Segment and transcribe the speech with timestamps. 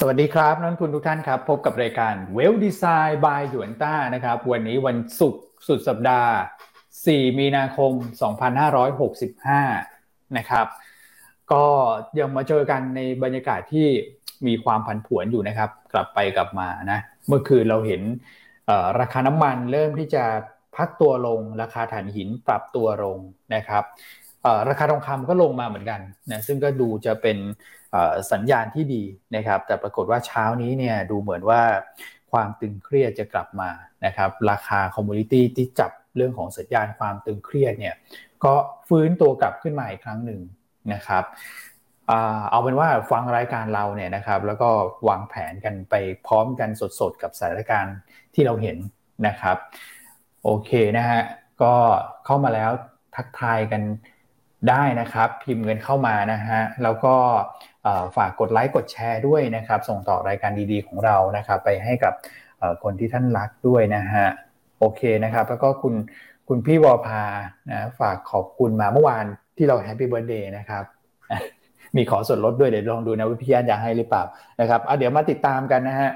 [0.00, 6.32] สวัสดีครับนักทุนทุกท่านครับ พบกับรายการเวลดีไซน์บายหยวนต้านะครับ วันนี้วันศุกร์สุดสัปดาห์
[6.84, 7.92] 4 มีนาคม
[9.54, 10.66] 2565 นะครับ
[11.52, 11.64] ก็
[12.18, 13.86] ยังมาเจอกันในบรรยากาศที่
[14.46, 18.02] มีความผันผวนอยู่นะครับ กลับไปกลับมานะเมื่อคืนเราเห็น
[19.00, 20.24] ราคาน้ำมันเริ่มที่จะ
[20.76, 23.18] พักตัวลงราคาถ่านหินปรับตัวลง
[23.54, 23.84] นะครับ
[24.68, 26.00] ราคาทองคำก็ลงมาเหมือนกัน
[26.30, 27.38] นะซึ่งก็ดูจะเป็น
[28.32, 29.02] สัญญาณที่ดี
[29.36, 31.62] นะครับ แต่ปรากฏว่าเช้านี้เนี่ยดูเหมือนว่า
[32.32, 33.70] ความตึงเครียดจะกลับมา
[34.06, 37.94] นะครับ ราคาคอมมูนิตี้ที่จับเรื่องของสัญญาณความตึงเครียดเนี่ย
[38.44, 38.54] ก็
[38.88, 40.40] ฟื้นตัวกลับขึ้นมาอีกครั้งหนึ่ง
[40.92, 41.24] นะครับ
[42.50, 44.68] เอาเป็นว่าฟังรายการเราเนี่ยนะครับแล้วก็
[45.08, 45.94] วางแผนกันไป
[46.26, 46.70] พร้อมกัน
[47.00, 47.96] สดๆกับสถานการณ์
[48.34, 48.78] ที่เราเห็น
[49.26, 49.56] นะครับ
[50.44, 51.22] โอเคนะฮะ
[51.62, 51.74] ก็
[52.24, 52.70] เข้ามาแล้ว
[53.16, 53.82] ทักทายกัน
[54.68, 57.14] ได้นะครับ พิมพ์เงินเข้ามานะฮะแล้วก็
[58.16, 62.12] ฝากกดไลค์กดแชร์ด้วยนะครับ ส่งต่อรายการดีๆ ของเรานะครับไปให้กับ
[62.82, 64.26] คนที่ท่านรักด้วยนะฮะ
[64.78, 65.94] โอเคนะครับ แล้วก็คุณ
[66.48, 67.24] คุณพี่วอพา
[67.70, 69.24] นะฝากขอบคุณมาเมื่อวาน
[69.56, 70.84] ที่เรา Happy Birthday นะครับ
[71.96, 74.22] มีขอส่วนลดด้วยเดี๋ยวลองดูนะว่าพี่ยันอยากให้หรือเปล่า
[74.60, 76.10] นะครับเดี๋ยวมาติดตามกันนะฮะ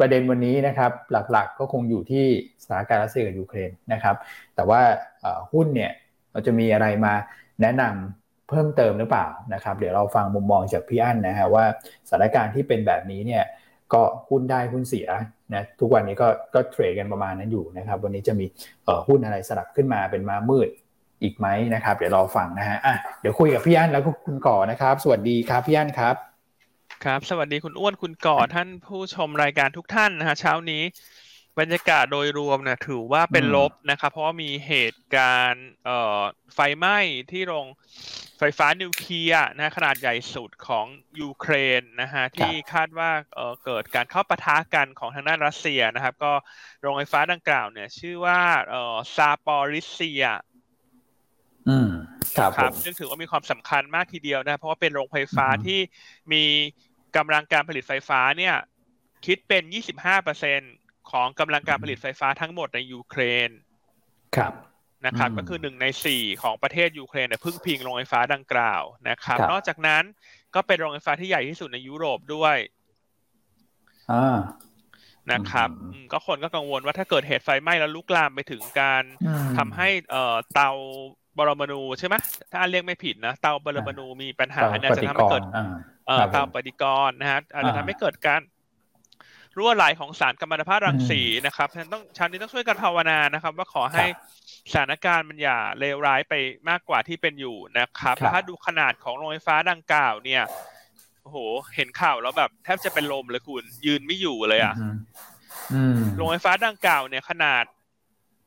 [0.00, 2.24] ประเด็นวันนี้นะครับหลักๆก็คงอยู่ที่
[2.62, 4.16] สถานการณ์รัสเซียกับยูเครนนะครับ
[4.54, 4.80] แต่ว่า
[5.52, 5.90] หุ้นเนี่ย
[6.32, 7.14] เราจะมีอะไรมา
[7.60, 11.64] แนะนำเพิ่มเติมหรือเปล่านะครับ เดี๋ยวเราฟังมุมมองจากพี่อั้นนะฮะว่า
[12.08, 13.44] สถานการณ์ที่เป็นแบบนี้เนี่ย
[13.92, 15.08] ก็หุ้นได้หุ้นเสีย
[15.54, 18.46] นะทุกวันนี้ก็ก็เทรดกันประมาณนั้นอยู่นะครับ วันนี้จะมี
[19.08, 20.68] หุ้นอะไรสลับขึ้นมาเป็นมามืด
[21.22, 26.14] อีกไหมนะครับ เดี๋ยวรอฟังนะฮะอะเดี๋ยวคุยกับพี่อั้นแล้วก็คุณก่อนะครับ สวัสดีครับพี่อั้นครับ
[27.04, 30.82] ครับ สวัสดีคุณอ้วนคุณก่อท่านผู้ชมรายการทุกท่านนะฮะเช้านี้
[31.60, 35.68] บรรยากาศโดยรวมนะถือว่าเป็นลบนะครับ เพราะว่ามีเหตุการณ์
[36.54, 36.98] ไฟไหม้
[37.30, 37.66] ที่โรง
[38.38, 40.86] ไฟฟ้านิวเคลียร์นะขนาดใหญ่สุดของ
[41.20, 43.10] ยูเครนนะฮะที่คาดว่า
[43.64, 46.32] เกิดการเข้าปะทะกันของทางด้านรัสเซียนะครับ ก็
[46.80, 48.40] โรงไฟฟ้าดังกล่าวเนี่ย ชื่อว่า
[49.14, 50.24] ซาปอริเซีย
[51.68, 51.90] อืม
[52.36, 55.80] ครับครับซึ่งถือว่ามีความสำคัญมากทีเดียวนะ เพราะว่าเป็นโรงไฟฟ้าที่
[56.32, 56.44] มี
[57.16, 58.54] กำลังการผลิตไฟฟ้าเนี่ย
[59.26, 59.62] คิดเป็น
[59.94, 60.66] 25%เปอร์เซ็นต
[61.10, 63.50] ของกำลังการผลิตไฟฟ้าทั้งหมดในยูเครน
[64.36, 64.52] ครับ
[65.06, 70.02] นะครับก็คือหนึ่งในสี่ของประเทศยูเครนเนี่ยพึ่งพิงโรงไฟฟ้าดังกล่าวนะครับ นอกจากนั้น
[70.54, 72.56] ก็เป็นโรงไฟฟ้าที่ใหญ่ที่สุดในยุโรปด้วย
[75.32, 75.68] นะครับ
[76.12, 79.02] ก็คนก็กังวลว่าถ้าเกิดเหตุไฟไหม้แล้วลุกลามไปถึงการ
[79.58, 80.70] ทำให้เอ่อเตา
[81.38, 82.14] บรมนูใช่ไหม
[82.52, 85.42] ถ้าเรียกไม่ผิดนะเตาบรมนูมีปัญหาเนี่ยจะทำให้เกิด
[86.06, 88.40] เอ่อเตาปฏิกรณ์นะฮะอาจจะทำให้เกิดการ
[89.58, 94.04] รั่วไหลของสารกัมมันตภาพรังสีนะครับฉะนั้นต้องชาวนี้ต้องช่วยกันภาวนานะครับ ว่าขอให้
[94.72, 96.34] สถานการณ์มันอย่าเลวร้ายไป
[96.68, 100.42] มากกว่าที่เป็นอยู่นะครับถ้าดูขนาดของโรงไฟฟ้าดังกล่าวเนี่ย
[101.22, 101.38] โอ้โห
[101.76, 104.74] เห็นข่าวแล้วแบบแทบจะเป็นลมเลยคุณ ยืนไม่อยู่เลยอะ
[106.16, 107.64] โรงไฟฟ้าดังกล่าวเนี่ยขนาด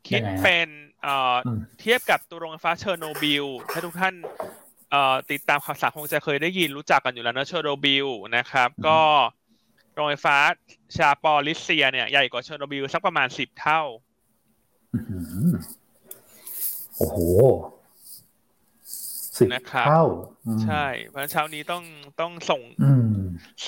[0.08, 0.68] คิดเป็น
[1.04, 1.36] เอ่อ
[1.80, 4.16] เทียบกับตัวโรงไฟฟ้าเชอร์โนบิลถ้าทุกท่าน
[4.92, 9.00] เอ่อติดตามข่าวสารคงจะเคยได้ยินรู้จักกันอยู่แล้วนะเชอร์โนบิลนะครับ ก็
[9.95, 10.38] โรงไฟฟ้า
[10.97, 13.81] ซาปอริซเซีย เนี่ยใหญ่กว่าเชอร์โนบิลสักประมาณสิบเท่า
[16.97, 17.17] โอ้โห
[19.39, 20.03] สิบเท่า
[20.66, 21.83] ใช่ เพราะเช้านี้ต้อง
[22.22, 22.61] ต้องส่ง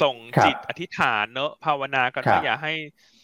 [0.01, 0.15] ส่ง
[0.45, 2.73] จิตอธิษฐานเนอะภาวนากันว่าอย่าให้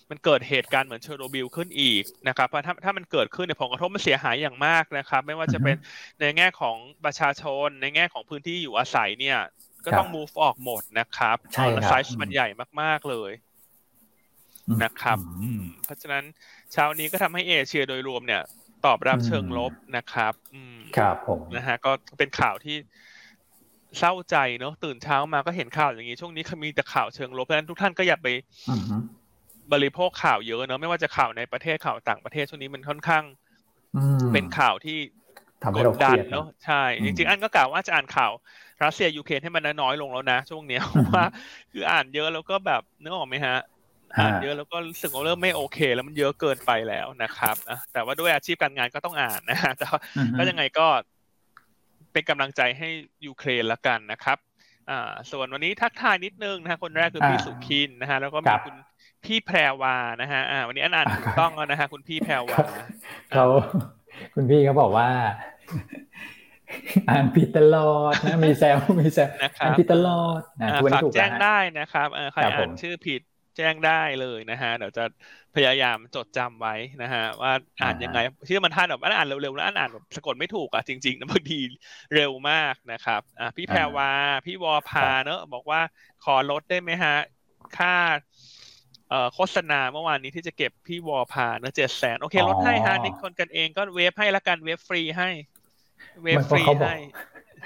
[0.10, 5.76] มันเกิดเหตุการณ์เหมือนเชอร์โนบิลขึ้นอีกนะครับเพราะถ้าถ้ามันเกิดขึ้นเนี่ยผลกระทบมันเสียหายอย่างมากนะครับ ไม่ว่าจะเป็น
[6.20, 9.38] ในแง่ของประชาชนในแง่ของพื้นที่อยู่อาศัยเนี่ย
[9.86, 12.48] ก็ต้อง move ออกหมดนะครับใช่ไซส์มันใหญ่
[12.82, 13.32] มาก ๆ เลย
[14.84, 15.18] นะครับ
[15.86, 16.24] เพราะฉะนั้น
[16.72, 18.42] เช้านี้ก็ทำให้เอเชียโดยรวมเนี่ย
[18.86, 20.34] ตอบรับเชิงลบนะครับ
[20.98, 22.78] ครับผมนะฮะก็เป็นข่าวที่
[24.00, 28.28] เศร้าใจเนอะตื่นเช้ามาก็เห็นข่าวอย่างนี้ ช่วงนี้มีแต่ข่าวเชิงลบเพราะฉะนั้นทุกท่านก็อย่าไป
[29.74, 33.24] บริโภคข่าวเยอะเนอะไม่ว่าจะข่าวในประเทศข่าวต่างประเทศช่วงนี้มันค่อนข้าง
[34.34, 34.98] เป็นข่าวที่
[35.72, 38.32] กดดันเนอะใช่ จริงๆ อันก็กล่าวว่าจะอ่านข่าว
[38.84, 41.26] รัสเซียยูเครนให้มันน้อยลงแล้วนะ ช่วงนี้เพราะว่า
[41.72, 43.58] คืออ่านเยอะแล้วก็แบบนึกออกไหมฮะ
[44.18, 47.56] อ่านเยอะแล้วก็รู้สึกว่าเริ่มไม่โอเค แล้วมันเยอะเกินไปแล้วนะครับ
[47.94, 49.86] แต่ว่าด้วยอาชีพการงานก็ต้องอ่านนะฮะแต่
[50.38, 50.88] ก็ยังไงก็
[52.14, 52.88] เป็นกำลังใจให้
[53.26, 54.38] ยูเครนละกันนะครับ
[54.90, 58.76] อ่าส่วนวันนี้ทักทายนิดนึงนะฮะคนแรกคือพี่สุขินนะฮะแล้วก็มีคุณ
[59.26, 62.58] พี่แพรวานะฮะอ่าวันนี้อ่านถูกต้องแล้วนะฮะคุณพี่แพรวา
[63.32, 63.46] เขา
[64.36, 65.08] คุณพี่เขาบอกว่า
[67.10, 69.30] อ่านผิดตลอดนะมีแซวมีแซว
[69.62, 73.22] อ่านผิดตลอดนะฝากแจ้งได้นะครับใครอ่านชื่อผิด
[73.58, 75.04] แจ้งได้เลยนะฮะเดี๋ยวจะ
[75.56, 81.60] พยายามจดจำไว้นะฮะว่าอ่านยังไงชื่อมันท่านแบบอ่านเร็วๆแล้วอ่านแบบสะกดไม่ถูกอะจริงๆนะบางที
[82.16, 84.12] เร็วมากนะครับอ่าพี่แพรวา
[84.46, 85.82] พี่วอพาเนอะบอกว่า
[86.26, 87.16] ขอลดได้ไหมฮะ
[87.78, 87.96] ค่า
[89.10, 95.30] เอ่อโฆษณาเมื่อวานนี้ที่จะเก็บพี่วอพาเนอะเจ็ดแสนโอเคลดให้ฮะนี่คนกันเองก็เวฟให้ละกันเวฟฟรีให้
[96.22, 96.98] เวฟฟรีให้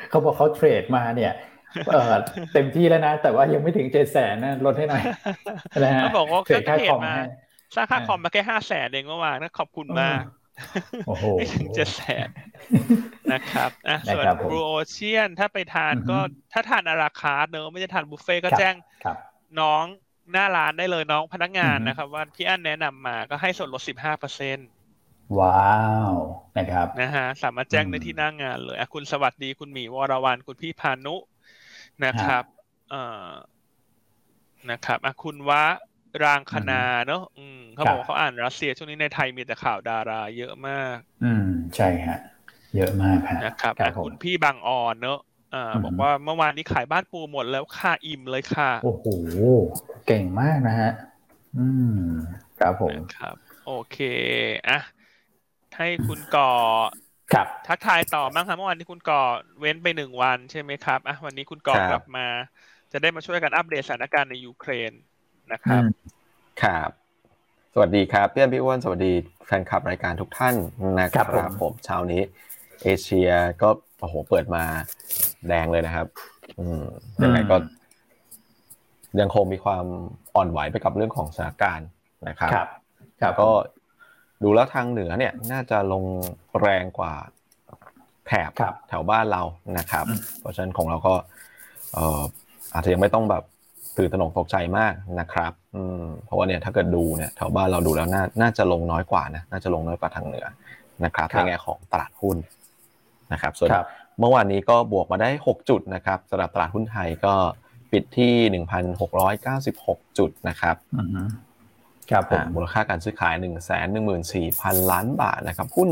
[0.10, 1.34] เขาบอกเขาเทรดมาเนี่ย
[1.94, 2.14] เออ
[2.54, 5.04] เต็มที่แล้วนะ แต่ว่ายังไม่ถึงเจ็ดแสนนะลดให้หน่อย
[5.84, 7.16] นะฮะเขาบอกว่าเทรดค่าคอมมา
[7.76, 10.24] สร้างค่าคอมมาแค่ห้าแสนเองเมื่อวานนะขอบคุณมาก
[11.08, 12.28] โอ้โหถึงเจ็ดแสน
[13.34, 16.18] นะครับอะส่วนบรูโอเชียนถ้าไปทานก็
[16.54, 18.76] ถ้าทานอาราคาเนอะไม่ได้ทานบุฟเฟ่ก็แจ้ง
[19.60, 19.84] น้อง
[20.32, 24.68] หน้าร้านได้เลยน้องพนักงานนะครับ ว่าพี่อันแนะนำมาก็ให้ส่วนลดสิบห้าเปอร์เซ็นต์
[25.40, 25.72] ว้า
[26.10, 26.12] ว
[26.58, 31.16] นะครับนะฮะสามารถแจ้งได้ที่หน้างานเลยคุณสวัสดีคุณหมีวรวันคุณพี่พานุ
[32.06, 32.44] นะครับ
[32.90, 33.30] เอ่อ
[34.72, 35.64] นะครับคุณวะ
[36.24, 41.46] รางคณาเนอะอืมเขาบอกเขาอ่านรัสเซียช่วงนี้ในไทยมีแต่ข่าวดาราเยอะมาก อืม
[41.76, 42.18] ใช่ฮะ
[42.76, 43.74] เยอะมากฮะนะครับ
[44.06, 45.20] คุณพี่บางออนเนอะ
[45.54, 49.06] อ่าบอกว่าเมื่อวานนี้ขายบ้านปูหมดแล้วค่าอิ่มเลยค่ะ โอ้โห
[50.08, 50.92] เก่งมากนะฮะ
[51.58, 52.02] อืม
[52.60, 53.36] ครับผมครับ
[53.66, 53.98] โอเค
[54.70, 54.80] อะ
[55.78, 56.52] ให้คุณก่อ
[57.34, 59.22] ครับทักทายต่อบ้างครับเมื่อวานที่คุณก่อ
[59.60, 62.26] เว้นไปหนึ่งวันใช่ไหมครับอะวันนี้คุณก่อกลับมา
[62.92, 64.92] จะได้มาช่วยกันอัปเดตสถานการณ์ในยูเครน
[65.52, 65.82] นะครับ
[66.64, 66.90] ครับ
[67.74, 69.14] สวัสดีครับพี่อนพี่อ้วนสวัสดี
[69.46, 70.56] แฟนคลับรายการทุกท่าน
[71.02, 72.22] นะครับผมเช้านี้
[72.84, 73.30] เอเชีย
[73.62, 73.70] ก็
[74.00, 74.64] โอ้โหเปิดมา
[75.48, 76.08] แดงเลยนะครับ
[76.60, 76.84] อืม
[77.24, 77.56] ยังไงก็
[79.20, 79.86] ยังคงมีความ
[80.36, 81.88] อ่อนไหวไปกับเรื่องของสถานการณ์
[82.28, 82.52] นะครับ
[83.22, 83.50] ครับก็
[84.44, 86.04] ดูแล้วทางเหนือเนี่ยน่าจะลง
[86.62, 87.14] แรงกว่า
[88.28, 88.52] แถบ
[88.90, 89.44] แถวบ้านเรา
[89.78, 90.06] นะครับ
[90.40, 91.14] เพราะฉะนั้นของเราก็
[91.94, 92.22] เอ่อ
[92.74, 93.44] อาจจะยังไม่ต้องแบบ
[93.98, 100.46] ตื่นตระหนกตกใจมากนะครับอืมเพราะว่าเนี่ยถ้าเกิดดูเนี่ยแถวบ้านเราดูแล้วน่าน่าจะลงน้อยกว่านะน่าจะลงน้อยกว่าทางเหนือ
[101.06, 102.38] นะครับในแง่ของตลาดหุ้น
[103.34, 103.70] นะครับ ส่วน
[104.20, 107.34] เมื่อวานนี้ก็บวกมาได้ 6 จุดนะครับสำหรับตลาดหุ้นไทยก็
[107.92, 108.64] ปิดที่
[109.46, 110.76] 1,696 จุดนะครับ
[112.12, 112.24] ครับ
[112.56, 115.90] มูลค่าการซื้อขาย 1 1 4 0 0 0 ล้านบาทนะครับหุ้น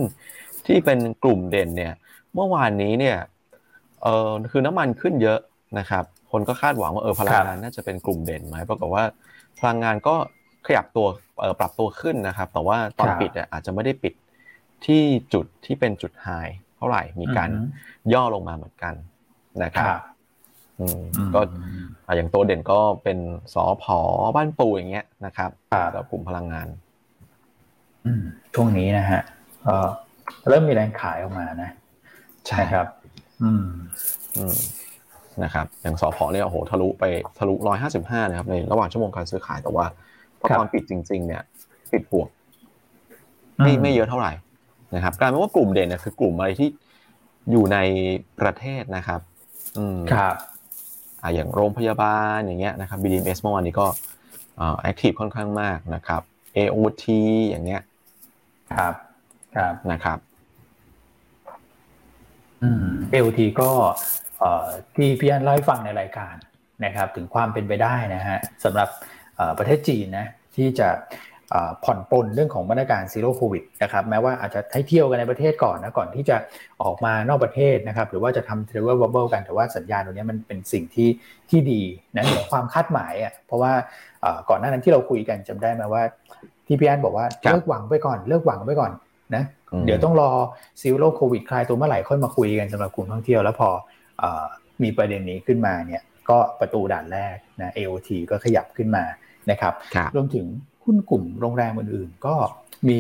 [0.65, 1.94] ที่เป็นกลุ่มเด่นเนี่ย
[2.33, 3.17] เมื่อวานนี้เนี่ย
[4.03, 5.39] เออคือน้ำมันขึ้นเยอะ
[5.79, 9.03] นะครับคนก็คาดหวังว่าเออพลังงานน่าจะเป็นกลุ่มเด่นไหมปรากฏว่า
[9.59, 10.15] พลังงานก็
[10.67, 11.07] ขยับตัว
[11.41, 14.13] เออปรับตัวขึ้นนะครับ แต่ว่าตอนปิดเนี่ยอาจจะไม่ได้ปิด
[14.85, 15.01] ที่
[15.33, 16.27] จุดที่เป็นจุดไฮ
[16.77, 17.50] เท่าไหร่มีการ
[18.13, 18.94] ย่อลงมาเหมือนกัน
[19.63, 19.88] นะครับ
[21.33, 21.42] ก็
[22.16, 23.18] อย่างตัวเด่นก็เป็น
[23.54, 23.98] สอพอ
[24.36, 25.50] บ้านปูอย่างเงี้ยนะครับ
[25.94, 26.68] แล้วกลุ่มพลังงาน
[28.54, 29.22] ช่วงนี้นะฮะ
[30.50, 31.69] เริ่มมีแรงขายออกมานะ
[32.48, 32.86] ใช่ครับ
[33.44, 33.66] อืม
[34.38, 34.56] อืม
[35.44, 37.04] นะครับ อย่างสอพอเนี่ยโอ้โหทะลุไป
[37.38, 39.86] ทะลุร้อยห้าสิบห้านะครับ ในระหว่างชั่วโมงการซื้อขายแต่ว่า
[40.39, 41.42] พอตอนปิดจริง ๆ เนี่ย
[41.92, 42.30] ปิดบวก
[43.57, 44.31] ไม่ไม่เยอะเท่าไหร่
[44.95, 46.69] นะครับกลายเป็นว่ากลุ่มเด่นเนี่ยคือกลุ่มอะไรที่
[47.51, 47.77] อยู่ใน
[48.39, 49.19] ประเทศนะครับ
[49.77, 50.36] อืมครับ
[51.33, 53.88] อย่างโรงพยาบาลอย่างเงี้ยนะครับ BDMs เมื่อวานนี้ก็
[54.81, 56.22] แอคทีฟค่อนข้างมากนะครับ
[56.57, 57.06] AOT
[57.50, 57.81] อย่างเงี้ย
[58.74, 58.94] ครับ
[59.56, 60.18] ครับนะครับ
[62.63, 63.69] อืม AOT ก็
[64.95, 66.36] ที่พี่อันเล่าให้ฟังในรายการ
[66.86, 68.89] นะครับ ถึงความเป็นไปได้นะฮะสำหรับ
[69.57, 70.89] ประเทศจีนนะที่จะ
[71.83, 76.38] ผ่อนปลนเรื่องของมาตรการ Zero COVID นะครับแม้ว่าอาจจะให้เที่ยวกันในประเทศก่อนนะก่อนที่จะ
[76.83, 81.09] ออกมานอกประเทศนะครับหรือว่าจะทำ Travel Bubble กันแต่ว่าสัญญาณตรงนี้มันเป็นสิ่งที่
[81.50, 81.81] ที่ดี
[82.15, 83.74] นะเหนือความคาดหมายอะเพราะว่า
[84.50, 86.03] ก่อนหน้านั้นที่เราคุยกันจำได้ไหมว่า
[86.67, 88.91] ที่พี่อันบอกว่าเลิกหวังไปก่อนเลิกหวังไปก่อน
[89.36, 89.43] นะ
[89.86, 90.29] เดี๋ยวต้องรอ
[90.82, 93.70] Zero COVID คลายตัวเมื่อไหร่ค่อยมาคุยกันสำหรับกลุ่มท่องเที่ยวแล้วพอ
[94.84, 99.03] มีประเด็นนี้ขึ้นมาเนี่ยก็ประตูด่านแรกนะ AOT ก็ขยับขึ้นมา
[99.51, 99.74] นะครับ
[100.15, 100.46] รวมถึง
[100.86, 102.36] หุ้นกลุ่มโรงแรมอื่นๆ ก็
[102.89, 103.00] มี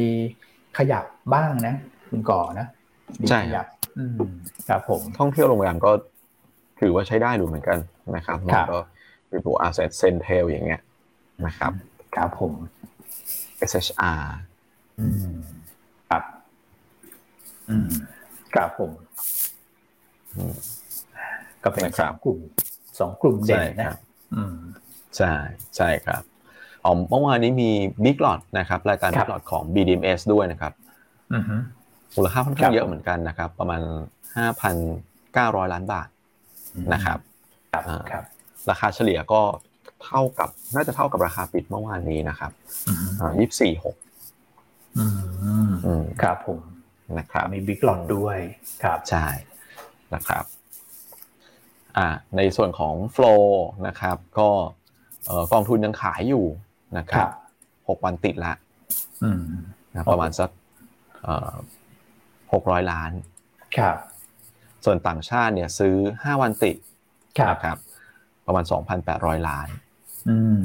[0.77, 1.75] ขยับบ้างนะ
[2.09, 2.67] คุณก่อนะ
[3.29, 3.67] ใช่ครับ
[4.69, 5.91] ครับผมท่องเที่ยวโรงแรมก็
[6.79, 7.77] ถือว่าใช้ได้ดูเหมือนกัน
[8.15, 8.37] นะครับ
[8.71, 8.79] ก็
[9.29, 10.81] เป็นตัว asset centel อย่างเงี้ย
[11.45, 11.71] นะครับ
[12.15, 12.53] ครับผม
[13.69, 14.21] SHR
[14.99, 15.35] อืม
[16.09, 16.23] ครับ
[17.69, 17.89] อืม
[18.53, 18.91] ครับผม
[21.63, 22.39] ก็เป็นสามกลุ่ม
[22.99, 23.97] สองกลุ่มเด่นนะ
[24.35, 24.57] อืม
[25.17, 25.33] ใช่
[25.77, 26.21] ใช่ครับ
[26.85, 27.69] อ๋อเมื่อวานนี้มี
[28.03, 30.73] Big Lot นะครับรายการ Big Lot ของ BDMs ด้วยนะครับ
[32.15, 33.81] มูลค่าค่อนข้างเยอะเหมือนกันนะครับ ประมาณ
[34.57, 36.07] 5,900 ล้านบาท
[36.93, 37.19] นะครับ
[38.69, 39.41] ราคาเฉลี่ยก็
[40.05, 42.51] เท่ากับน่าจะเท่ากับราคาปิดเมื่อวานนี้นะครับ
[43.39, 43.95] ยี่สิบสี่หก
[46.21, 46.59] ครับผม
[47.17, 48.37] นะครับมีบิ๊กหลอดด้วย
[48.83, 49.25] ครับใช่
[50.13, 50.43] นะครับ
[51.97, 53.43] อ่าในส่วนของ flow
[53.87, 54.49] นะครับ ก็
[55.51, 56.45] กองทุนยังขายอยู่
[56.97, 57.27] นะครับ
[57.89, 58.53] หกวันติดละ
[59.91, 60.49] นะประมาณสัก
[62.53, 63.11] หกร้อยล้าน
[63.77, 63.97] ครับ
[64.85, 66.75] ส่วนต่างชาติเนี่ยซื้อห้าวันติด
[67.51, 67.77] นะครับ
[68.45, 69.67] ประมาณสองพันแปดร้อยล้าน
[70.29, 70.63] อืม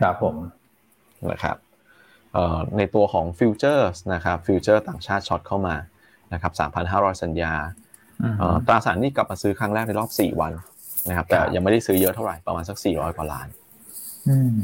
[0.00, 0.36] ครับผม
[1.30, 1.56] นะครับ
[2.76, 5.76] ในตัวของ Future นะครับ Future ต่างชาติ Short เข้ามา
[6.32, 6.52] นะครับ
[6.86, 7.54] 3,500 สัญญา
[8.66, 10.52] ตราสารหนี้กลับมาซื้อครั้งแรกในรอบ 4 วัน
[11.08, 13.48] นะครับ แต่ยังไม่ได้ซื้อเยอะเท่าไหร่ประมาณสัก 400 กว่าล้าน
[14.28, 14.58] อืม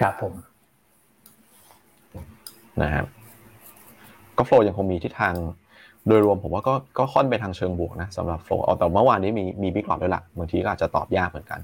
[0.00, 0.34] ครับผม
[2.82, 3.06] นะครับ
[4.38, 5.34] ก็ flow ยังคงมีทิศทาง
[6.06, 11.60] โดยรวมผมว่าก็ก็ค่อนไปทางเชิงบวกนะสำหรับ flow เอาแต่เมื่อวานนี้มีมี Big Lot ด้วยละบางทีก็อาจจะตอบยากเหมือนกัน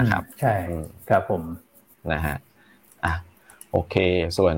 [0.00, 0.54] นะครับ ใช่
[1.08, 1.42] ครับผม
[2.12, 2.36] นะฮะ
[3.04, 3.12] อะ
[3.72, 3.94] โอเค
[4.38, 4.54] ส่วน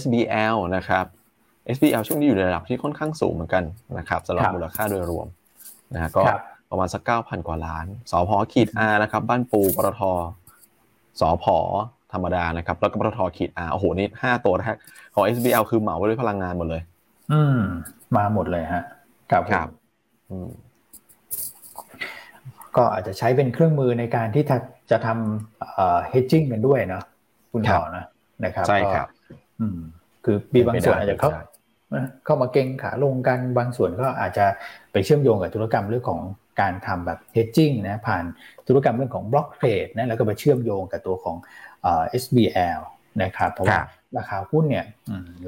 [0.00, 1.04] SBL นะครับ
[1.74, 3.64] SBL ช่วงนี้อยู่ในระดับที่ค่อนข้างสูงเหมือนกัน
[3.98, 5.26] นะครับสำหรับมูลค่าโดยรวม
[5.94, 6.22] นะฮะก็
[6.70, 10.02] ประมาณสักเก้าพันกว่าล้านสพขีดอานะครับ บ้านปูปตท
[11.20, 11.46] สพ
[12.12, 14.74] ธรรมดานะครับ แล้วก็ปตทขีดอาโอ้โหนี่ห้าตัวแรก
[15.14, 16.82] ของ SBL คือเหมาไปด้วยพลังงานหมดเลย
[17.32, 17.60] อืม
[18.16, 18.82] มาหมดเลยฮะ
[19.30, 19.68] ครับครับ
[22.76, 24.44] ก็อาจจะใช้เป็นเครื่องมือในการที่
[24.90, 27.02] จะทำ hedging กันด้วยเนาะ
[27.52, 28.04] คุณต่อนะ
[28.44, 29.06] นะครับใช่ครับ
[29.60, 29.78] อืม
[30.24, 31.30] คือมีบางส่วนอาจจะเข้า
[32.24, 34.46] เข้ามาเก่งขาลงกันบางส่วนก็อาจจะ
[34.92, 36.20] ไปเชื่อมโยงกับธุรกรรมเรื่องของ
[36.60, 38.24] การทำแบบ hedging นะผ่าน
[38.66, 41.36] ธุรกรรมเรื่องของบล็อกเทรดนะแล้วก็ไปเชื่อมโยงกับตัวของ
[42.22, 42.80] SBL
[43.22, 43.80] นะครับเพราะว่า
[44.18, 44.86] ราคาหุ้นเนี่ย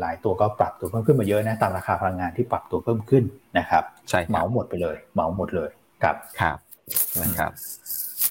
[0.01, 3.25] หลายตัวก็ปรับตัวเพิ่มขึ้นมาเยอะนะตามราคาพลังงานที่ปรับตัวเพิ่มขึ้น
[3.59, 5.71] นะครับใช่เหมาหมดไปเลยเหมาหมดเลย
[6.03, 6.59] ครับครับ
[7.23, 7.53] นะครับ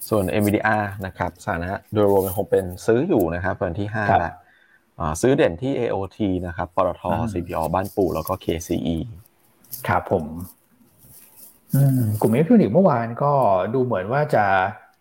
[0.09, 4.33] ส่วน NVDR นะครับสถานะโดยรวมยังคงเป็นซื้ออยู่นะครับเป็นที่5แล้ว
[5.21, 6.17] ซื้อเด่นที่ AOT
[6.47, 8.97] นะครับปตท CPO บ้านปู่แล้วก็ KCE
[9.87, 10.25] ครับผม
[12.21, 13.31] กลุ่มอิเล็กทรอนิกส์เมื่อวานก็
[13.73, 14.45] ดูเหมือนว่าจะ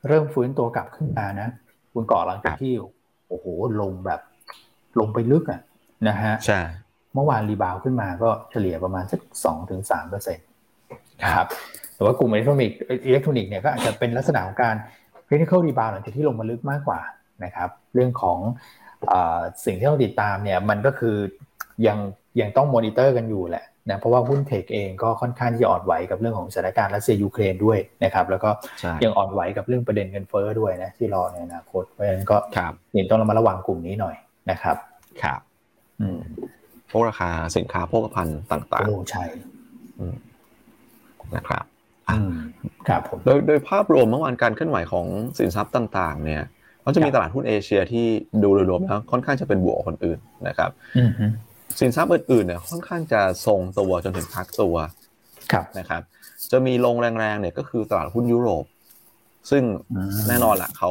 [0.09, 1.49] เริ่มฟื้นตัวกลับขึ้นมานะ
[1.93, 2.73] คุณก่อหลังจากที่
[3.29, 3.47] โอ้โห
[3.81, 4.21] ลงแบบ
[5.01, 5.61] ลงไปลึกอะ
[6.09, 6.61] นะฮะใช่
[7.15, 10.47] เมื่อวาน rebound ขึ้นมาก็เฉลี่ยประมาณสักสองถึงสามเปอร์เซ็นต์
[11.35, 11.47] ครับ
[11.95, 14.75] แต่ว่ากลุ่มอิเล็กทรอนิกส์อิเล็กทรอนิกส์เนี่ยก็อาจจะเป็นลักษณะของการ
[15.27, 17.01] technical rebound หลังจากที่ลงมาลึกมากกว่า
[17.45, 18.39] นะครับ เรื่องของ
[19.65, 21.17] สิ่งที่ต้องติดตามเนี่ยมันก็คือ
[21.87, 21.99] ยัง
[22.41, 28.51] ยังต้องมอนิเตอร์กันอยู่แหละ นะเพราะว่าหุ้น tech เองก็ค่อนข้างที่จะอ่อนไหวกับเรื่องของสถานการณ์รัสเซียยูเครนด้วยนะครับแล้วก็
[29.05, 32.37] ยังอ่อนไหวกับเรื่องประเด็นเงินเฟ้อด้วยนะที่รอในอนาคตเพราะฉะนั้นก็
[32.99, 34.17] ยังต้องระมัดระวังกลุ่มนี้หน่อย
[34.51, 34.77] นะครับ
[35.23, 35.41] ครับ
[36.01, 36.19] อืม
[36.91, 39.25] พวกราคาสินค้าโภคภัณฑ์ต่างๆโอ้ใช่
[41.37, 41.65] นะครับ
[42.89, 45.07] ครับผมโดยโดยภาพรวมเมื่อวานการเคลื่อนไหวของ
[45.39, 46.43] สินทรัพย์ต่าง ๆ เนี่ย
[46.85, 48.07] ก็จะมีตลาดหุ้นเอเชียที่
[48.43, 50.71] ดูโดยรวมแล้วค่อนข้างจะเป็นบวกคนอื่นนะครับ
[51.81, 54.75] สินทรัพย์อื่นๆเนี่ยค่อนข้างจะทรงตัวจนถึงพักตัว
[55.79, 56.03] นะครับ
[56.53, 58.65] จะมีลงแรงๆเนี่ยก็คือตลาดหุ้นยุโรป
[59.51, 59.63] ซึ่ง
[60.29, 60.91] แน่นอนแหละเขา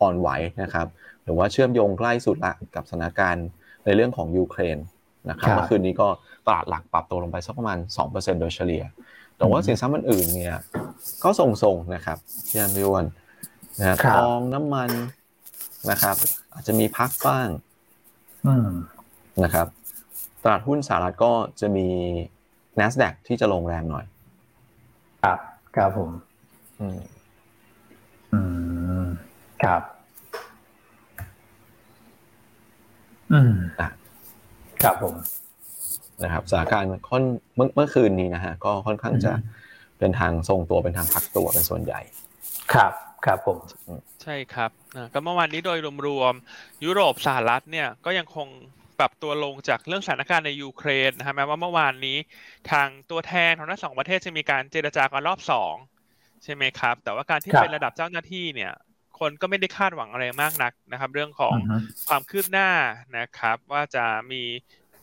[0.00, 0.28] อ่อนไหว
[0.62, 0.86] นะครับ
[1.24, 3.46] หรือว่าเชื่อมโยงใกล้สุดละกับสถานการณ์
[3.84, 4.78] ในเรื่องของยูเครน
[5.30, 6.08] นะครับเมื่อคืนนี้ก็
[6.46, 7.78] ตลาดหลักปรับตัวลงไปสักประมาณ
[8.08, 8.84] 2%โดยเฉลี่ย
[9.38, 10.56] แต่ว่าสินทรัพย์อื่นๆเนี่ย
[11.24, 12.18] ก็ทรงๆนะครับ
[12.48, 13.06] พี่อันพิวัน
[13.80, 14.90] นะทองน้ำมัน
[15.90, 16.16] นะครับ
[16.52, 17.48] อาจจะมีพักบ้าง
[19.44, 19.66] นะครับ
[20.44, 21.88] ตลาดหุ้นสหรัฐก็จะมี
[22.80, 24.04] NASDAQ ที่จะลงแรงหน่อย
[25.24, 25.38] ครับ
[25.76, 26.10] ครับผม
[26.80, 27.00] อืม
[28.32, 28.40] อื
[29.04, 29.06] ม
[29.62, 29.82] ครับ
[33.32, 33.88] อืมอะ
[34.82, 35.14] ครับผม
[36.22, 37.22] นะครับสถานการณ์ค่อน
[37.56, 39.32] เมื่อเมื่อคืนนี้นะฮะก็ค่อนข้างจะ
[39.98, 42.00] เป็นทางทรงตัวเป็นทางพักตัวเป็นส่วนใหญ่
[42.72, 42.92] ครับ
[43.24, 43.58] ครับผม
[44.22, 44.70] ใช่ครับ
[45.12, 48.48] ก็เมื่อวานนี้โดยรวมๆยุโรปสหรัฐเนี่ยก็ยังคง
[48.98, 52.18] ปรับตัวลงจากเรื่องสถานการณ์ในยูเครนนะฮะแม้ว่าเมื่อวานนี้
[52.70, 55.74] ทางตัวแทนของทั้งสองประเทศจะมีการเจรจากัรอบสอง
[56.44, 58.72] ใช่ไหมครับ แต่ว่าการที่เป็นระดับเจ้าหน้าที่เนี่ย
[59.18, 61.56] คนก็ไม่ได้คาดหวังอะไรมากนักนะครับ เรื่องของ
[62.08, 62.70] ความคืบหน้า
[63.18, 64.42] นะครับ ว่าจะมี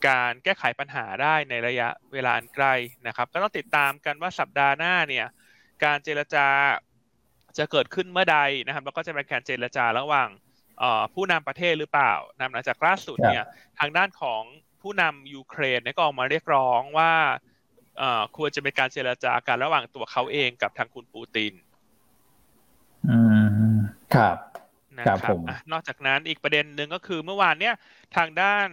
[0.07, 2.73] การแก้ไขปัญหาได้ในระยะเวลาอันใกล้
[3.07, 5.27] นะครับ ก็ต้องติดตามกันว่าสัปดาห์หน้าเนี่ย
[5.83, 6.47] การเจรจา
[7.57, 10.29] จะเกิดขึ้นเมื่อใดนะครับ แล้วก็จะเป็นการเจรจาระหว่าง
[11.13, 13.45] ผู้นำประเทศหรือเปล่านำหลังจากล่าสุดเนี่ย
[13.79, 14.41] ทางด้านของ
[14.81, 17.13] ผู้นำยูเครนก็ออกมาเรียกร้องว่า
[18.37, 21.53] ควรจะเป็นการเจรจากันระหว่างตัวเขาเองกับทางคุณปูติน
[23.09, 23.17] อื
[23.73, 23.77] ม
[24.15, 24.37] ครับ
[24.97, 25.37] นะครับ
[25.71, 27.75] นอกจากนั้นอีกประเด็นหนึ่งก็คือเมื่อวานเนี้ย
[28.15, 28.67] ทางด้าน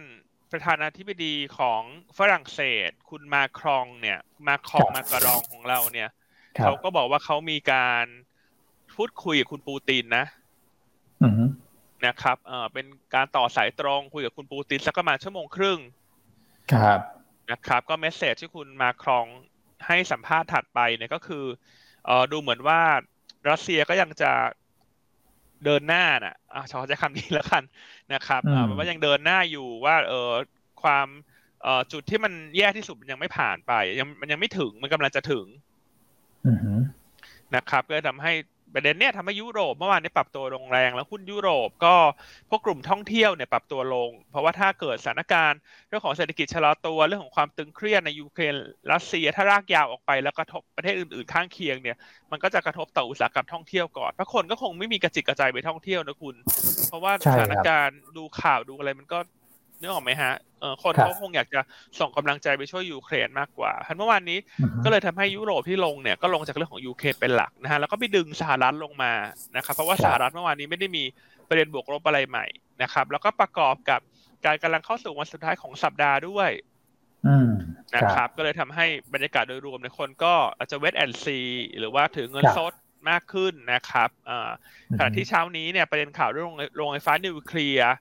[0.51, 1.81] ประธานาธิบดีของ
[2.17, 6.09] ฝรั่งเศส คุณมาครองเนี่ย มาคองมาการองของเราเนี่ย
[6.59, 8.05] เขาก็บอกว่าเขามีการ
[8.95, 10.25] พูดคุยกับคุณปูตินนะ
[12.07, 15.79] นะครับเอ่อเป็นการต่อสายตรงคุยกับคุณปูตินสักประมาณชั่วโมงครึ่ง
[16.73, 16.99] ครับ
[17.51, 19.25] นะครับ ก็เมสเซจที่คุณมาครอง
[19.87, 21.45] ให้สัมภาษณ์ถัดไปเนี่ยก็คือ
[22.05, 22.81] เอ่อดูเหมือนว่า
[23.49, 24.31] รัสเซียก็ยังจะ
[25.65, 27.63] เดินหน้าน่ะอ่าชอจะคำนี้แล้วกัน
[28.13, 30.31] นะครับอ่าว่ายังเดินหน้าอยู่ว่า เออ
[30.83, 31.07] ความ
[31.63, 35.45] เอ่อจุดที่มันแย่ที่สุดมันยังไม่ผ่านไป ยังมันยังไม่ถึงมันกำลังจะถึง
[37.55, 38.33] นะครับก็ทำให้
[38.73, 41.95] ประเด็นเนี้ยทำให้ยุโรปเมื่อวานนี้ปรับตัวลงแรง แล้วหุ้นยุโรปก็
[42.49, 45.59] พวกกลุ่มท่องเที่ยวเนี่ยปรับตัวลง เพราะว่าถ้าเกิดสถานการณ์
[45.89, 48.55] เรื่องของเศรษฐกิจชะลอตัวเรื่องของความตึงเครียดในยูเครน
[48.91, 51.97] รัสเซียถ้ารากยาวออกไปแล้วกระทบประเทศอื่นๆ ข้างเคียงเนี่ย
[52.31, 56.35] มันก็จะกระทบต่ออุตสาหกรรมท่องเที่ยวก่อนเพราะคนก็คงไม่มีกระจิกกระใจไปท่องเที่ยวนะคุณ
[56.87, 59.19] เพราะว่าสถานการณ์ดูข่าวดูอะไรมันก็
[59.79, 61.61] นึกออกไหมฮะเออคนเขาคงอยากจะ
[61.99, 64.37] ส่งกำลังใจไปช่วยยูเครนมากกว่าเมื่อวานนี้
[64.83, 69.11] ก็เลยทำให้ยุโรปที่ลงเนี่ยก็ลงจากเรื่องของยูเครนเป็นหลักนะฮะแล้วก็ไปดึงสหรัฐลงมา
[69.55, 71.03] นะครับเพราะว่าสหรัฐเมื่อวานนี้ไม่ได้มี
[71.47, 72.45] ประเด็นบวกลบอะไรใหม่
[72.83, 73.99] นะครับ แล้วก็ประกอบกับ
[74.45, 76.49] การกำลังเข้าสู่วันสุดท้ายของสัปดาห์ด้วย
[77.95, 81.39] นะครับ ก็เลยทำให้บรรยากาศโดยรวมในคนก็อาจจะเวทแอนซี
[81.79, 82.73] หรือว่าถือเงินสด
[83.09, 84.09] มากขึ้นนะครับ
[84.97, 87.93] ขณะที่เช้านี้เนี่ยประเด็นข่าวเรื่องโรงไฟฟ้านิวเคลียร์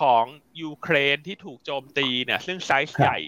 [0.00, 0.24] ของ
[0.62, 3.18] ยูเครนที่ถูกโจมตีเนี่ยซึ่งไซส์ใหญ่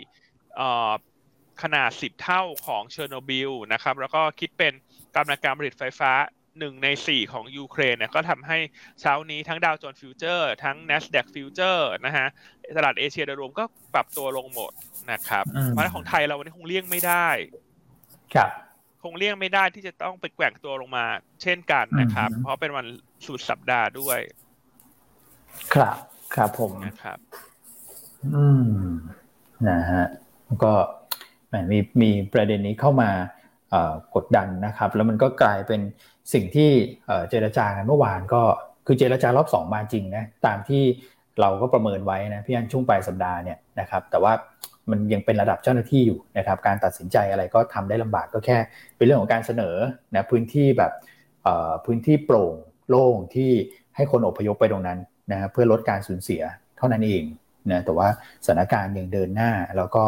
[1.62, 4.72] ขนาด 10 เท่าของเชอร์โนบิลนะครับ แล้วก็คิดเป็น
[5.16, 6.12] กำลังการผลิตไฟฟ้า
[6.58, 8.58] หนึ่งในสี่ของยูเครนเนี่ยก็ทำให้
[9.00, 12.26] เช้านี้ทั้งดาวโจนส์ Future ทั้ง NASDAQ ฟิวเจอร์นะฮะ
[12.76, 13.64] ตลาดเอเชียโดยรวมก็
[13.94, 14.72] ปรับตัวลงหมด
[15.12, 17.28] นะครับเพราะของไทยเราวันนี้คงเลี่ยงไม่ได้
[18.34, 18.50] ครับ
[19.02, 21.06] คงเลี่ยงไม่ได้ที่จะต้องไปแกว่งตัวลงมา
[21.42, 22.86] เช่นกันนะครับ เพราะเป็นวัน
[23.26, 24.18] สุดสัปดาห์ด้วย
[25.74, 25.96] ครับ
[26.34, 27.18] ครับผมนะครับ
[28.34, 28.86] อืม
[29.68, 30.04] นะฮะ
[30.64, 30.72] ก็
[31.72, 33.10] มีมีประเด็นนี้เข้ามา
[34.14, 35.80] กดดันนะครับ แล้วมันก็กลายเป็น
[36.32, 36.70] สิ่งที่
[37.30, 38.42] เจรจากันเมื่อวานก็
[38.86, 40.82] คือเจรจารอบสองมาจริงนะตามที่
[41.40, 44.32] เราก็ประเมินไว้นะพี่อันช่วงปลายสัปดาห์เนี่ยนะครับแต่ว่า
[44.90, 48.56] มันยังเป็นระดับเจ้าหน้าที่อยู่นะครับการตัดสินใจอะไรก็ทำได้ลำบากก็แค่
[48.96, 49.76] เป็นเรื่องของการเสนอ
[50.14, 50.92] นะพื้นที่แบบ
[51.86, 52.54] พื้นที่โปร่ง
[52.88, 53.50] โล่งที่
[53.96, 54.98] ให้คนอพยพไปตรงนั้น
[55.32, 56.42] นะเพื่อลดการสูญเสีย
[56.78, 57.24] เท่านั้นเอง
[57.72, 58.08] นะแต่ว่า
[58.44, 60.02] สถานการณ์ยังเดินหน้า แล้วก็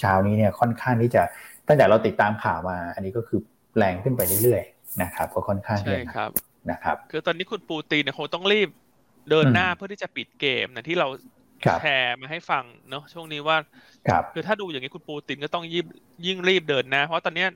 [0.00, 1.22] เช้านี้เนี่ยค่อนข้างที่จะ
[1.68, 3.40] ตั้งแต่เราติดตามข่าวมา อันนี้ก็คือ
[3.76, 6.30] แรงขึ้นไปเรื่อยๆนะครับ ก็ค่อนข้างใช่ครับ
[6.70, 8.68] นะครับ คือตอนนี้คุณปูตีเนี่ยคงต้องรีบ
[9.30, 11.08] เดินหน้าเพื่อที่จะปิดเกมนะที่เรา
[11.80, 13.56] แชร์มาให้ฟังเนาะช่วงนี้ว่า
[14.34, 15.86] คือถ้าดูอย่างนี้คุณปูตินก็ต้องยิ่ง
[16.26, 17.46] ยิ่งรีบเดินนะ เพราะตอนนี้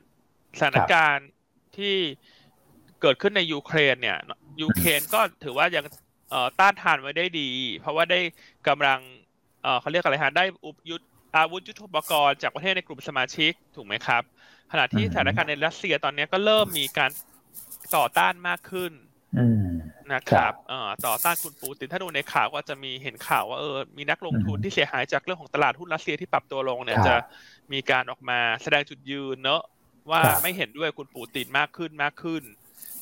[0.59, 1.29] สถานการณ์
[1.77, 1.95] ที่
[3.01, 4.17] เกิดขึ้นในยูเครนเนี่ย
[4.61, 5.85] ยูเครนก็ถือว่ายัง
[6.59, 8.19] ต้านทานไว้ได้ดี เพราะว่าได้
[8.67, 8.99] กำลัง
[9.79, 11.03] เขาเรียกอะไรฮะได้อุปยุทธ
[11.35, 14.21] อาวุธยุทโธปกรณ์จากประเทศในกลุ่มสมาชิกถูกไหมครับ
[14.71, 17.11] ขณะที่สถานการณ์ในรัสเซียตอนนี้ก็เริ่มมีการ
[17.95, 18.91] ต่อต้านมากขึ้น
[20.13, 20.53] นะครับ
[21.07, 27.15] ต่อต้านคุณปูตินถ้าดูในข่าวก็จะมีเห็นข่าวว่าเออมีนักลงทุนที่เสียหายจากเรื่องของตลาดหุ้นรัสเซียที่ปรับตัวลงเนี่ยจะ
[27.73, 29.61] มีการออกมาแสดงจุดยืนเนอะ
[30.11, 32.43] ว่าไม่เห็นด้วยคุณปูตินมากขึ้นมากขึ้น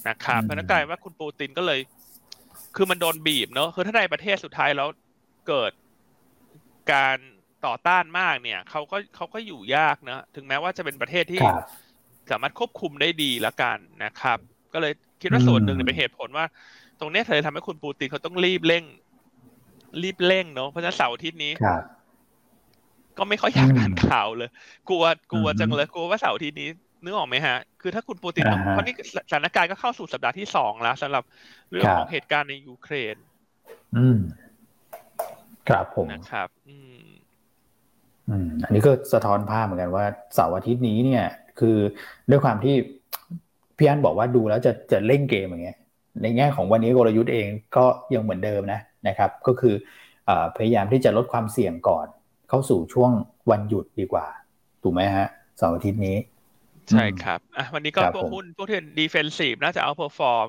[0.07, 1.79] นะครับเพราะนั้นกลายว่าคุณปูตินก็เลย
[2.75, 4.87] คือมันโดนบีบเนอะคือถ้าในประเทศสุดท้ายแล้ว
[5.47, 5.71] เกิด
[6.93, 7.17] การ
[7.65, 11.39] ต่อต้านมากเนี่ยเขาก็เขาก็อยู่ยากนะถึงแม้ว่าจะเป็นประเทศที่
[12.31, 14.37] สามารถควบคุมได้ดีละกันนะครับ
[14.73, 16.45] ก็เลยคิดว่าส่วนหนึ่งเป็นเหตุผลว่า
[16.99, 18.83] ตรงนี้เลยทำให้คุณปูตินเขาต้องรีบเร่ง
[20.03, 21.51] รีบเร่งเนาะเพราะฉะนั้นเสาร์อาทิตย์นี้
[23.17, 24.49] ก็ไม่ค่อยอยากอ่านข่าวเลย
[24.89, 26.69] กลัวกลัวจังเลยกลัวว่าเสาร์อาทิตย์นี้
[27.05, 28.95] นึกออกไหมฮะ คือถ้าคุณปูตินเพราะนี่
[29.29, 31.23] สถานการณ์ก็เข้าสู่สัปดาห์ที่สองแล้วสำหรับ
[31.71, 33.15] เรื่องของเหตุการณ์ในยูเครน
[33.97, 34.17] อืม
[35.69, 37.05] ครับผมนะครับ อืม
[38.29, 41.25] อืมอันนี้ก็สะท้อนภาพเหมือนกันว่าเสาร์อาทิตย์นี้เนี่ย
[41.59, 41.77] คือ
[42.29, 42.75] ด้วยความที่
[43.77, 45.77] พี่อันบอกว่าดูแล้วจะจะเล่นเกมอย่างเงี้ย
[46.21, 49.75] ในแง่ของวันนี้กลยุทธ์เองก็ยังเหมือนเดิมนะนะครับ ก็คื
[50.29, 52.07] อพยายามที่จะลดความเสี่ยงก่อน
[52.49, 53.11] เข้าสู่ช่วง
[53.51, 54.27] วันหยุดดีกว่า
[54.83, 56.17] ถูกไหมฮะเสาร์อาทิตย์นี้
[56.91, 60.47] ใช่ครับอะวันนี้ก็พวกหุ้นพวกที่เป็น defensive น่าจะ outperform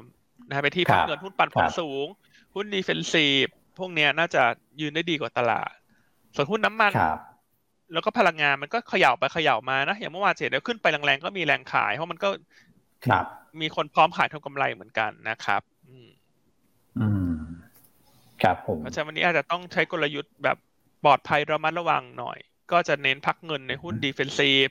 [0.48, 2.06] นะไปที่พักเงินหุ้นปันผลสูง
[2.54, 3.46] หุ้น defensive
[3.78, 4.42] พวกเนี้ยน่าจะ
[4.80, 5.70] ยืนได้ดีกว่าตลาด
[6.34, 6.92] ส่วนหุ้นน้ำมัน
[7.92, 12.28] แล้วก็พลังงานมันก็เขย่าไปเขย่ามานะ อย่างเมื่อวานเห็นแล้วขึ้นไปแรงๆก็มีแรงขาย เพราะมันก็
[13.60, 16.08] มีคนพร้อมขายทำกำไรเหมือนกันนะครับ อืม
[18.42, 20.56] ครับผมเพราะฉะนั้นวันนี้อาจจะต้องใช้กลยุทธ์แบบ
[21.04, 22.38] ปลอดภัยระมัดระวังหน่อย
[22.72, 24.68] ก็จะเน้นพักเงินในหุ้นดีเฟนซีฟ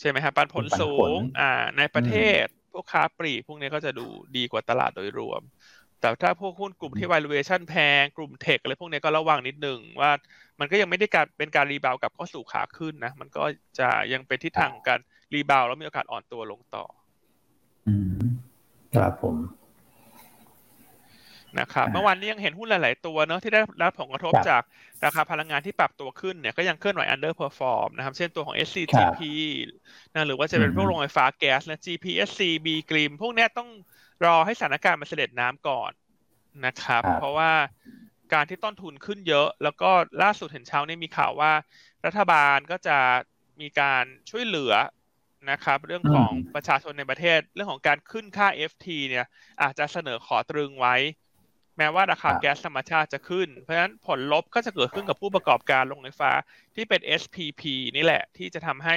[0.00, 5.42] ใช่ไหมครับปันผลสูงอ่าในประเทศพวกค้าปลีกพวกนี้ก็จะดูดีกว่าตลาดโดยรวม
[6.00, 10.10] แต่ถ้าพวกหุ้นกลุ่มที่ valuation แพงกลุ่มเทคอะไรพวกนี้ก็ระวังนิดหนึ่งว่า
[10.60, 13.44] มันก็ยังไม่ได้การเป็นการรีบาวกับเข้าสู่ขาขึ้นนะ มันก็
[13.78, 15.00] จะยังเป็นทิศทางการ
[15.34, 16.84] รีบาวแล้วมีโอกาสอ่อนตัวลงต่อ
[17.86, 18.20] อืม
[18.94, 19.36] ครับผม
[21.60, 24.62] นะครับเมื่อวานนี้ยังเห็นหุ้นหลาย ๆ ตัวเนาะที่ได้รับผลกระทบจาก
[25.04, 29.20] ราคาพลังงานที่ปรับตัวขึ้นเนี่ยก็ยังเคลื่อนไหว underperform นะครับเช่นตัวของ SCGP
[30.12, 33.68] นะหรือว่าจะเป็นพวกโรงไฟฟ้าแก๊สและ GPSC B กริมพวกนี้ต้อง
[34.24, 35.90] รอให้สถานการณ์มันเสด็จน้ำก่อน
[36.66, 37.52] นะครับ เพราะว่า
[38.32, 39.90] การที่ต้นทุนขึ้นเยอะ แล้วก็
[40.22, 41.52] ล่าสุดเห็นเช้านี้มีข่าวว่า
[42.06, 42.98] รัฐบาลก็จะ
[43.60, 44.72] มีการช่วยเหลือ
[45.50, 49.26] นะครับ เรื่องของประชาชนในประเทศเรื่องของการขึ้นค่า FT เนี่ย
[49.62, 50.94] อาจจะเสนอขอตรึงไว้
[51.78, 56.32] แม้ว่าราคาแก๊สธรรมชาติจะขึ้น เพราะฉะนั้นผลลบก็จะเกิดขึ้นกับผู้ประกอบการโรงไฟฟ้า
[56.76, 57.62] ที่เป็น SPP
[57.96, 58.96] นี่แหละที่จะทำให้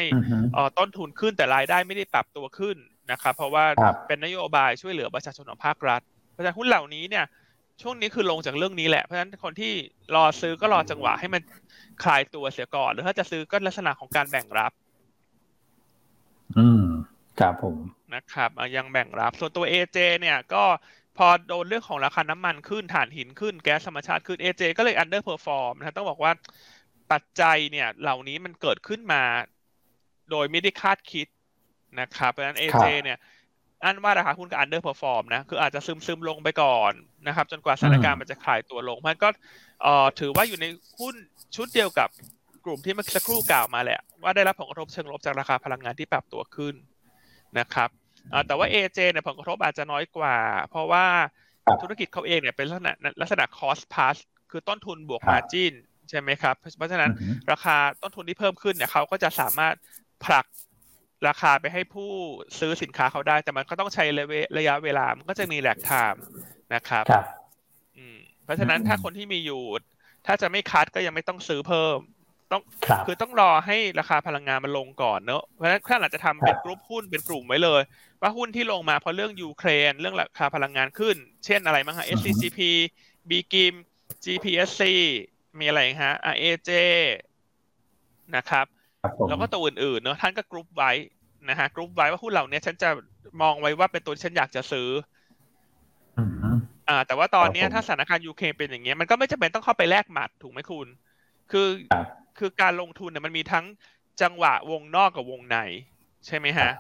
[0.78, 2.78] ต้นทุนขึ้นแต่รายได้ไม่ได้ปรับตัวขึ้น
[3.12, 3.66] นะครับเพราะว่า
[4.08, 7.26] เป็นนโยบายช่วยเหลือประชาชนของภาครัฐเพราะฉะนั้นหุ้นเหล่านี้เนี่ย
[7.82, 9.74] ช่วงนี้คือลงจากเรื่องนี้แหละเพราะฉะนั้นคนที่
[10.16, 11.42] รอซื้อก็รอจังหวะให้มัน
[12.04, 14.72] คลายตัวเสียก่อน หรือถ้าจะซื้อก็ลักษณะของการแบ่งรับ
[16.58, 16.84] อืม
[17.40, 17.78] ครับผม
[18.16, 20.64] นะครับยังแบ่งรับ ส่วนตัว AJ เนี่ยก็
[21.18, 26.32] พอโดนเรื่องของราคาน้ำมันขึ้นถ่านหินขึ้นแก๊สธรรมชาติขึ้น AJ ก็เลย underperform นะต้องบอกว่า
[27.12, 29.24] ปัจจัยเนี่ยเหล่านี้มันเกิดขึ้นมา
[30.32, 31.28] โดยไม่ได้คาดคิด
[32.00, 33.18] นะครับ เพราะฉะนั้น AJ เนี่ย
[33.84, 36.94] อันว่าราคาหุ้นก็ underperform นะ คืออาจจะซึมซึมลงไปก่อน
[37.28, 39.28] นะครับ จนกว่าสถานการณ์มันจะคลายตัวลง มันก็
[39.82, 40.66] เอ่อถือว่าอยู่ใน
[41.00, 41.16] หุ้น
[41.56, 42.10] ชุดเดียวกับ
[42.66, 46.76] กลุ่มที่เมื่อสักครู่กล่าวมาแหละ ว่าได้รับผลกระทบเชิงลบจากราคาพลังงานที่ปรับตัวขึ้น
[47.60, 47.90] นะครับ
[48.48, 50.38] แต่ว่า AJ เนี่ยผลกระทบอาจจะน้อยกว่า
[50.70, 51.06] เพราะว่า
[51.82, 54.18] ธุรกิจเขาเองเนี่ยเป็นลักษณะลักษณะ cost plus
[54.52, 55.74] คือต้นทุนบวก margin
[56.10, 57.12] ใช่ไหมครับ เพราะฉะนั้น
[57.52, 59.76] ราคาต้นทุนที่เพิ่มขึ้นเนี่ยเขาก็จะสามารถ
[60.26, 60.46] ผลัก
[61.28, 62.12] ราคาไปให้ผู้
[62.60, 64.04] ซื้อสินค้าเขาได้ แต่มันก็ต้องใช้
[64.58, 66.22] ระยะเวลา มันก็จะมี lag time
[66.74, 67.06] นะครับ
[68.44, 69.64] เพราะฉะนั้นถ้าคนที่มีอยู่
[70.26, 71.98] ถ้าจะไม่ cut ก็ยังไม่ต้องซื้อเพิ่ม
[72.52, 72.62] ต้อง
[73.08, 77.82] คือต้องรอให้ราคาพลังงานมันลงก่อนเนอะเพราะฉะนั้นท่านอาจจะทำเป็นกลุ่มหุ้นเป็นกลุ่มไว้เลย
[78.22, 82.60] ว่าหุ้นที่ลงมาเพราะเรื่องยูเครนเรื่องราคาพลังงานขึ้น เช่นอะไรบ้างฮะ SCGP
[83.30, 83.74] BGRIM
[84.24, 84.82] GPSC
[85.60, 86.72] มีอะไรฮะ AJ
[88.36, 88.66] นะครับ
[89.30, 90.92] แล้วก็ตัวอื่นๆเนอะท่านก็กรุ๊ปไว้
[91.50, 92.90] นะฮะกรุ๊ปไว้ว่าหุ้นเหล่านี้ฉันจะ
[93.42, 94.90] มองไว้ว่าเป็นตัวที่ฉันอยากจะซื้อ
[96.90, 100.88] อ่า แต่ว่าตอนนี้ถ้าสถานการณ์ยูเครนเป็นอย่างเงี้ยมันก็ไม่จำเป็นต้องเข้าไปแลกหมัดถูกไหมคุณ
[101.52, 101.68] คือ
[102.40, 103.66] คือการลงทุนเนี่ยมันมีทั้ง
[104.22, 105.58] จังหวะวงนอกกับวงใน
[106.26, 106.72] ใช่ไหมฮะ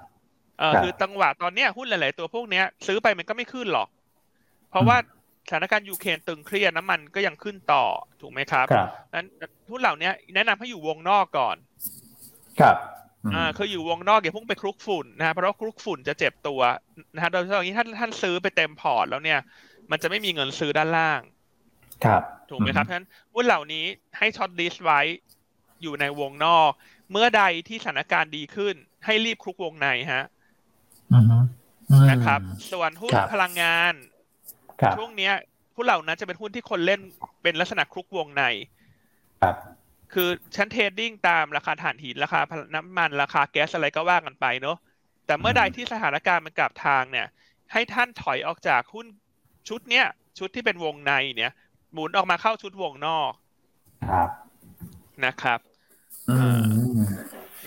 [0.59, 3.87] เออคือจังหวะตอนเนี้ยหุ้นหลาย ๆ ตัวพวกเนี้ย ซื้อไปมันก็ไม่ขึ้นหรอก
[4.69, 4.97] เพราะว่า
[5.47, 7.85] สถานการณ์ยูเครนตึงเครียดน้ำมันก็ยังขึ้นต่อ
[8.21, 8.65] ถูกไหมครับ
[9.13, 9.27] นั้น
[9.69, 11.55] หุ้นเหล่านี้แนะนำให้อยู่วงนอกก่อน
[12.61, 12.75] ครับ
[13.35, 16.61] อ่าคืออยู่วงนอกอย่าพุ่งไปคลุกฝุ่นนะเพราะว่าคลุกฝุ่นจะเจ็บตัว
[17.13, 19.39] นะฮะโดยเฉพาะอย่างนี้ถ้าท่านซื้อไปเต็มพอร์ตแล้วเนี่ย
[19.91, 21.21] มันจะไม่มีเงินซื้อด้านล่าง
[22.05, 23.85] ครับ ถูกไหมครับเพราะฉะนั้นหุ้นเหล่านี้
[24.17, 25.01] ให้ shortlist ไว้
[25.81, 26.71] อยู่ในวงนอก
[27.11, 30.25] เมื่อใดที่สถานการณ์ดีขึ้น ให้รีบคลุกวงในฮะ
[32.09, 32.39] นะครับ
[32.71, 33.93] ส่วนหุ้นพลังงาน
[34.97, 35.33] ช่วงเนี้ย
[35.75, 37.01] หุ้นเหล่านั้นจะเป็นหุ้นที่คนเล่น
[37.43, 38.43] เป็นลักษณะคลุกวงใน
[39.41, 39.55] ครับ
[40.13, 42.39] คือฉันเทรดดิ้งตามราคาถ่านหินราคา
[42.75, 44.77] น้ำมันราคาแก๊สอะไรก็ว่ากันไปเนาะ
[45.25, 47.27] แต่เมื่อใดที่สถานการณ์มันกลับทางเนี่ย
[47.71, 49.07] ให้ท่านถอยออกจากหุ้น
[49.67, 50.05] ชุดเนี้ย
[50.39, 51.51] ชุดที่เป็นวงในเนี่ย
[51.93, 53.31] หมุนออกมาเข้าชุดวงนอก
[54.09, 54.29] ครับ
[55.25, 55.59] นะครับ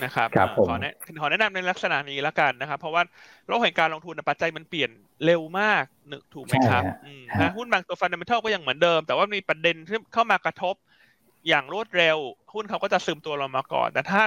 [0.03, 0.27] นะครับ
[0.67, 3.03] ขอแนะขอแนะนำในลักษณะนี้แล้วกันนะครับ เพราะว่า
[3.47, 4.89] โลกแห่งการลงทุนปัจจัยมันเปลี่ยน
[5.25, 6.83] เร็วมากนึกถูกไหมครับ
[7.41, 10.75] นะหุ้นบางตัวฟันเดเมนทัลก็ยังเหมือนเดิม แต่ว่ามีประเด็นที่เข้ามากระทบ
[11.47, 12.17] อย่างรวดเร็ว
[12.53, 14.21] หุ้นเขาก็จะซึมตัวลงมาก่อน แต่ถ้า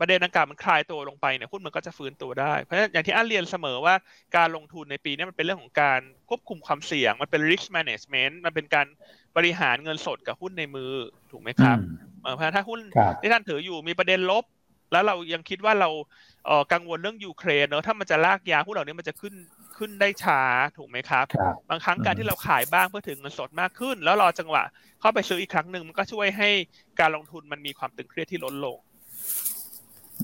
[0.00, 3.94] ประเด็นดังกล่าวมันคลายตัวลงไปเนี่ยหุ้นมันก็จะฟื้นตัวได้ เพราะฉะนั้นอย่างที่อันเรียนเสมอว่า
[4.36, 8.86] การลงทุนในปีนี้มันเป็นเรื่องของการควบคุมความเสี่ยง มันเป็น risk management มันเป็นการ
[9.36, 10.92] บริหารเงินสดกับหุ้นในมือ
[11.30, 11.76] ถูกไหมครับ
[12.20, 12.80] เพราะถ้าหุ้น
[13.20, 14.44] ที่ท่านถืออยู่มีประเด็นลบ
[14.92, 15.90] แล้วเรายังคิดว่าเรา
[16.72, 19.34] กังวลเรื่องยูเครนเนอะถ้ามันจะลากยาหุ้นเหล่านี้มันจะขึ้น
[19.78, 20.40] ขึ้นได้ช้า
[20.76, 21.24] ถูกไหมครับ
[21.70, 24.62] บางครั้งการที่เราขายบ้างเพื่อถึงเงินสดมากขึ้น แล้วรอจังหวะ
[25.00, 26.50] เข้าไปซื้ออีกครั้งหนึ่งมันก็ช่วยให้
[27.00, 28.78] การลงทุนมันมีความตึงเครียดที่ลดลง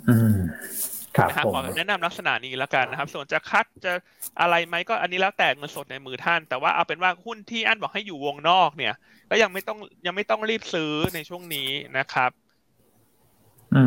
[0.09, 3.93] อืมครับ นะครับขอแนะนำลักษณะนี้แล้วกันนะครับ ส่วนจะคัดจะ
[4.41, 8.95] อะไรไหมก็อันนี้แล้วแต่เงินสดในมือท่าน แต่ว่าเอาเป็นว่าหุ้นที่อันบอกให้อยู่วงนอกเนี่ย
[9.31, 11.69] ก็ยังไม่ต้องยังไม่ต้องรีบซื้อในช่วงนี้
[11.99, 12.31] นะครับ
[13.75, 13.85] อื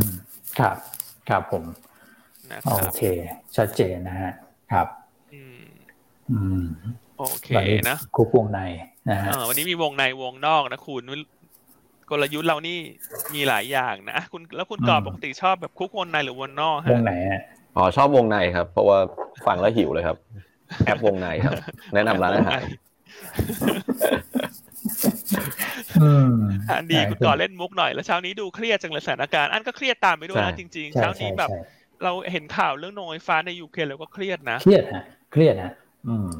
[0.00, 0.06] ม
[0.58, 0.76] ครับ
[1.28, 1.64] ครับผม
[2.66, 3.02] โอเค
[3.56, 4.32] ชัดเจนนะฮะ
[4.72, 4.86] ครับ
[5.34, 6.64] อืม
[7.18, 7.50] โอเค
[7.88, 8.60] นะคุกวงใน
[9.10, 11.02] นะฮะวันนี้มีวงในวงนอกนะคุณ
[12.10, 12.78] กลยุทธ์เรานี่
[13.34, 17.12] มีหลายอย่างนะคุณแล้วคุณกอบปกติชอบแบบคุกวงในหรือวงนอกฮะวงไหน
[17.76, 18.98] อ๋อชอบวงในครับ เพราะว่า
[19.46, 20.16] ฟังแล้วหิวเลยครับ
[20.84, 21.52] แอปวงในครับ
[21.94, 22.60] แนะนำร้านอาหาร
[26.68, 31.50] อันดีคุณก่อเล่นมุกหน่อย แล้วเช้านี้ดูเครียดจังเลยสถานการณ์อันก็เครียดตามไปด้วยนะจริงๆเช้านี้แบบ
[32.04, 35.72] เราเห็นข่าวเรื่องโนไฟฟ้าในยูเครนแล้วก็เครียดนะเครียดฮะเครียดฮะ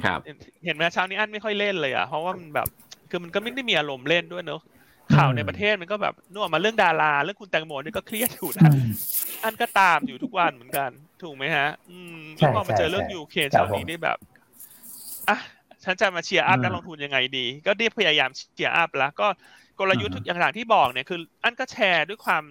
[0.05, 0.21] ครับ
[0.65, 2.69] เห็นไหมเช้านี้อันไม่ค่อยเล่นเลยอะเพราะว่ามันแบบ
[3.11, 4.61] คือมันก็ไม่ได้มีอารมณ์เล่นด้วยเนอะ
[5.17, 8.71] ข่าวในประเทศมันก็แบบนวมาเรื่องดาราเรื่องคุณแตงโมนี่ก็เครียดอยู่นะ
[9.45, 10.91] อันก็ตามอยู่ทุกวันเหมือนกัน
[11.23, 12.19] ถูกไหมฮะ อืม
[12.55, 14.19] พอมาเจอเรื่องยูเครนเช้านี้นี่แบบ
[15.29, 15.39] อะ
[15.85, 19.29] ฉันจะมา cheer up นักลงทุนยังไงดี ก็ได้พยายาม cheer up แล้วก็
[19.79, 22.43] กลยุทธ์ทุกอย่างที่บอกเนี่ยคือ อันก็แชร์ด้วยความ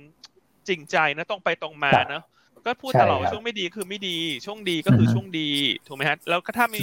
[0.67, 2.23] จริงใจนะตรงไปตรงมาเนาะ
[2.65, 5.49] ก็พูดตลอดว่าช่วงไม่ดีคือไม่ดี ช่วงดีก็คือช่วงดี
[5.87, 6.81] ถูกไหมฮะแล้วก็ถ้ามี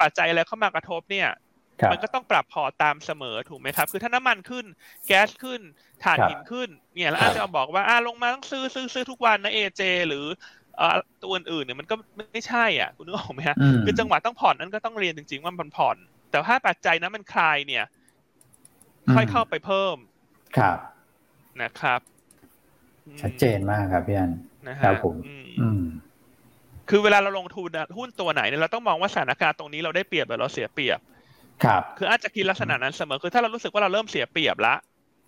[0.00, 1.28] ปัจจัยอะไรเข้ามากระทบเนี่ย
[1.92, 4.64] มันก็ต้องปรับพอตามเสมอถูกไหมครับ คือถ้าน้ำมันขึ้น
[5.06, 5.60] แก๊สขึ้น
[6.04, 10.24] ถ่านหินขึ้น เนี่ยแล้วอาจจะบอกว่าอ่าลงมาต้องซื้อซื้อซื้อทุกวันนะเอเจหรือ
[11.22, 11.94] ตัวอื่นเนี่ยมันก็
[12.32, 15.96] ไม่ใช่อะคุณนึกออกไหมฮะคือจังหวะต้องผ่อนนั้นก็ต้องเรียนจริงๆว่ามันผ่อน
[16.30, 17.84] แต่ถ้าปัจจัยนั้นมันคลายเนี่ย
[19.14, 19.96] ค่อยเข้าไปเพิ่ม
[20.56, 20.78] ครับ
[21.62, 22.00] นะครับ
[23.22, 24.30] ชัดเจนมากครับพี่อัน
[24.68, 25.16] นะครับผม
[26.88, 30.98] คือเวลาเราลงทุนหุ้นตัวไหนเนี่ยเราต้องมองว่าสถานการณ์ตรงนี้เราได้เปรียบหรือเราเสียเปรียบ
[31.64, 34.74] ครับ คืออาจจะคิดลักษณะนั้นเสมอคือถ้าเรารู้สึกว่าเราเริ่มเสียเปรียบละ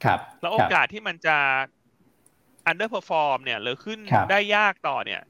[0.05, 1.37] ครับ แล้วโอกาสที่มันจะ
[2.71, 3.99] underperform เนี่ย หรือขึ้น
[4.31, 5.23] ได้ยากต่อเนี่ย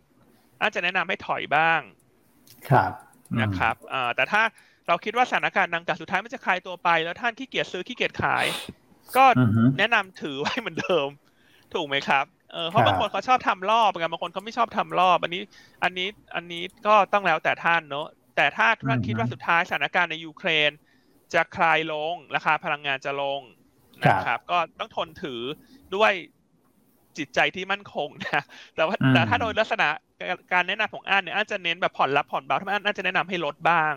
[0.61, 1.81] อาจจะแนะนำให้ถอยบ้าง
[2.69, 2.93] ครับ
[3.41, 3.75] นะครับ
[4.17, 4.43] แต่ถ้า
[4.89, 8.45] เราคิดว่าสถานการณ์ดังกล่าวสุดท้ายมันจะคลายตัวไป แล้วท่านขี้เกียจซื้อขี้เกียจขาย
[9.17, 9.25] ก็
[9.79, 11.09] แนะนำถือไว้เหมือนเดิม
[11.75, 15.43] ถูกไหมครับเออเพราะบางคนเขาชอบทำรอบกันบางคนเขาไม่ชอบทำรอบ อันนี้
[15.83, 20.71] อันนี้อันนี้ก็ต้องแล้วแต่ท่านเนอะแต่ถ้าท่านคิดว่าสุดท้ายสถานการณ์ในยูเครน
[21.35, 23.41] จะคลายลง ราคาพลังงานจะลง
[24.03, 25.41] นะครับ ก็ต้องทนถือ
[25.97, 26.13] ด้วย
[27.19, 28.45] จิตใจที่มั่นคงนะ
[28.77, 29.89] แต่ว่าแต่ถ้าโดยลักษณะ
[30.53, 33.95] การแนะนำของอันเนี่ยอันจะเน้นแบบผ่อนรับผ่อนเบาถ้าอันอันจะแนะนำให้ลดบ้าง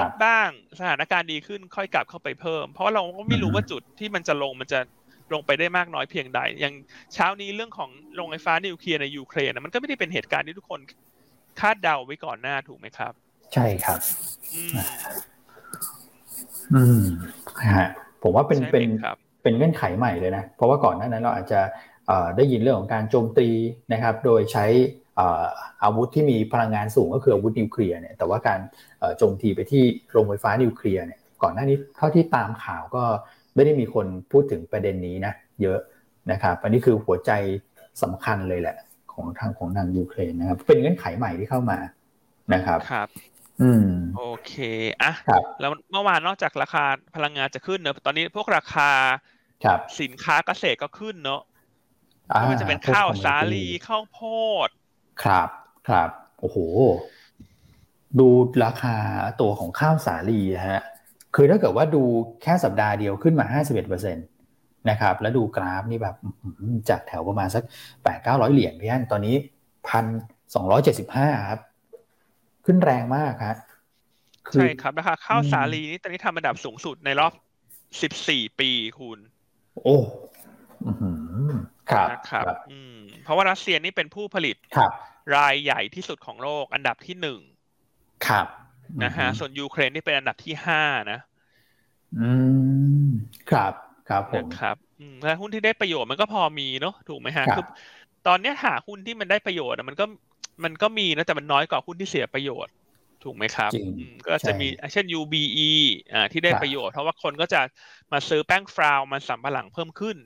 [0.00, 0.48] ลดบ้าง
[0.78, 4.80] สถานการณ์ดีขึ้นค่อยกลับเข้าไปเพิ่ม เพราะเราก็ไม่รู้ว่าจุดที่มันจะลงมันจะ
[5.32, 6.74] ลงไปได้มากน้อยเพียงใด อย่าง
[7.14, 10.80] เช้านี้เรื่องของโรงไฟฟ้านิวเคลียร์ในยูเครนมันก็ไม่ได้เป็นเหตุการณ์ที่ทุกคน
[11.60, 13.12] คาดเดาไว้ก่อนหน้าถูกไหมครับ
[13.54, 14.00] ใช่ครับ
[16.74, 17.04] อืม
[17.78, 17.88] ฮะ
[18.22, 18.88] ผมว่าเป็นเป็น
[19.42, 21.60] เป็นเงื่อนไขใหม่เลยนะ เพราะว่าก่อนหน้านั้นเราอาจจะ
[22.36, 23.48] ได้ยินเรื่องของการโจมตี
[23.92, 24.66] นะครับ โดยใช้
[25.84, 28.60] อาวุธที่มีพลังงานสูงก็คืออาวุธนิวเคลียร์เนี่ย แต่ว่าการ
[29.18, 33.02] โจมตีไปที่โรงไฟฟ้านิวเคลียร์เนี่ย ก่อนหน้านี้เท่าที่ตามข่าวก็
[33.54, 35.78] ไม่ได้มีคนพูดถึงประเด็นนี้นะเยอะ
[36.32, 37.30] นะครับ อันนี้คือหัวใจ
[38.02, 38.76] สำคัญเลยแหละ
[39.12, 41.78] ของทางของทางยูเครนนะครับ เป็นเงื่อนไขใหม่ที่เข้ามา
[42.54, 43.08] นะครับครับ
[43.62, 44.54] อืม โอเค
[45.02, 45.12] อะ
[45.60, 46.84] แล้วเมื่อวานนอกจากราคา
[47.16, 48.90] พลังงานจะขึ้นเนอะตอนนี้พวกราคา
[50.00, 51.42] สินค้าเกษตรก็ขึ้นเนอะ
[52.28, 54.20] ไม่ว่าจะเป็นข้าวสาลีข้าวโพ
[54.66, 54.68] ด
[55.24, 55.48] ครับ
[55.88, 56.58] ครับโอ้โห
[58.18, 58.28] ดู
[58.64, 58.96] ราคา
[59.40, 60.82] ตัวของข้าวสาลีฮะ
[61.34, 62.02] คือถ้าเกิดว่าดู
[62.42, 64.14] แค่สัปดาห์เดียวขึ้นมา 51%
[64.90, 66.16] นะครับ แล้วดูกราฟนี่แบบ
[66.88, 67.62] จากแถวประมาณสัก
[68.04, 69.34] แปดเก้าร้อยเหรียญพี่อันตอนนี้
[69.88, 70.04] พัน
[70.54, 71.60] สองร้อยเจ็ดสิบห้าครับ
[72.70, 73.56] ขึ้นแรงมากครับ
[74.52, 77.32] ใช่ครับนะคะข้าวสาลีนี่ตอนนี้ทำอันดับสูงสุดในรอบ
[78.02, 79.18] สิบสี่ปีคุณ
[79.82, 79.98] โอ้
[81.90, 84.56] ครับนะครับอืมเพราะว่ารัสเซียนี่เป็นผู้ผลิต
[85.36, 87.40] รายใหญ่ที่สุดของโลก อันดับที่หนึ่ง
[88.26, 88.46] ครับ
[89.04, 91.18] นะฮะส่วนยูเครนนี่เป็นอันดับที่ห้านะ
[92.18, 92.30] อื
[93.06, 93.08] ม
[93.50, 93.72] ครับ
[94.08, 94.76] ครับผมครับ
[95.22, 97.64] แล้วหุ้นที่ได้ประโยชน์มันก็พอมีเนาะถูกไหมฮะคือ
[98.26, 100.04] ตอนนี้หาหุ้นที่มันได้ประโยชน์มันก็
[100.64, 102.72] มันก็มีนะแต่มันน้อยกว่าหุ้นที่เสียประโยชน์
[103.24, 103.72] ถูกไหมครับ
[104.28, 105.70] ก็จะมีเช่น UBE
[106.12, 107.60] อ่าที่ได้ประโยชน์ เพราะว่าคนก็จะ
[108.12, 110.16] มาซื้อแป้งฟราวมันสัมปะหลังเพิ่มขึ้น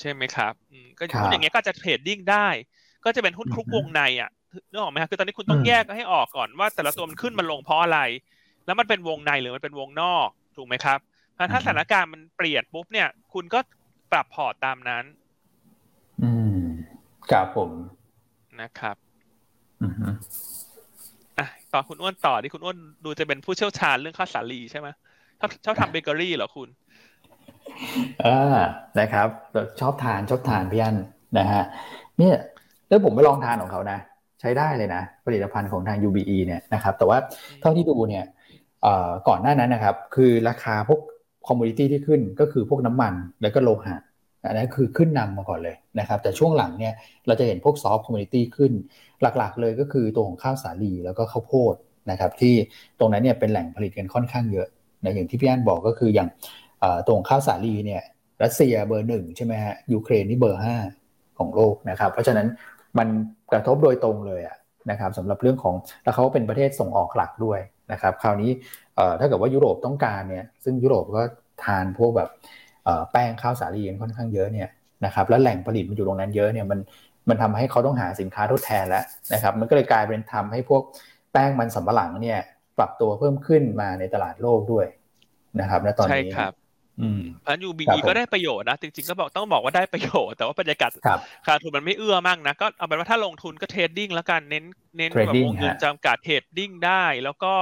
[0.00, 0.52] ใช่ไหมครับ
[0.98, 2.48] ก็หุ้นอย่างเงี้ยก็จะเทรดดิ้งได้
[3.04, 4.30] ก็จะเป็นหุ้นคลุกวงในอะ
[4.70, 8.00] นึกออกไหมครับคือตอนนี้คุณต้องแยกให้ออกก่อนว่าแต่ละตัวมันขึ้นมันลงเพราะอะไร
[8.66, 10.98] แล้วมันเป็นวงในหรือมันเป็นวงนอกถูกไหมครับ
[11.52, 13.60] ถ้าสถานการณ์มันเปลี่ยนปุ๊บเนี่ย คุณก็
[14.12, 15.04] ปรับพอร์ตตามนั้น
[16.22, 16.60] อืม
[17.30, 17.70] ครับผม
[18.60, 18.96] นะครับ
[19.82, 19.92] อือ
[21.38, 24.88] อะต่อคุณอ้วนต่อที่คุณอ้วนดูจะเป็นผู้เชี่ยวชาญเรื่องข้าวสาลีใช่ไหม
[25.40, 26.68] ชอบชอบทำเบเกอรี่เหรอคุณ
[28.24, 28.56] อ่า
[29.00, 29.28] นะครับ
[29.80, 30.96] ชอบทานชอบทานพี่อัน
[31.38, 31.62] นะฮะ
[32.18, 32.36] เนี่ย
[32.88, 33.98] แล้วผมไปลองทานของเขานะ
[34.40, 37.18] ใช้ได้เลยนะ ผลิตภัณฑ์ของทาง UBE เนี่ยนะครับ แต่ว่า
[37.60, 38.24] เท่าที่ดูเนี่ย
[39.28, 41.00] ก่อนหน้านั้นนะครับ คือราคาพวก
[41.48, 43.96] commodity ที่ขึ้นก็คือพวกน้ำมันแล้วก็โลหะ
[44.48, 46.94] อันนั้นคือขึ้นนำมาก่อนเลยนะครับ แต่ช่วงหลังเนี่ย
[47.26, 48.72] เราจะเห็นพวก soft commodity ขึ้น
[49.22, 51.74] หลักๆ เลยก็คือตัวของข้าวสาลีแล้วก็ข้าวโพด
[52.10, 52.54] นะครับ ที่
[52.98, 54.68] ตรงนั้นเนี่ยเป็นแหล่งผลิตกันค่อนข้างเยอะ
[55.04, 56.28] นะอย่างที่พี่อันบอกก็คืออย่าง
[57.06, 58.02] ตรงข้าวสาลีเนี่ย
[58.42, 60.76] รัสเซียเบอร์หนึ่งใช่ไหมฮะยูเครนนี่เบอร์ห้า
[61.38, 62.46] ของโลกนะครับ เพราะฉะนั้น
[62.98, 63.08] มัน
[63.52, 64.40] กระทบโดยตรงเลย
[64.90, 67.60] นะครับสำหรับเรื่องของแล้วเขาเป็นประเทศส่งออกหลักด้วย
[67.92, 68.50] นะครับ คราวนี้
[69.20, 71.22] ถ้าเกิดว่ายุโรปต้องการเนี่ยซึ่งยุโรปก็
[71.64, 72.30] ทานพวกแบบ
[73.12, 74.68] แป้งข้าวสาลีค่อนข้างเยอะเนี่ย
[75.04, 76.78] นะครับแล้วแหล่งผลิตมันอยู่ตรงนั้นเยอะเนี่ยมัน
[77.28, 80.82] มันทำให้เขาต้องหาสินค้าทดแทนแล้วนะครับมันก็เลยกลายเป็นทำให้พวก
[81.32, 82.38] แป้งมันสำปะหลังเนี่ย
[82.78, 84.86] ปรับตัวเพิ่มขึ้นมาในตลาดโลกด้วย
[85.60, 86.52] นะครับและตอนนี้ใช่ครับ
[87.44, 90.90] พัน UBE ก็ได้ประโยชน์นะ จริงๆก็บอกต้องบอกว่าได้ประโยชน์ แต่ว่าบรรยากาศ
[91.46, 94.64] การทุนมันไม่เอื้อมากนะ ก็เอาเป็นว่าถ้าลงทุนก็ trading แล้วกัน เน้น
[94.98, 97.52] เน้นแบบวงเงินจำกัด trading ได้ แล้วก็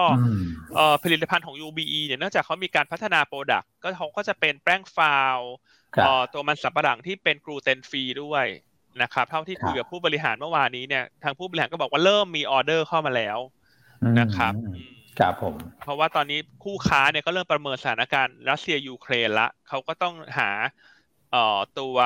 [1.03, 5.39] ผลิตภัณฑ์ของ UBE เนี่ยเนื่องจากเขามีการพัฒนา product ก็เขาก็จะเป็นแป้ง flour
[6.33, 8.47] ตัวมันสำปะหลังที่เป็น gluten free ด้วย
[9.03, 13.39] นะครับเท่าที่คุยกับผู้บริหารเมื่อวานนี้เนี่ยทางผู้บริหารก็บอกว่าเริ่มมีออเดอร์เข้ามาแล้ว
[14.19, 14.53] นะครับ
[15.19, 20.51] ครับผม เพราะว่าตอนนี้คู่ค้าเนี่ยก็เริ่มประเมินสถานการณ์รัสเซียยูเครนละเขาก็ต้องหา
[21.31, 21.97] เอ่อตัว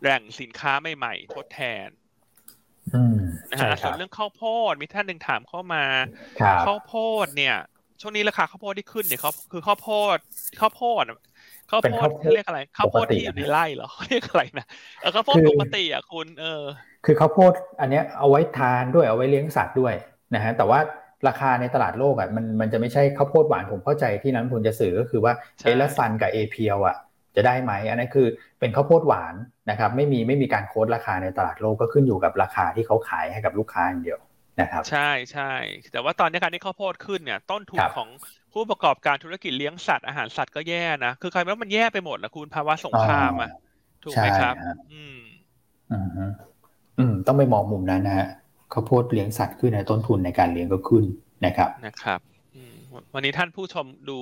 [0.00, 1.88] แหล่งสินค้าใหม่ๆทดแทน
[3.50, 5.84] นะฮะส่วนเรื่องข้าวโพดมีท่านหนึ่งถามเข้ามา
[6.66, 7.56] ข้าวโพดเนี่ย
[8.00, 10.18] ช่วงนี้ราคาข้าวโพดที่ขึ้นเนี่ยเขาคือข้าวโพด
[10.60, 11.04] ข้าวโพด
[11.70, 14.66] ข้าวโพดเรียกอะไรข้าวโพดที่อยู่ในไร่เหรอเรียกอะไรนะ
[15.00, 16.62] เออข้าวโพดปกติอะคุณเออ
[17.06, 19.94] คือข้าวโพดอันเนี้ยเอาไว้ทานด้วยเอาไว้เลี้ยงสัตว์ด้วย
[20.34, 20.78] นะฮะแต่ว่า
[21.28, 25.32] ราคาในตลาดโลกอะมันมันจะไม่ใช่ข้าวโพดหวานผมเข้าใจที่นั้นผมจะสื่อก็คือว่า
[25.64, 26.96] เอลซันกับเอเพียวอะ
[27.36, 28.26] จะได้ไหมอันนั้นคือ
[28.60, 29.34] เป็นข้าวโพดหวาน
[29.70, 34.18] นะครับไม่มีไม่มีการโค้ดราคาในตลาดโลกก็ขึ้นอยู่กับราคาที่เขาขายให้กับลูกค้าอย่างเดียว
[34.60, 35.52] นะครับใช่ใช่
[35.92, 38.08] แต่ว่าตอนนี้การที่ข้าวโพดขึ้นเนี่ยต้นทุนของ
[38.52, 43.50] ผู้ประกอบการธุรกิจเลี้ยงสัตว์อาหารสัตว์ก็แย่นะคือใครว่ามันแย่ไปหมดนะคุณภาวะสงครามอะ
[44.04, 44.54] ถูกไหมครับ
[44.92, 45.18] อืม
[45.90, 46.08] อืม
[46.98, 48.26] อืมต้องไปมองมุมนั้นนะฮะ
[48.72, 51.04] ข้าวโพดเลี้ยงสัตว์ขึ้นในต้นทุนในการเลี้ยงก็ขึ้น
[51.46, 52.20] นะครับนะครับ
[53.14, 54.18] วันนี้ท่านผู้ชมดู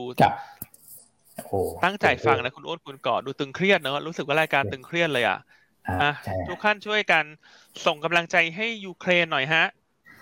[1.85, 5.39] ตั้งใจฟังนะคุณโอ๊ตคุณก่อดูตึงเครียดเนอะรู้สึกว่ารายการตึงเครียดเลยอะ
[6.03, 6.13] อะ
[6.49, 7.25] ทุกท่านช่วยกัน
[7.87, 9.65] ส่งกำลังใจให้ยูเครนหน่อยฮะ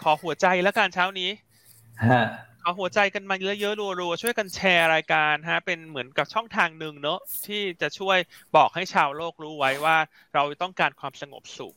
[0.03, 1.31] ขอหัวใจแล้วกันเช้านี้
[2.63, 8.19] ขอหัวใจกันมาเยอะๆรัวๆช่วยกันแชร์รายการฮะ เป็นเหมือนกับช่องทางหนึ่งเนอะที่จะช่วย
[8.57, 9.97] บอกให้ชาวโลกรู้ไว้ว่า
[10.35, 11.75] เราต้องการความสงบสุข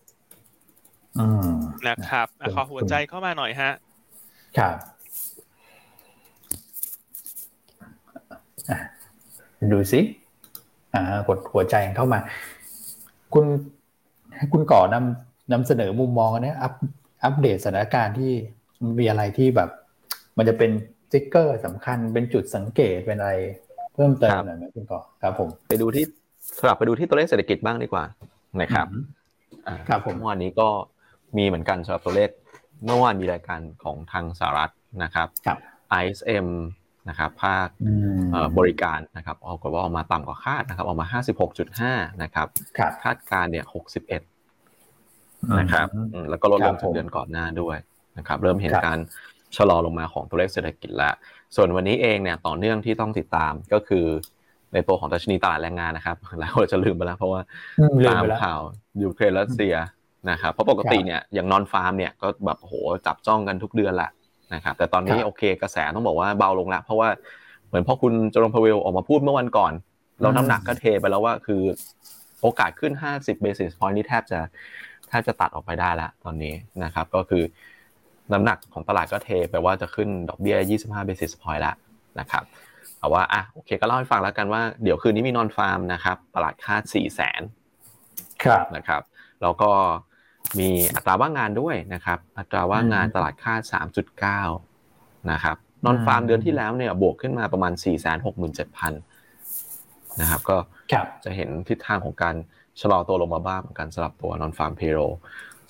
[1.89, 3.71] นะครับขอหัวใจเข้ามาหน่อยฮะ
[4.57, 4.75] ครับ
[9.71, 10.01] ดูสิ
[10.93, 12.19] อ่ากดหัวใจเข้ามา
[13.33, 13.45] คุณ
[14.53, 16.73] คุณก่อนำนำเสนอมุมมองนี้อัป
[17.23, 18.31] อัปเดตสถานการณ์ที่
[18.99, 19.69] มีอะไรที่แบบ
[20.37, 20.71] มันจะเป็น
[21.11, 23.33] สติ๊กเกอร์สำคัญเป็นจุดสังเกตเป็นอะไร
[23.93, 26.05] เพิ่มเติมหน่อยไหมคุณก่อครับผม ไปดูที่
[26.59, 28.03] สลับไปดูที่ตัวเลขเศรษฐกิจบ้างดีกว่า
[28.61, 28.87] นะครับ
[29.87, 30.67] ครับผมเมื่อวานนี้ก็
[31.37, 32.29] มีเหมือนกันสำหรับตัวเลข
[32.85, 34.71] เมื่อวานมีรายการของทางสหรัฐ
[35.03, 35.27] นะครับ
[36.01, 36.47] ISM
[37.09, 37.67] นะครับภาค
[38.57, 41.19] บริการนะครับออกว่าออกมาต่ำกว่าคาดนะครับ ออกมา
[41.63, 42.47] 56.5 นะครับ
[43.03, 43.65] คาดการเนี่ย
[44.59, 45.87] 61 นะครับ
[46.29, 47.77] แล้วก็ลดลงจากเดือนก่อนหน้าด้วย
[48.17, 48.99] นะครับ เริ่มเห็นการ
[49.57, 51.13] ชะลอลงมาของตัวเลขเศรษฐกิจแล้ว
[51.55, 54.05] ส่วนวันนี้เองเนี่ยต่อเนื่องที่ต้องติดตามก็คือ
[54.73, 57.41] ในตัวของดัชนีตลาดแรงงานนะครับหลายคนจะลืมไปแล้วเพราะว่า
[58.07, 58.59] ตามข่าว
[59.03, 59.75] ยูเครนรัสเซีย
[60.29, 62.73] นะครับเพราะปกติเนี่ยอย่างนอนฟาร์มเนี่ยก็แบบโห
[63.05, 64.09] จับจ้องกันทุกเดือนละ
[64.53, 67.09] นะครับแต่ตอนนี้โอเคกระแสต้องบอกว่าเบาลงแล้วเพราะว่า
[67.67, 69.73] เหมือนพอคุณจอร์นพาเวลออกมาพูดเมื่อวันก่อน
[70.21, 71.61] เราน้ำหนักก็เทไปแล้วว่าคือ
[72.41, 74.39] โอกาสขึ้น 50 basis point นี่แทบจะ
[75.09, 76.53] แทบจะตัดออกไปได้แล้วตอนนี้
[76.83, 77.43] นะครับก็คือ
[78.33, 81.75] น้ำหนักของตลาดก็เทไปว่าจะขึ้นดอกเบี้ย 25 basis point แล้ว
[82.19, 82.43] นะครับ
[82.99, 87.41] แต่ว่าอะโอเคก็เล่าให้ฟังแล้วกันว่าเดี๋ยวคืนนี้มีนอนฟาร์มนะครับตลาดคาด4แสน
[88.43, 89.01] ครับนะครับ
[89.41, 89.69] แล้วก็
[90.59, 93.55] มีอัตราว่างงานด้วยนะครับ อัตราว่างงานตลาดค่า
[94.61, 97.73] 3.9 นะครับ นอนฟาร์มเดือนที่แล้วเนี่ยบวกขึ้นมาประมาณ
[98.57, 100.57] 467,000 นะครับ ก็
[101.23, 102.35] จะเห็นทิศทางของการ
[102.81, 104.99] ชะลอตัวลงมาบ้างเหมือนกันสำหรับตัวนอนฟาร์มเพโร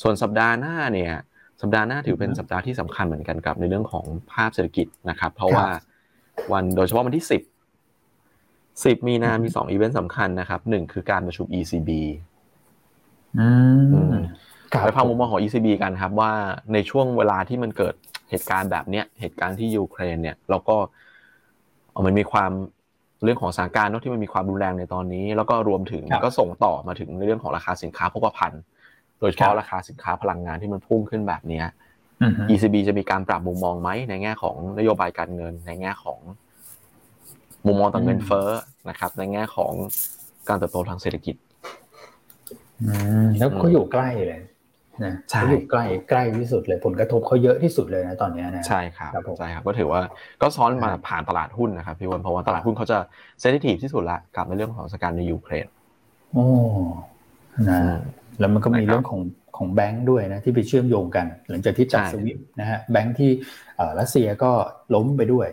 [0.01, 1.13] ส่วนสัปดาห์หน้าเนี่ย
[1.61, 5.67] สัปดาห์หน้าถือเป็นสัปดาห์ที่สำคัญเหมือนกันกับในเรื่องของภาพเศรษฐกิจนะครับ เพราะว่า
[6.53, 11.89] วันโดยเฉพาะวันที่ 10 10 มีนามี2อีเวนต์สำคัญนะครับหนึ่งคือการประชุม ECB
[14.83, 16.31] ไปฟังมุมมองของ ECB กันครับว่า
[16.73, 17.95] ในช่วงเวลาที่มันเกิด
[18.29, 20.77] เหตุการณ์แบบเนี้ยเหตุการณ์ที่ยูเครนเนี่ยเราก็
[22.05, 22.51] มันมีความ
[23.23, 28.61] เรื่องของสถานการณ์ที่มันมีความรุนแรงในตอนนี้ แล้วก็รวมถึงก็ส่งต่อมาถึงในเรื่องของราคาสินค้าโภคภัณฑ์
[29.19, 31.61] โดยเฉพาะราคาสินค้าพลังงานที่มันพุ่งขึ้นแบบนี้
[32.49, 36.19] ECB จะมีการปรับมุมมองไหมในแง่ของนโยบายการเงิน ในแง่ของ
[37.67, 38.49] มุมมองต่อเงินเฟ้อ
[38.89, 39.71] นะครับ ในแง่ของ
[40.47, 41.35] การเติบโตทางเศรษฐกิจ
[43.39, 44.41] แล้วเขาอยู่ใกล้เลย
[45.05, 50.01] นะเขาอยู่ใกล้ใกล้ที่สุดเลยผลกระทบเขาเยอะที่สุดเลยนะตอนนี้นะใช่ครับใช่ครับก็ถือว่า
[50.41, 52.97] ก็ซ้อนมาผ่านตลาดหุ้นนะครับพี่วันเพราะว่าตลาดหุ้นเขาจะ
[53.39, 55.67] เซนซิทีฟที่สุดละกับในเรื่องของสถานการณ์ในยูเครน
[56.31, 56.45] โอ้
[57.69, 57.79] นะ
[58.39, 59.21] แล้วมันก็มีเรื่องของ
[59.57, 63.31] ของแบงค์ด้วยนะที่ไปเชื่อมโยงกัน หลังจากที่จัดสวิปนะฮะแบงค์ที่
[63.99, 64.51] รัสเซียก็
[64.95, 65.47] ล้มไปด้วย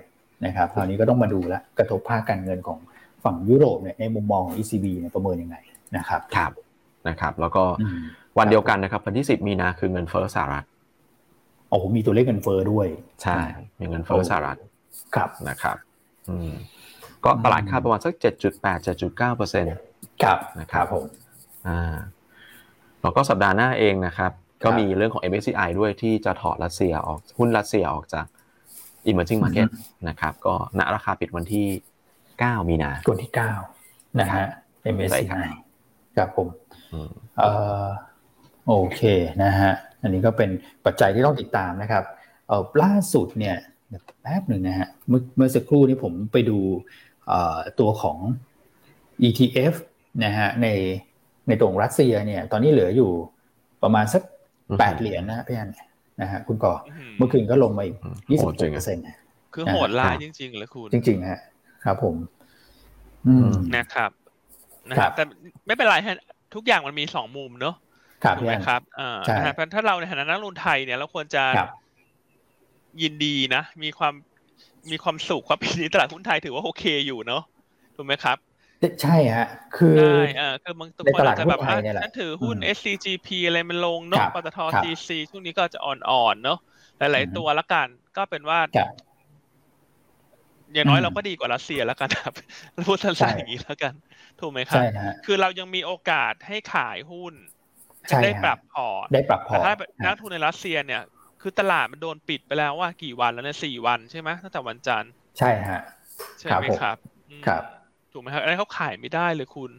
[0.46, 2.78] นะครับคราวนี้ก็ต้องมาดูแลกระทบภาคการเงินของ
[3.24, 5.56] ฝั่งยุโรปเนี่ยในมุมมองของ ECB เนี่ยประเมินยังไง
[5.96, 6.52] นะครับครับ
[7.08, 7.64] นะครับ แล้วก็
[8.38, 10.66] วันเดียวกันนะครับวันที่สิบมีนาคือเงินเฟ้อสหรัฐ
[11.70, 12.86] โอ้โหมีตัวเลขเงินเฟ้อด้วย
[13.22, 13.38] ใช่
[13.80, 14.58] มีเงินเฟ้อสหรัฐ
[15.14, 15.76] ครับนะครับ
[16.28, 16.52] อืม
[17.24, 19.74] ก็ตลาดคาดประมาณสักเจ็ดจุดแปดเจ็ดจุดเก้าเปอร์เซ็นต์
[20.22, 21.04] ครับนะครับผม
[21.68, 21.96] อ่า
[23.02, 24.32] แล้วก็สัปดาห์หน้าเองนะครับ
[24.64, 28.26] ก็มีเรื่องของ MSCI ด้วยที่จะถอดรัสเซียออกหุ้นรัสเซียออกจาก
[29.10, 29.68] emerging market
[30.08, 31.66] นะครับ ก็ณราคาปิดวันที่
[32.40, 33.52] เก้ามีนาวันที่เก้า
[34.20, 34.46] นะฮะ
[34.94, 35.48] MSCI
[36.16, 36.48] ครับผม
[38.68, 39.00] โอเค
[39.44, 40.50] นะฮะอันนี้ก็เป็น
[40.84, 42.04] ปัจจัยที่ต้องติดตามนะครับ
[42.48, 43.56] เออล่าสุดเนี่ย
[44.22, 46.58] แป๊บหนึ่งนะฮะเมื่อเมื่อสักครู่นี้ผมไปดู
[47.80, 48.18] ตัวของ
[49.26, 49.74] ETF
[50.24, 50.66] นะฮะใน
[51.48, 53.10] ในตรงรัสเซียเนี่ยตอนนี้เหลืออยู่
[53.82, 54.22] ประมาณสัก
[54.78, 55.70] แปดเหรียญนะพี่อัน
[56.20, 56.74] นะฮะคุณก่อ
[57.18, 57.96] เมื่อคืนก็ลงมาอีก
[58.30, 59.04] ยี่สิบเปอร์เซ็นต์
[59.54, 61.40] คือโหดร้ายจริงๆเลยคุณจริงๆฮะ
[61.84, 62.16] ครับผม
[63.26, 64.10] อืมนะครับ
[64.90, 65.24] นะครับแต่
[65.66, 66.16] ไม่เป็นไรฮะ
[66.54, 67.74] ทุกอย่างมันมีสองมุมเนอะ
[68.38, 71.44] ถูกไหมครับอ่านะฮะเพราะถ้าเราในฐานะนักลงทุนไทยเนี่ยเราควรจะ
[73.02, 74.14] ยินดีนะ มีความ
[74.90, 77.42] มีความสุขว่าปีนี้ตลาดหุ้นไทยถือว่าโอเคอยู่เนาะ
[77.96, 78.36] ถูกไหมครับ
[79.02, 79.46] ใช่ฮะ
[79.76, 86.58] คือใช่เออคือบางตัวคนอาจจะแบบว่าฉันถือหุ้น SCGP อะไรมันลงเนาะปตท TC ช่วงนี้ก็จะอ่อนๆเนาะ
[86.98, 88.58] หลายๆตัวละกัน ก็เป็นว่า
[90.74, 92.34] อย่างน้อยเราก็ดีกว่ารัสเซียแล้วกันครับ
[92.88, 93.94] พูดสั้นๆอย่างนี้แล้วกัน
[94.40, 94.82] ถูกไหมครับ
[95.26, 97.34] คือเรายังมีโอกาสให้ขายหุ้น
[98.24, 99.72] ได้ปรับพอร์ตได้ปรับพอร์ตแต่ถ้า
[100.04, 101.02] นักทุนในรัสเซียเนี่ย
[101.42, 105.82] คือตลาดมันโดนปิดไปแล้วว่ากี่วันแล้วเนี่ยสี่วันใช่ไหมตั้งแต่วันจันทร์ใช่ฮะ
[106.38, 106.96] ใช่ไหมครับ
[107.46, 107.62] ครับ
[108.12, 109.70] ถูกไหมครับอันนี้เขาขายไม่ได้เลยคุณ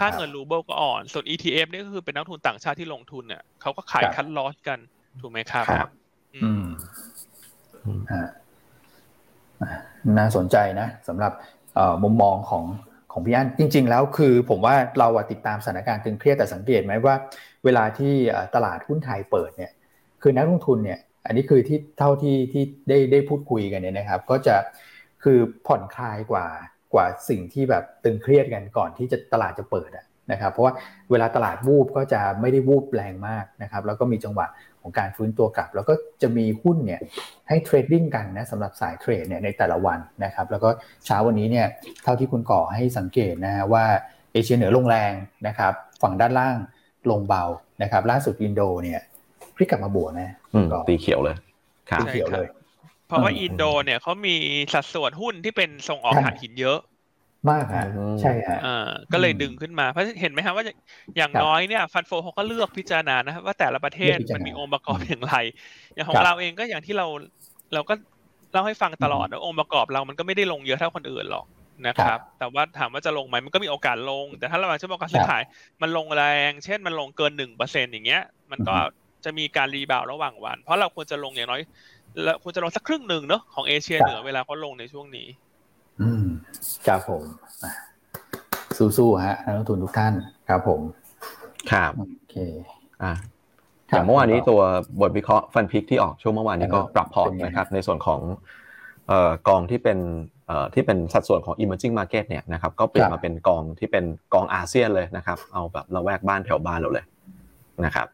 [0.00, 4.78] ค่าเงินรูเบิลก็อ่อน ส่วน ETF นี่ก็คือเป็นนักทุนต่างชาติที่ลงทุนเนี่ยเขาก็ขายคัดลอสกัน
[5.20, 5.88] ถูกไหมครับ
[6.36, 6.64] อืม
[10.18, 11.32] น่าสนใจนะสำหรับ
[12.02, 12.64] มุมมองของ
[13.16, 17.14] ของพี่อันจริง ๆ แล้วคือผมว่าเราติดตามสถานการณ์ตึงเครียดแต่สังเกตไหมว่า
[17.64, 18.12] เวลาที่
[18.54, 19.72] ตลาดหุ้นไทยเปิดเนี่ย
[20.22, 24.56] คือนักลงทุนเนี่ยอันนี้คือที่เท่าที่ที่ได้ได้พูดคุยกันเนี่ยนะครับ ก็จะ
[25.24, 26.46] คือผ่อนคลายกว่า
[26.94, 29.90] กว่าสิ่งที่แบบตึงเครียดกันก่อนที่จะตลาดจะเปิด
[30.32, 30.74] นะครับเพราะว่า
[31.10, 34.46] เวลาตลาดวูบก็จะไม่ได้วูบแรงมากนะครับแล้วก็มีจังหวะ
[34.86, 37.00] ของการฟื้นตัวกลับ แล้วก็จะมีหุ้นเนี่ย
[37.48, 40.70] ให้ trading กันนะสำหรับสายเทรดเนี่ยในแต่ละวันนะครับแล้วก็
[41.06, 41.66] เช้าวันนี้เนี่ย
[42.02, 43.84] เท่าที่คุณก่อให้สังเกตนะฮะว่า
[44.32, 45.12] เอเชียเหนือลงแรง
[45.46, 45.72] นะครับ
[46.02, 46.56] ฝั่งด้านล่าง
[47.10, 47.44] ลงเบา
[47.82, 49.00] นะครับล่าสุดอินโดเนี่ย
[49.54, 50.30] พลิกกลับมาบวกนะ
[50.88, 51.36] ตีเขียวเลย
[52.00, 52.48] ตีเขียวเลย
[53.06, 54.34] เพราะว่าอินโดเนี่ยเขามี
[54.72, 56.78] สัดส่วนหุ้นที่เป็นส่งออกถ่านหินเยอะ
[57.50, 57.86] มากฮะ
[58.20, 58.58] ใช่ฮะ
[59.12, 60.64] ก็เลยดึงขึ้นมาเพราะเห็นไหมฮะว่า
[61.16, 65.34] อย่างน้อยเนี่ยฟันโฟเขาก็เลือกพิจารณานะว่าแต่ละประเทศมันมีองค์ประกอบอย่างไร
[65.94, 67.06] อย่างของเราเองก็อย่างที่เรา
[67.74, 67.94] เราก็
[68.52, 71.46] เล่าให้ฟังตลอดว่าองค์ประกอบเรามันก็ไม่ได้ลงเยอะเท่าคนอื่นหรอก
[71.86, 75.42] นะครับ แต่ว่าถามว่าจะลงไหมมันก็มีโอกาสลง แต่ถ้าเราจะบอกการซื้อขาย
[75.82, 78.74] มันลงแรง เช่นมันลงเกินหนึ่งเปอร์เซ็นต์อย่างเงี้ย มันก็
[79.24, 81.62] จะมีการ rebound ระหว่างวัน เพราะเราควรจะลงอย่างน้อย
[82.24, 85.45] แล้วควรจะลงสักครึ่งหนึ่งเนาะของเอเชียเหนือเวลาเขาลงในช่วงนี้อืม
[86.86, 87.22] ครับผม
[88.98, 90.12] สู้ๆฮะนักลงทุนทุกท่าน
[90.48, 90.80] ครับผม
[91.72, 92.36] ครับโอเค
[93.02, 93.12] อ่า
[93.88, 94.60] อย่างเมื่อวานนี้ตัว
[95.00, 98.20] บทวิเคราะห์ fund pick ที่ออกช่วงเมื่อวานนี้ก็ปรับพอร์ตนะครับ ในส่วนของ
[99.08, 99.98] เอ่อกองที่เป็น
[100.46, 107.04] เอ่อที่เป็นสัดส่วนของ emerging market เนี่ยนะครับก็เปลี่ยนมาเป็นกองที่เป็นกองอาเซียนเลยนะครับ เอาแบบเราแวกบ้านแถวบ้านเราเลย
[107.84, 108.06] นะครับ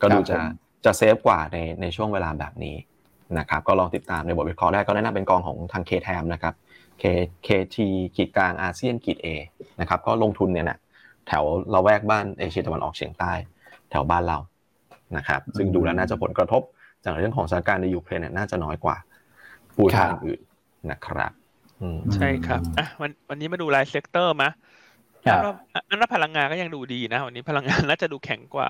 [0.00, 0.36] ก็ดูจะ
[0.84, 2.76] จะเซฟกว่าในในช่วงเวลาแบบนี้
[3.38, 6.60] นะครับ ก็ลองติดตามในบทวิเคราะห์ได้ก็แนะนำเป็นกองของทางเคแทมนะครับ K
[7.46, 7.76] KT
[8.16, 9.26] ขีดกลางอาเซียนขีด A
[9.80, 10.78] นะครับก็ลงทุนเนี่ยนะ
[11.26, 13.32] แถวเราแวกบ้านเอเชียตะวันออกเฉียงใต้
[13.90, 14.38] แถวบ้านเรา
[15.16, 16.62] นะครับซึ่งดูแล้วน่าจะผลกระทบ
[17.04, 18.96] จากเรื่องของสถานการณ์ในยูเครนเนี่ยน่าจะน้อยกว่า
[19.74, 20.40] ผู้ทางอื่น
[20.90, 21.32] นะครับ
[22.14, 24.50] ใช่ครับอะวันวันนี้มาดูราย sector มะ
[25.24, 25.54] อันว่า
[25.88, 28.68] อันว่าพลังงานก็ยังดูดีนะวันนี้พลังงานน่าจะดูแข็งกว่า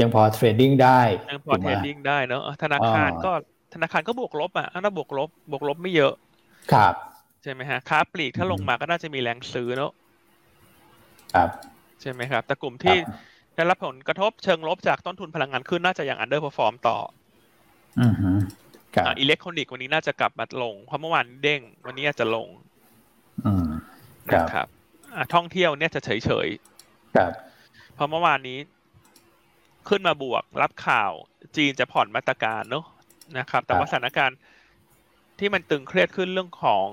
[0.00, 1.00] ยังพอ trading ได้
[1.30, 3.30] ยังพอ tradingิ้งได้เนอะธนาคารก็
[3.74, 6.12] ธนาคารก็บวกลบอะถ้าบวกลบบวกลบไม่เยอะ
[6.72, 6.94] ครับ
[7.42, 9.92] ใช่ไหมฮะค้าปลีกถ้าลงมาก็น่าจะมีแรงซื้อเนอะ
[11.34, 11.48] ครับ
[12.00, 12.96] ใช่ไหมครับ แต่กลุ่มที่
[13.56, 16.98] ได้รับผลกระทบเชิงลบจากต้นทุนพลังงานขึ้นน่าจะยัง underperform ต่อ
[18.00, 18.30] อือฮึ
[18.94, 22.48] ครับอิเล็กทรอนิกส์วันนี้น่าจะกลับมาลง เพราะเมื่อวานเด้ง วันนี้อาจจะลง
[23.46, 23.66] อืม
[24.32, 24.68] ครับ
[25.34, 26.48] ท่องเที่ยวเนี่ยจะเฉยเฉย
[27.16, 27.32] ครับ
[27.94, 28.58] เพราะเมื่อวานนี้
[29.88, 31.12] ขึ้นมาบวกรับข่าว
[31.56, 32.84] จีนจะผ่อนมาตรการเนอะ
[33.38, 34.38] นะครับ แต่ว่าสถานการณ์
[35.38, 36.86] ที่มันตึงเครียดขึ้นเรื่องของ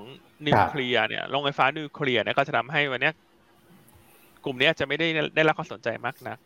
[0.46, 3.10] นิวเคลียร์เนี่ยโรงไฟฟ้านิวเคลียร์เนี่ยก็จะทำให้วันนี้
[4.44, 6.36] กลุ่มนี้จะไม่ได้ได้รับความสนใจมากนะ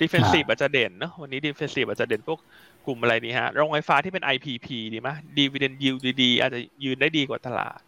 [0.00, 2.38] defensive อาจจะเด่นเนอะวันนี้ defensive อาจจะเด่นพวก
[2.86, 7.78] กลุ่มอะไรนี่ฮะโรงไฟฟ้าที่เป็น IPP ดีไหมดีว i เดนยิวดีๆอาจจะยืนได้ดีกว่าตลาด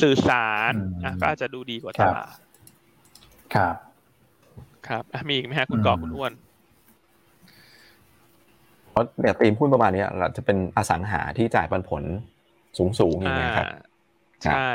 [0.00, 0.72] สื่อสาร
[1.04, 2.34] อะก็อาจจะดูดีกว่าตลาด
[3.54, 3.76] ครับ
[4.88, 6.32] ครับมีอีกไหมฮะคุณกอคุณอ้วน
[8.98, 12.04] ราะเนี่ยตีมหุ้นประมาณนี้เราจะเป็นอสังหาที่จ่ายปันผล
[12.78, 13.68] สูงสูงอย่างเงี้ยครับ
[14.44, 14.70] ใช่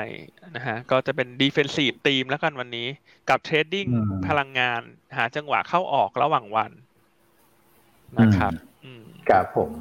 [0.55, 2.87] นะฮะก็จะเป็น defensive theme แล้วกันวันนี้
[3.29, 3.87] กับเทรดดิ้ง
[4.27, 4.81] พลังงาน
[5.17, 6.71] หาจังหวะเข้าออกระหว่างวัน
[8.19, 8.51] นะครับ
[9.29, 9.71] ครับผม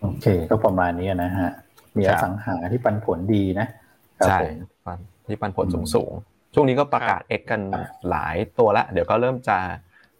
[0.00, 1.50] โอเค ก็ประมาณนี้นะฮะ
[1.96, 3.66] มีอสังหาที่ปันผลดีนะ
[4.26, 4.38] ใช่
[5.26, 6.12] ที่ปันผลสูงสูง
[6.54, 7.60] ช่วงนี้ก็ประกาศ X กัน
[8.10, 9.58] หลายตัวละ เดี๋ยวก็เริ่มจะ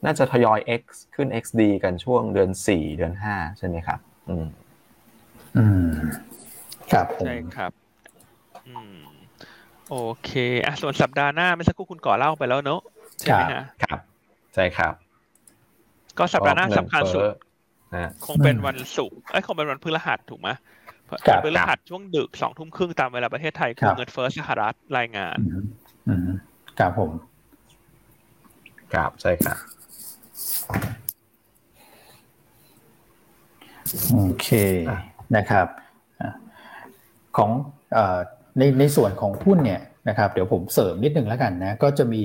[0.05, 0.85] น่าจะทยอย X
[1.15, 4.47] ขึ้น XD กันช่วงเดือนสี่เดือนห้าใช่ไหมครับ อืม
[5.57, 5.89] อืม
[6.93, 7.73] ครับผมใช่ครับ
[8.67, 8.95] อืม
[9.89, 9.93] โอ
[10.23, 10.29] เค
[10.67, 12.81] อะส่วนสัปดาห์หน้าไม่สักครู่คุณก่อเล่าไปแล้วเนอะ
[13.21, 14.01] ใช่ไหมฮะครับ
[14.55, 14.95] ใช่ครับ
[16.19, 17.27] ก็สัปดาห์หน้าสำคัญสุด
[17.95, 20.49] นะคงเป็นวันศุกร์ไอ้ยคงเป็นวันพฤหัสถูกไหม
[21.27, 25.63] ครัวันบพฤหัสช่วงดึกสองทุ่มครึ่งตามเวลาประเทศไทยคคืรัอบเงินเฟ้อสหรัฐรายงานอืม
[26.07, 26.29] อืม
[26.79, 27.11] ครับผม
[28.93, 29.78] ครับใช่ครับ
[34.13, 34.49] โอเค
[35.37, 35.67] นะครับ
[37.37, 37.51] ของ
[37.97, 37.99] อ
[38.59, 42.25] ในในส่วนของหุ้นเนี่ยนะครับเดี๋ยวผมเสริมนิดนึงแล้วกันนะก็จะมี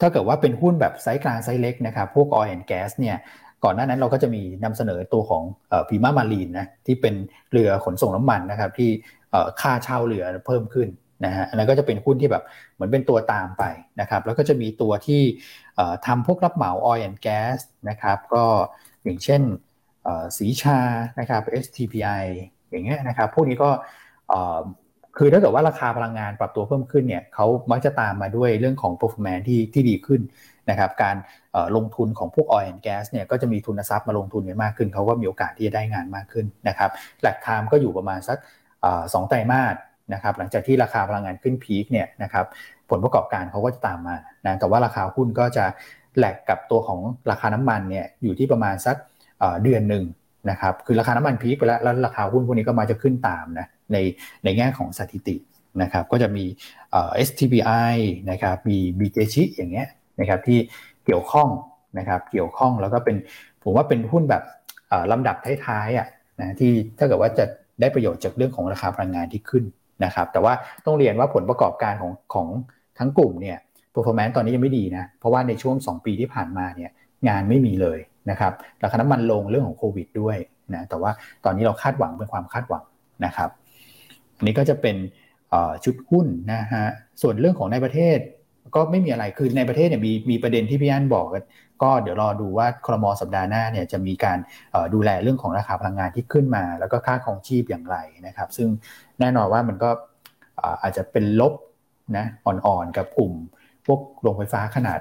[0.00, 3.16] ถ้าเกิดว่าเป็นหุ้นแบบไซส์กลางไซส์เล็กนะครับพวก oil and gas เนี่ย
[3.64, 5.42] ก่อนหน้านั้นเราก็จะมีนำเสนอตัวของ
[5.88, 7.14] พรีมามารีนนะที่เป็น
[7.52, 8.90] เรือขนส่งน้ำมันนะครับที่
[9.60, 10.88] ค่าเช่าเรือเพิ่มขึ้น
[11.24, 12.42] นะฮะอันนั้นก็จะเป็นหุ้นที่แบบ
[12.74, 13.64] เหมือนเป็นตัวตามไป
[14.00, 15.22] นะครับ แล้วก็จะมีตัวที่
[16.06, 17.58] ทำพวกรับเหมา oil and gas
[17.88, 18.44] นะครับ ก็
[19.04, 19.42] อย่างเช่น
[20.38, 20.78] สีชา
[21.20, 22.24] นะครับ STPI
[22.70, 23.70] อย่างเงี้ยนะครับ พวกนี้ก็
[25.16, 30.20] คือถ้าเกิดว่าราคาพลังงานปรับตัวเพิ่มขึ้นเนี่ยเขามักจะตามมาด้วยเรื่องของ performance ที่ที่ดีขึ้น
[30.70, 31.16] นะครับการ
[31.76, 36.90] ลงทุนของพวก oil and gas เนี่ยก็จะมีทุนทรัพย์มาลงทุนกันมากขึ้น เขาก็มีโอกาสที่จะได้งานมากขึ้นนะครับ
[37.22, 38.38] หลักไทม์ก็อยู่ประมาณสัก
[39.14, 39.74] สองไตรมาส
[40.12, 42.46] นะครับหลังจากที่ราคาพลังงานขึ้นพีคเนี่ยนะครับ
[42.90, 45.64] ผลประกอบการเขาก็จะตามมานะแต่ว่าราคาหุ้นก็จะ
[46.16, 47.00] แหลกกับตัวของ
[47.30, 48.96] ราคาน้ำมันเนี่ยอยู่ที่ประมาณสัก
[49.62, 50.04] เดือนหนึ่ง
[50.50, 53.96] นะครับคือราคาน้ำมันพีคไปแล้วแล้วราคาหุ้นพวกนี้ก็มาจะขึ้นตามนะใน
[54.44, 55.36] ในแง่ของสถิติ
[55.82, 56.44] นะครับก็จะมี
[56.90, 57.96] เอ่อ STBI
[58.30, 59.88] นะครับมี BJC อย่างเงี้ย
[60.20, 60.58] นะครับที่
[61.04, 61.48] เกี่ยวข้อง
[61.98, 63.16] นะครับเกี่ยวข้องแล้วก็เป็น
[63.62, 64.42] ผมว่าเป็นหุ้นแบบ
[64.88, 65.36] เอ่อลำดับ
[65.66, 66.08] ท้ายๆอะ
[66.40, 67.44] นะที่ถ้าเกิดว่าจะ
[67.80, 69.64] ได้ประโยชน์จากเรื่องของราคาพลังงานที่ขึ้น
[70.04, 70.52] นะครับแต่ว่า
[70.86, 72.48] ต้องเรียนว่าผลประกอบการของของ
[72.98, 73.58] ทั้งกลุ่มเนี่ย
[73.94, 76.90] performance ตอนนี้ยังไม่ดีนะ เพราะว่าในช่วง 2 ปีที่ผ่านมาเนี่ย
[77.28, 77.98] งานไม่มีเลย
[78.30, 80.36] นะครับราคาน้ำมันลงเรื่องของโควิดด้วย
[80.74, 81.10] นะแต่ว่า
[81.44, 82.84] ตอนนี้เราคาดหวังเป็นความคาดหวัง
[83.24, 83.50] นะครับ
[84.36, 84.96] อันนี้ก็จะเป็น
[85.84, 86.84] ชุดหุ้นนะฮะ
[87.22, 88.18] ส่วนเรื่องของในประเทศ
[88.74, 91.26] ก็ไม่มีอะไรคือในประเทศเนี่ยมีมีประเด็นที่พี่อันบอก
[91.82, 94.38] ก็เดี๋ยวรอดูว่าครมสัปดาห์หน้าเนี่ยจะมีการ
[94.94, 97.96] ดูแลเรื่องของราคาพลังงานที่ขึ้นมา แล้วก็ค่าครองชีพอย่างไร
[98.26, 98.68] นะครับ ซึ่ง
[99.20, 99.90] แน่นอนว่ามันก็
[100.82, 101.52] อาจจะเป็นลบ
[102.16, 103.32] นะอ่อนๆกับกลุ่ม
[103.86, 105.00] พวกโรงไฟฟ้าขนาด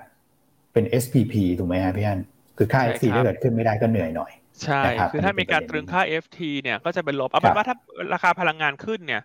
[0.74, 2.20] เป็น SPP ถูกไหมฮะพี่อัน
[2.57, 4.32] คือค่า FC ถ้าเกิดขึ้นไม่ได้ก็เหนื่อยหน่อย
[4.63, 4.82] ใช่
[5.13, 7.76] คือถ้ามีการตรึงค่า FT เนี่ยก็จะเป็นลบ เอาเป็นว่าถ้า
[8.13, 9.22] ราคาพลังงานขึ้นเนี่ย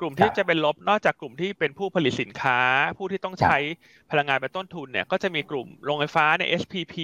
[0.00, 2.58] กลุ่มที่จะเป็นลบนอกจากกลุ่มที่เป็นผู้ผลิตสินค้า
[2.98, 3.58] ผู้ที่ต้องใช้
[4.10, 6.94] พลังงานเป็นต้นทุนเนี่ย ก็จะมีกลุ่มโรงไฟฟ้าใน SPP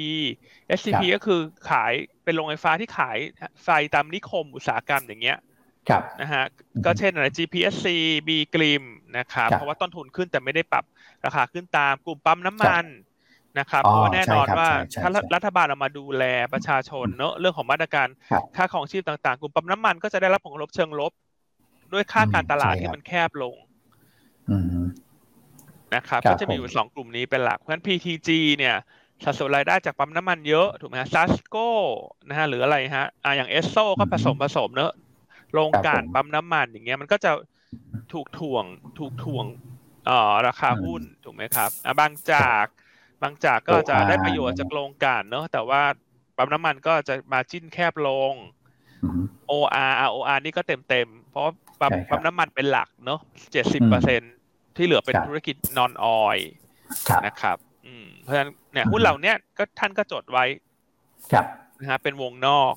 [0.79, 1.93] SPP ก็คือขาย
[2.25, 3.19] เป็นโรงไฟฟ้าที่ขาย
[3.65, 5.39] ไฟตามนิคมอุตสาหกรรมอย่างเงี้ย
[6.21, 6.45] นะฮะ
[6.85, 7.87] ก็เช่นอะไร GPSC
[8.29, 8.85] B กริม
[9.19, 10.85] นะครับเพราะว่าต้นทุนขึ้นแต่ไม่ได้ปรับ
[11.25, 12.87] ราคาขึ้นตามกลุ่มปั๊มน้ำมัน
[13.59, 14.69] นะครับเพราะว่าแน่นอนว่า
[15.03, 18.09] ถ้ารัฐบาลเอามาดูแลประชาชนเนอะเรื่องของมาตรการ
[18.57, 21.13] ค่าของชีพต่างๆ กลุ่มปั๊มน้ำมันก็จะได้รับผลกระทบเชิงลบ
[21.93, 23.55] ด้วยค่าการตลาดที่มันแคบลง
[25.95, 28.29] นะครับก็จะมีอยู่สองกลุ่มนี้เป็นหลัก เพราะฉะนั้น PTG
[28.59, 28.77] เนี่ย
[29.25, 31.71] สัดส่วนรายได้จากปั๊มน้ำมันเยอะถูกไหมฮะซัสโก้
[32.29, 34.93] นะฮะหรืออะไรฮะอ่าอย่างเอสโซก็ผสมผสมเนอะ
[35.53, 37.31] โรงกลั่นปั๊มน้ำมันอย่างเงี้ยมันก็จะ
[38.13, 38.65] ถูกถ่วง
[38.99, 39.45] ถูกถ่วง
[40.07, 42.67] เอ่อราคาหุ้นถูกไหมครับอ่าบางจาก
[43.23, 45.83] บางจากก็จะได้ประโยชน์จากโรงกลั่นเนอะแต่ว่า
[46.37, 48.33] ปั๊มน้ำมันก็จะ margin แคบลง
[49.51, 51.49] OR ROR นี่ก็เต็มเต็มเพราะ
[51.81, 53.21] ปั๊มปั๊มน้ำมันเป็นหลักเนอะ
[53.53, 54.21] เจ็ดสิบเปอร์เซ็น
[54.77, 56.39] ที่เหลือเป็นธุรกิจนอนออย
[57.27, 57.57] นะครับ
[58.23, 60.45] เพราะฉะนั้นเนี่ยหุ้นเหล่านี้ก็ท่านก็จดไว้
[61.81, 62.75] นะฮะเป็นวงนอก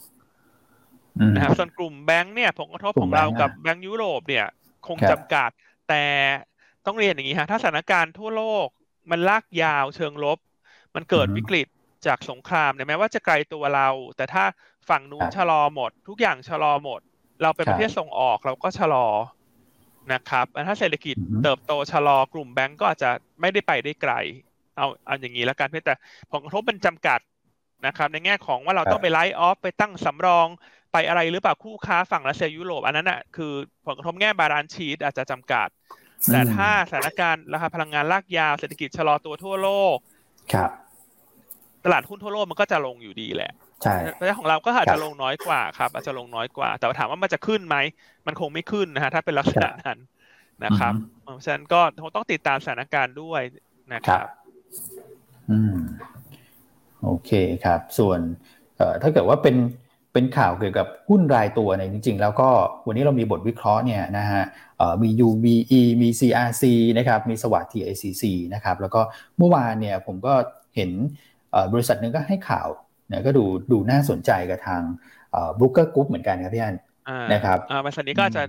[1.35, 4.47] นะครับส่วนกลุ่มแบงค์เนี่ยผลกระทบของเรากับแบงค์ยุโรปเนี่ย
[4.87, 5.49] คงจำกัด
[5.89, 6.03] แต่
[6.85, 8.67] ต้องเรียนอย่างนี้ฮะถ้าสถานการณ์ทั่วโลก
[9.11, 10.37] มันลากยาวเชิงลบ
[10.95, 11.67] มันเกิดวิกฤต
[12.07, 14.43] จากสงครามเนี่ยแม้ว่าจะไกลตัวเรา แต่ถ้า
[14.89, 17.01] ฝั่งนู้นชะลอหมด ทุกอย่างชะลอหมด
[17.43, 19.07] เราเป็นประเทศส่งออกเราก็ชะลอ
[20.13, 23.09] นะครับถ้าเศรษฐกิจเติบโตชะลอกลุ่มแบงก์ก็อาจจะ
[23.41, 24.13] ไม่ได้ไปได้ไกล
[24.77, 25.95] เอาเอาอย่างนี้แล้วกันเพื่อแต่
[26.31, 27.19] ผลกระทบมันจำกัด
[27.85, 30.47] นะครับ ในแง่ของว่าเราต้องไป write off ไปตั้งสำรอง
[30.93, 33.53] ไปอะไรหรือเปล่าคู่ค้าฝั่งรัสเซียยุโรปอันนั้นอะคือ
[33.85, 35.67] ผลกระทบแง่ balance sheet อาจจะจำกัด
[36.31, 39.97] แต่ถ้าสถานการณ์ราคาพลังงานลากยาวเศรษฐกิจชะลอตัวทั่วโลก
[40.53, 40.71] ครับ
[41.85, 43.51] ตลาดหุ้นทั่วโลกมันก็จะลงอยู่ดีแหละ
[43.83, 47.77] ใช่เพราะของเราก็อาจจะลงน้อยกว่าครับ อาจจะลงน้อยกว่า แต่ถามว่ามันจะขึ้นไหม
[48.27, 49.99] มันคงไม่ขึ้นนะฮะถ้าเป็นลักษณะนั้น
[50.65, 51.81] นะครับเพราะฉะนั้นก็
[52.15, 53.41] ต้องติดตามสถานการณ์ด้วย
[53.93, 54.27] นะครับ
[55.49, 55.75] อืม
[57.03, 57.31] โอเค
[57.63, 58.19] ครับ ส่วน
[58.77, 59.55] เอ่อถ้าเกิดว่าเป็น
[60.13, 62.49] เป็นข่าวเกี่ยวกับหุ้นรายตัวเนี่ยจริง ๆ แล้วก็
[62.87, 64.43] วันนี้เรามีบทวิเคราะห์เนี่ยนะฮะ
[65.03, 66.63] มี UBE มี CRC
[66.97, 68.23] นะครับ มีสวัสดิ์ TICC
[68.53, 69.01] นะครับ แล้วก็
[69.37, 70.33] เมื่อวานเนี่ยผมก็
[70.75, 70.91] เห็น
[71.73, 74.81] บริษัทหนึ่งก็ให้ข่าวเนี่ยก็ดูดูน่าสนใจกับทาง
[75.57, 76.75] Brooker Group เหมือนกันครับพี่อัน
[77.33, 78.43] นะครับบริษัทนี้ก็จะ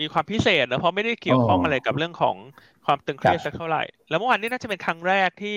[0.00, 2.36] มีความพิเศษนะเพราะไม่ได้เกี่ยวข้องอะไรกับเรื่องของ
[2.86, 5.56] ความตึงเครียดสักเท่าไหร่ แล้วเมื่อวานนี้น่าจะเป็นครั้งแรกที่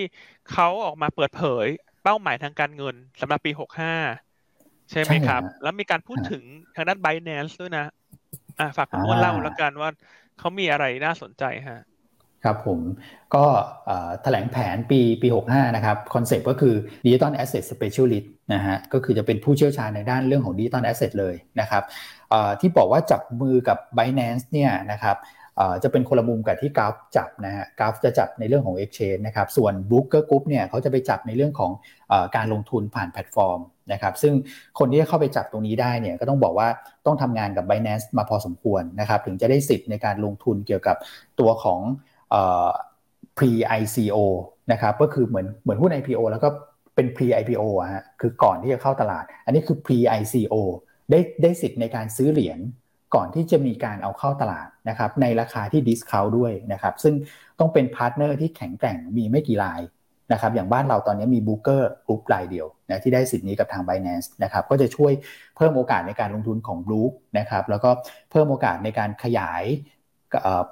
[0.51, 1.67] เขาออกมาเปิดเผย
[2.03, 3.95] เป้าหมายทางการเงินสำหรับปีหกห้า
[4.91, 6.43] ใช่ไหมครับ แล้วมีการพูดถึง
[6.75, 7.85] ทางด้าน Binance ด้วยนะ
[8.59, 9.89] อ่าฝากคุณอ้วนเล่าแล้วกันว่า
[10.39, 11.81] เขามีอะไรน่าสนใจฮะ
[12.43, 12.79] ครับผม
[13.35, 13.45] ก็
[14.23, 16.75] แถลงแผนปีปี 65 นะครับ concept ก็คือ
[17.05, 21.83] Digital Asset Specialist นะฮะก็คือจะเป็นผู้เชี่ยวชาญในด้านเรื่องของ Digital Asset เลยนะครับ
[22.59, 25.17] ที่บอกว่าจับมือกับ Binance เนี่ยนะครับ
[25.83, 31.71] จะเป็นคนละมุมกับที่ Gulf จับนะฮะ Gulf จะจับในเรื่องของ Exchange นะครับส่วน Brooker Group เนี่ยเขาจะไปจับในเรื่องของ
[32.11, 33.59] อการลงทุนผ่านแพลตฟอร์ม
[33.91, 34.33] นะครับซึ่ง
[34.79, 36.67] คนที่จะเข้าไปจับตรงนี้ได้เนี่ยก็ต้องบอกว่า
[37.05, 40.97] ต้องทำงานกับ Binance มาพอสมควรนะครับถึงจะได้สิทธิ์ในการลงทุนเกี่ยวกับ
[41.39, 41.79] ตัวของ
[43.37, 44.17] pre ICO
[44.71, 46.49] นะครับก็คือเหมือนเหมือนหุ้น IPO แล้วก็
[46.95, 50.55] เป็น pre IPO อะฮะคือก่อนที่จะเข้าตลาด อันนี้คือ pre ICO
[51.11, 52.59] ได้ได้สิทธิ์ในการซื้อเหรียญ
[53.15, 57.15] ก่อนที่จะมีการเอาเข้าตลาดนะครับในราคาที่ discount ด้วยนะครับซึ่ง
[57.59, 59.81] ต้องเป็น partner ที่แข็งแกร่งมีไม่กี่ราย
[60.31, 65.11] นะครับอย่างบ้านเราตอนนี้มี Brooker Group รายเดียวนะที่ได้สิทธิ์นี้กับทาง Binance นะครับก็จะช่วย
[65.55, 67.01] เพิ่มโอกาสในการลงทุนของบลู
[67.39, 67.89] นะครับแล้วก็
[68.31, 69.63] เพิ่มโอกาสในการขยาย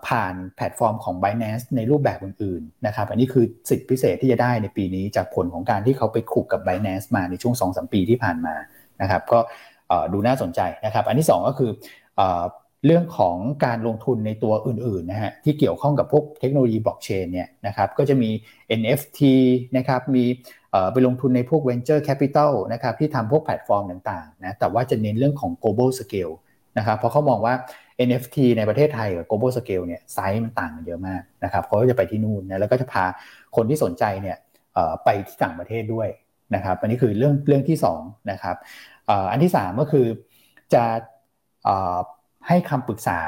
[0.08, 7.04] ผ่านแพลตฟอร์มของ b บ n a n c e ในรูปแบบอื่นๆนะครับอันนี้คือสิทธิพิเศษที่จะได้ในปีนี้จากผลของการที่เขาไปขุกกับ b บ n a n c
[7.04, 8.56] e มาในช่วง 2-3 ปีที่ผ่านมา
[9.02, 9.40] นะครับก็
[10.14, 11.72] ดูน่าสนใจนะครับ อันที่ 2 ก็คือ
[12.86, 18.30] เรื่องของการลงทุนในตัวอื่นๆนะฮะที่เกี่ยวข้องกับพวกเทคโนโลยีบล็อกเชนเนี่ยนะครับก็จะมี
[18.80, 19.20] NFT
[19.78, 20.26] นะครับมี
[20.92, 26.34] ไปลงทุนในพวก Venture Capital นะครับที่ทำพวกแพลตฟอร์มต่างๆนะแต่ว่าจะเน้นเรื่องของ global scale
[26.78, 27.54] นะครับเพราะเขามองว่า
[28.08, 33.06] NFT ในประเทศไทยกับ global scale เนี่ยไซส์มันต่างกันเยอะมากนะครับเขาก็จะไปที่นู่นนะแล้วก็จะพา
[33.56, 34.38] คนที่สนใจเนี่ย
[35.04, 36.08] ไปที่ต่างประเทศด้วย
[36.56, 38.56] นะครับอันนี้คือเรื่องเรื่องที่2นะครับ
[39.32, 40.06] อันที่ 3 ก็คือ
[40.74, 40.84] จะ
[42.48, 43.20] ให้คำปรึกษา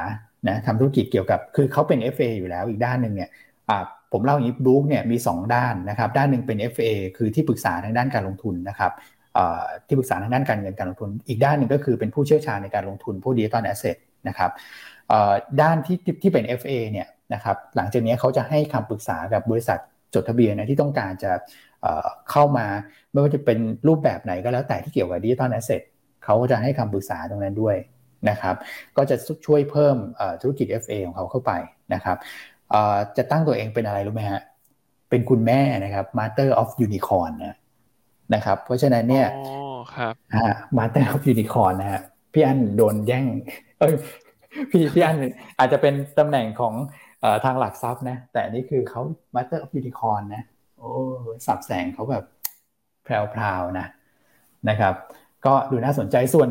[0.48, 3.30] นะทำธุรกิจเกี่ยวกับคือเขาเป็น FA อยู่แล้วอีกด้านหนึ่งเนี่ย
[4.12, 8.92] ผมเล่าอย่างนี้ Brooker เนี่ยมี 2 ด้านนะครับด้านหนึ่งเป็น FA คือที่ปรึกษาทางด้านการลงทุนนะครับ
[9.88, 13.98] ที่ปรึกษาทางด้านการเงินการลงทุน อีกด้านหนึ่งก็คือเป็นผู้เชี่ยวชาญในการลงทุนผู้ digital asset
[14.28, 14.52] นะครับ
[15.62, 19.80] ด้านที่ที่เป็น FA เนี่ยนะครับหลังจากนี้เขาจะให้คำปรึกษากับบริษัท
[20.14, 21.32] จดทะเบียนนะที่ต้องการจะ
[22.32, 22.68] เข้ามา
[23.12, 25.82] ไม่ว่าจะเป็นรูปแบบไหนก็แล้วแต่ที่เกี่ยวกับ digital asset
[26.24, 27.76] เขาก็จะให้คำปรึกษาตรงนั้นด้วย
[28.30, 28.56] นะครับ
[28.98, 29.16] ก็จะ
[29.46, 29.98] ช่วยเพิ่ม
[30.42, 31.52] ธุรกิจ FA ของเขาเข้าไป
[31.94, 32.18] นะครับ
[33.18, 34.42] จะตั้งตัวเองเป็นอะไรรู้ไหมฮะ
[35.10, 37.56] เป็นคุณแม่นะครับ Master of Unicorn นะ
[38.34, 39.28] นะครับเพราะฉะนั้นเนี่ย
[39.96, 42.02] ครับฮะ Master of Unicorn นะฮะ
[42.34, 43.26] พี่อันโดนแย่ง
[43.73, 43.73] เอ้ย
[44.72, 45.18] พี่พี่อัน
[45.60, 46.74] อาจจะเป็นตำแหน่งของ
[47.46, 49.02] ทางหลักทรัพย์นะ แต่นี่คือเขา
[49.36, 50.44] Master of Unicorn นะ
[50.78, 50.92] โอ้
[51.46, 52.24] สับแสงเขาแบบ
[53.04, 53.88] แพรวๆนะ
[54.70, 54.94] นะครับ
[55.46, 56.50] ก็ดูน่าสนใจส่วน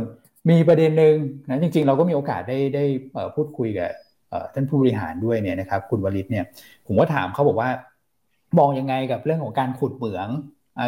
[0.51, 1.17] มีประเด็นหนึ่ง
[1.49, 2.85] นะจริงๆ เราก็มีโอกาสได้ได้
[3.35, 3.91] พูดคุยกับ
[4.55, 6.45] ท่านผู้บริหารด้วยเนี่ยนะครับ คุณวริศเนี่ย
[6.87, 7.69] ผมก็ถามเขาบอกว่า
[8.59, 10.29] มองยังไงกับเรื่องของการขุดเหมือง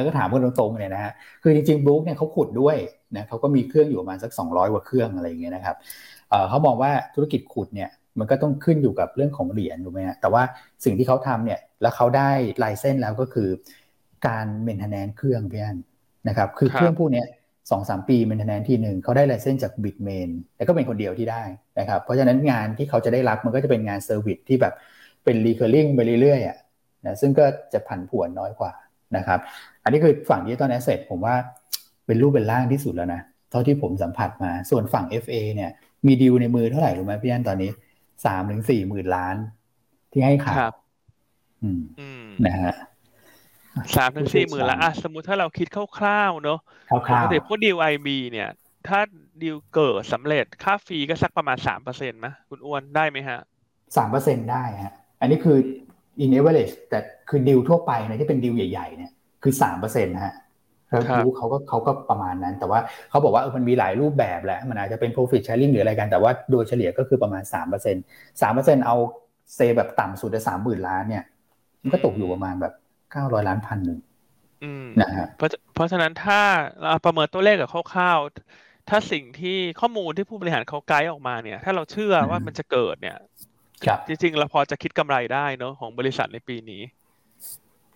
[0.07, 2.77] ก็ถามกันตรงๆเนี่ยนะฮะคือจริงๆบลูคเนี่ยเขาขุดด้วย
[3.17, 5.77] นะเขาก็มีเครื่องอยู่ประมาณสัก 200กว่าเครื่องอะไรอย่างเงี้ยนะครับ
[6.49, 10.43] เขามองว่าธุรกิจขุดเนี่ยมันก็ต้องขึ้นอยู่กับเรื่องของเหรียญถูกไหมฮะแต่ว่า
[10.85, 12.31] สิ่งที่เขาทำเนี่ยแล้วเขาได้
[12.63, 13.49] license แล้วก็คือ
[14.27, 15.77] การ maintenance เครื่องพี่อัน
[16.29, 17.25] นะครับคือเครื่องพวกนี้
[17.71, 21.43] สองสามปี maintenance ทีหนึ่งเขาได้ license จาก Bitmain แต่ก็เป็นคนเดียวที่ได้
[21.79, 24.75] นะครับเพราะฉะนั้นงานที่เขาจะได้รับมันก็จะเป็นงาน service ที่แบบ
[25.25, 26.57] เป็น recurring ไปเรื่อยๆอะ
[27.07, 28.73] นะซึ่งก็จะผันผวนน้อยกว่า
[29.17, 29.41] นะครับ
[29.85, 31.35] อันนี้คือฝั่ง digital asset ผมว่า
[32.07, 33.21] เป็นรูปเป็นร่างที่สุดแล้วนะ
[33.51, 35.71] เท่าที่ผมสัมผัสมาส่วนฝั่ง FA เนี่ย
[36.07, 37.71] มีดีลในมือเท่าไหร่รู้ไหมพี่อันตอนนี้
[38.25, 39.37] สามถึงสี่หมื่นล้าน
[40.13, 40.57] ที่ให้ขาย
[41.63, 41.71] อื
[42.23, 42.75] มนะฮะ
[43.97, 45.67] สามถึงสี่หมื่นละอะสมมติถ้าเราคิด
[45.99, 46.59] คร่าวๆเนอะ
[46.91, 48.49] คร่าวๆแต่พวกดีล IB เนี่ย
[48.89, 49.01] ถ้า
[49.43, 53.39] ดีลเกิดสำเร็จค่า fee ก็สักประมาณสามเปอร์เซ็นต์ไหมคุณอ้วนได้ไหมฮะ
[53.97, 55.57] สามเปอร์เซ็นได้ฮะ อันนี้คือ
[56.25, 56.99] in average แต่
[57.29, 59.11] คือดีลทั่วไปนะที่เป็นดีลใหญ่ๆเนี่ย
[59.43, 60.44] คือสามเปอร์เซ็นต์ฮะเขา
[61.17, 62.81] รู้เขาก็เขาก็ประมาณนั้น แต่ว่า
[63.11, 67.97] เขาบอกว่าเออมันมีหลายรูปแบบแหละมันอาจจะเป็น profit sharing หรืออะไรกันแต่ว่าโดยเฉลี่ยก็คือประมาณสามเปอร์เซ็น
[68.43, 68.97] สามเปอร์เซ็นเอา
[69.55, 71.25] เซแบบต่ำสุดจะสามหมื่นล้านเนี่ย
[71.83, 72.75] มันก็ตกอยู่ประมาณแบบ
[73.13, 73.99] เก้าร้อยล้านพันหนึ่ง
[75.01, 76.41] นะฮะเพราะเพราะฉะนั้นถ้า
[76.83, 83.17] เราประเมินตัวเลขกับคร่าวๆ ถ้าสิ่งที่ข้อมูลที่ผู้บริหารเขาไกด์ออกมาเนี่ย ถ้าเราเชื่อว่ามันจะเกิดเนี่ย
[84.07, 86.83] จริงๆเราพอจะคิดกำไรได้เนอะของบริษัทในปีนี้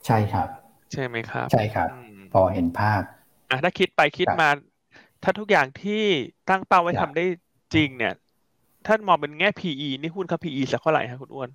[0.07, 0.49] ใช่ครับ
[0.92, 1.88] ใช่ไหมครับ ใช่ครับ
[2.33, 3.03] พอเห็นภาพ
[3.51, 4.49] อะถ้าคิดไปคิดมา
[5.22, 6.03] ถ้าทุกอย่างที่
[6.49, 7.24] ตั้งเป้าไว้ทำได้
[7.74, 8.14] จริงเนี่ย
[8.87, 11.51] ถ้ามองเป็นแง่ PE นี่หุ้นครับ PE สักเท่าไหร่ครับคุณอ้วน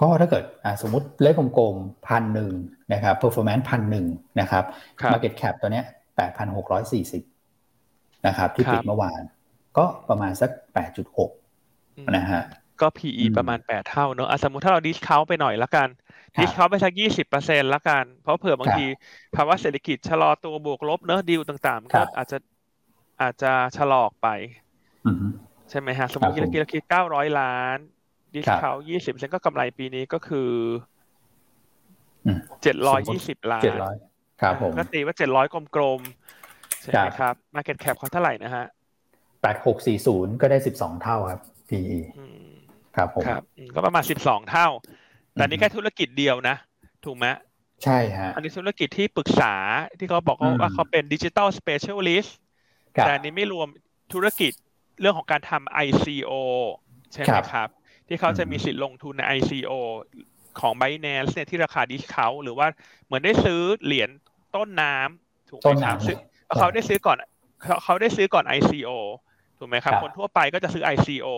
[0.00, 0.44] ก็ถ้าเกิด
[0.82, 2.52] สมมติเลขกลมๆพันหนึ่ง
[2.92, 4.06] นะครับ performance พันหนึ่ง
[4.40, 4.64] นะครับ
[5.12, 5.84] market cap ตัวเนี้ย
[6.16, 7.22] แปดพันหกร้อยสี่สิบ
[8.26, 9.20] นะครับ ที่ปิดเมื่อวาน
[9.78, 11.30] ก็ประมาณสักแปดจุดหก
[12.16, 12.42] นะฮะ
[12.80, 15.88] ก็ PE ประมาณแปดเท่าเนอะสมมติถ้าเรา discount ไปหน่อยละกัน
[16.40, 18.86] discount ไปสักยี่สิบเปอร์เซ็นละกัน เพราะเผื่อบางที
[19.36, 22.38] ภาวะเศรษฐกิจชะลอตัวบวกลบเนอะดีลต่างๆ ก็อาจจะ
[23.22, 24.28] อาจจะชะลอไป
[25.70, 27.78] ใช่ไหมฮะ สมมติเราคิดเราคิดเก้าร้อยล้าน
[28.34, 30.50] discount ยี่สิบเปอร์เซ็นก็กำไรปีนี้ก็คือ
[32.62, 33.96] เจ็ดร้อยยี่สิบล้านเจ็ดร้อย
[34.42, 38.66] ครับผมก็ตีว่าเจ็ดร้อยกลมๆใช่ไหมครับ Market Cap เขาเท่าไหร่นะฮะ
[39.42, 41.98] แปดหกสี่ศูนย์ก็ได้สิบสองเท่าครับ PE
[42.96, 43.42] ครับผมครับ
[43.74, 44.68] ก็ประมาณสิบสองเท่า
[45.40, 46.56] แต่นี่แค่ธุรกิจเดียวนะ
[47.04, 47.26] ถูกไหม
[47.84, 49.54] ใช่ฮะ อันนี้ธุรกิจที่ปรึกษา
[49.98, 52.36] ที่เขาบอกว่าเขาเป็นดิจิ t a ลสเปเชียลิสต์
[52.92, 53.68] แต่อันนี้ไม่รวม
[54.12, 54.52] ธุรกิจ
[55.00, 56.32] เรื่องของการทำ ICO
[57.12, 57.68] ใช่ไหมครับ
[58.08, 59.72] ที่เขาจะมีสิทธิ์ลงทุนใน ICO
[60.60, 62.66] ของ Binance เนี่ยที่ราคา discount หรือว่า
[63.04, 64.10] เหมือนได้ซื้อเหรียญ
[64.54, 65.96] ต้นน้ำถูกไหมครับ
[66.58, 67.16] เขาได้ซื้อก่อน
[67.84, 68.90] เขาได้ซื้อก่อน ICO
[69.58, 71.28] ถูกไหมครับ คนทั่วไปก็จะซื้อ ICO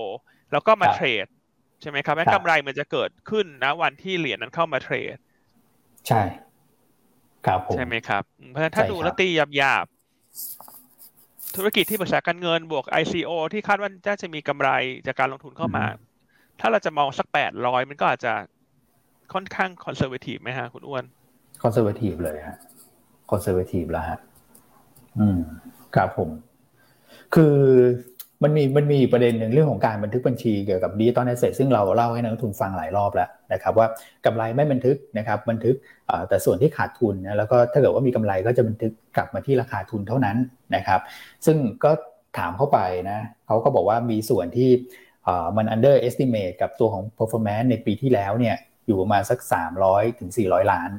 [0.53, 1.27] แล้วก็มาเทรด
[1.83, 5.17] ใช่ไหมครับแล้วกำไรมันจะเกิดขึ้นนะวันที่เหรียญนั้นเข้ามาเทรด
[6.09, 6.23] ใช่
[7.47, 14.71] ครับผมใช่ไหมครับเพราะฉะนั้นถ้าดูแล้วตีหยาบๆธุรกิจที่ปรึกษาการเงินบวก ICO ที่คาดว่าจะจะมีกำไร
[15.07, 15.85] จากการลงทุนเข้ามา
[16.61, 18.33] ถ้าเราจะมองสักแปดร้อยมันก็อาจจะ
[19.33, 21.05] ค่อนข้าง conservative ไหมฮะคุณอ้วน
[21.63, 22.57] conservative เลยฮะ
[23.31, 24.19] conservative แล้วฮะ
[25.21, 25.39] อืม
[25.95, 26.31] ครับผม
[27.35, 27.57] คือ
[28.43, 33.87] มันมีมันมีประเด็นหนึ่งเรื่องของการบันทึกบัญชีเกี่ยวกับ digital asset ซึ่งเราเล่าให้นักลงทุนฟังหลายรอบแล้วนะครับว่า
[34.27, 35.77] กำไรไม่บันทึกนะครับบันทึก
[36.29, 40.37] แต่ส่วนที่ขาดทุนนะแล้วก็ถ้าเกิดว่ามีกำไรก็จะบันทึกกลับมาที่ราคาทุนเท่านั้น
[40.77, 41.01] นะครับ
[41.47, 41.91] ซึ่งก็
[42.39, 42.79] ถามเข้าไป
[43.11, 44.71] นะเขาก็บอกว่ามีส่วนที่
[45.57, 49.39] มัน under estimate กับตัวของ performance ในปีที่แล้วเนี่ยอยู่ประมาณสัก
[49.79, 50.91] 300ถึง400 ล้าน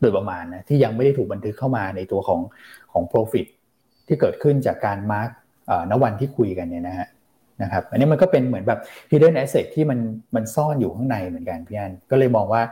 [0.00, 2.40] โดยประมาณนะที่ยังไม่ได้ถูกบันทึกเข้ามาในตัวของ
[2.92, 3.46] ของ profit
[4.06, 5.28] ที่เกิดขึ้นจากการมาร์
[5.90, 7.08] ณวันที่คุยกันเนี่ยนะฮะ
[7.62, 9.98] นะครับอันนี้มันก็เป็นเหมือนแบบ hidden asset ที่มัน
[10.34, 12.62] มันซ่อนอยู่ข้างในเหมือนกันพี่อันก็เลยมองว่า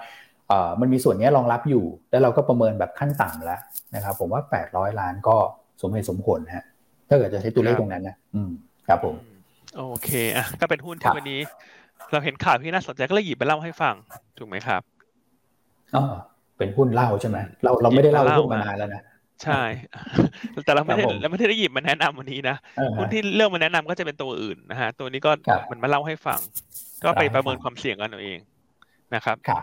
[0.81, 3.61] มันมีส่วนนี้รองรับอยู่ แล้วเราก็ประเมินแบบขั้นต่ำแล้ว
[3.95, 5.37] นะครับ ผมว่า 800 ล้านก็
[5.81, 6.65] สมเหตุสมผลฮะ
[7.09, 8.51] ถ้าเกิดจะใช้ตัวเลขตรงนั้นนะอืม
[8.89, 9.15] ครับผม
[9.77, 11.41] โอเคอะก็เป็นหุ้นที่วันนี้
[12.13, 13.95] เราเห็นข่าวที่น่าสนใจก็เลยหยิบไปเล่าให้ฟัง
[14.39, 14.83] ถูกไหมครับ
[15.97, 16.05] อ๋อ
[16.59, 19.03] เป็นหุ้นเล่าใช่ไหมเราเราไม่ได้เล่าหุ้นมานานแล้วนะ
[19.45, 19.63] ใช่
[20.65, 22.57] แต่เราไม่ได้เราไม่ได้หยิบมาแนะนำวันนี้นะ
[22.99, 25.31] หุ้นที่เรื่องมาแนะนำก็จะเป็นตัวอื่นนะฮะ ตัวนี้ก็
[25.71, 26.41] มันมาเล่าให้ฟัง
[27.05, 28.39] ก็ไปประเมินความเสี่ยงกันเอาเอง
[29.15, 29.63] นะครับครับ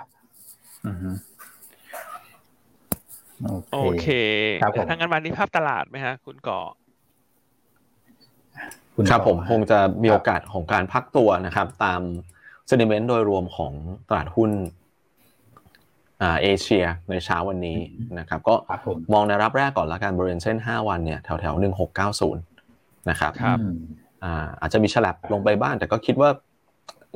[3.74, 4.08] โอเค
[4.90, 6.60] ถ้างั้นวันนี้ภาพตลาดไหมฮะ คุณก่อ
[9.10, 12.02] ครับผมคงจะมีโอกาสของการพักตัวนะครับ ตาม
[12.68, 13.74] เซนิเมนต์โดยรวมของ
[14.10, 14.52] ตลาดหุ้น
[16.42, 17.80] เอเชียในเช้าวันนี้
[18.20, 18.56] นะครับก็
[19.14, 22.42] มองในรับแรกก่อนละกันบริเวณเส้น 5 วันเนี่ยแถวแถวหนึ่งหกเก้าศูนย์
[23.10, 23.32] นะครับ
[24.62, 26.30] อาจจะมีฉลับลงไปบ้าง แต่ก็คิดว่า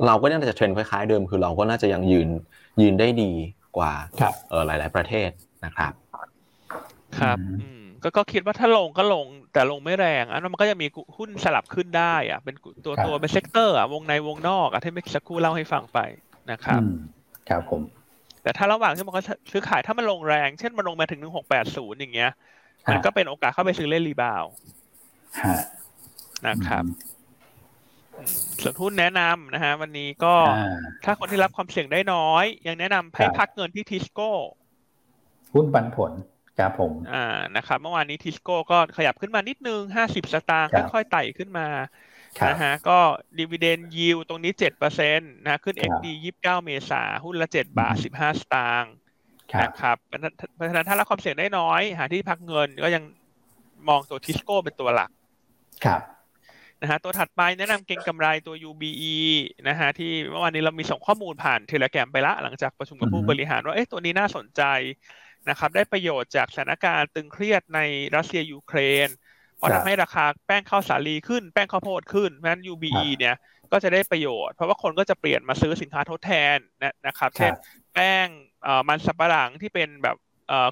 [0.06, 2.28] เราก็น่าจะเทรนคล้ายๆเดิม คือเราก็น่าจะยังยืน
[2.80, 3.32] ยืนได้ดี
[3.76, 3.92] กว่า
[4.50, 5.30] เออหลาย ๆ ประเทศ
[5.64, 5.92] นะครับ
[7.18, 7.38] ครับ
[8.02, 10.86] ก็ก็คิดว่าถ้าลงก็ลงแต่ลงไม่แรงอันนั้นมันก็จะมี
[11.16, 12.54] หุ้นสลับขึ้นได้อะเป็น
[12.84, 15.98] ตัวตัวเป็น sector อะวงในวงนอกอะที่เมื่อสักครู่เล่าให้ฟังไป
[16.50, 16.80] นะครับ
[17.48, 17.80] ครับผม
[18.48, 22.30] แต่ถ้าระหว่างที่มันก็ซื้อขายถ้ามันลงแรง เช่นมันลงมาถึงหนึ่งหกแปดศูนย์อย่างเงี้ย
[22.90, 24.44] มันก็เป็นโอกาสเข้าไปซื้อเล่น rebound
[26.46, 26.84] นะครับ
[28.62, 30.34] ส่วนหุ้นแนะนำนะฮะวันนี้ก็
[31.04, 34.30] ถ้าคนที่รับความเสี่ยงได้น้อย ยังแนะนำให้พักเงินที่ทิสโก้
[35.54, 36.12] หุ้นปันผล
[36.58, 37.26] ครับผม อ่า
[37.56, 41.66] นะครับ เมื่อวานนี้ทิสโก้ก็ขยับขึ้นมานิดนึงห้าสิบสตางค์ค่อยๆไต่ขึ้นมา
[42.48, 42.98] นะฮะก็
[43.38, 48.94] ดีเวเดนยิวตรงนี้เจ็ดเปอร์เซ็นต์นะขึ้น XD ยี่สิบเก้าเมษาหุ้นละเจ็ดบาทสิบห้าสตางค์
[49.62, 49.96] นะครับ
[50.54, 53.02] เพราะฉะนั้นถ้ารับความเสี่ยงได้น้อย หาที่พักเงินก็ยัง
[53.88, 55.10] มองตัวทิสโก้เป็นตัวหลัก
[55.84, 56.00] ครับ
[56.80, 59.16] นะฮะตัวถัดไปแนะนำเก็งกำไรตัว UBE
[59.68, 64.62] นะฮะที่เมื่อวานนี้เรามีส่งข้อมูลผ่าน Telegram ไปละ หลังจากประชุมกับผู้บริหารว่าเอ๊ะตัวนี้น่าสนใจ
[65.48, 67.80] นะครับได้ประโยชน์จากสถานการณ์ตึงเครียดใน
[68.16, 69.08] รัสเซียยูเครน
[69.60, 73.34] พอทำให้ราคาแป้งข้าวสาลีขึ้นแป้งข้าวโพดขึ้นเพราะฉะนั้น UBE เนี่ย
[73.72, 76.58] ก็จะได้ประโยชน์ เพราะว่าคนก็จะเปลี่ยนมาซื้อสินค้าทดแทน
[77.06, 77.52] นะครับเช่น
[77.94, 78.26] แป้ง
[78.88, 80.16] มันสำปะหลังที่เป็นแบบ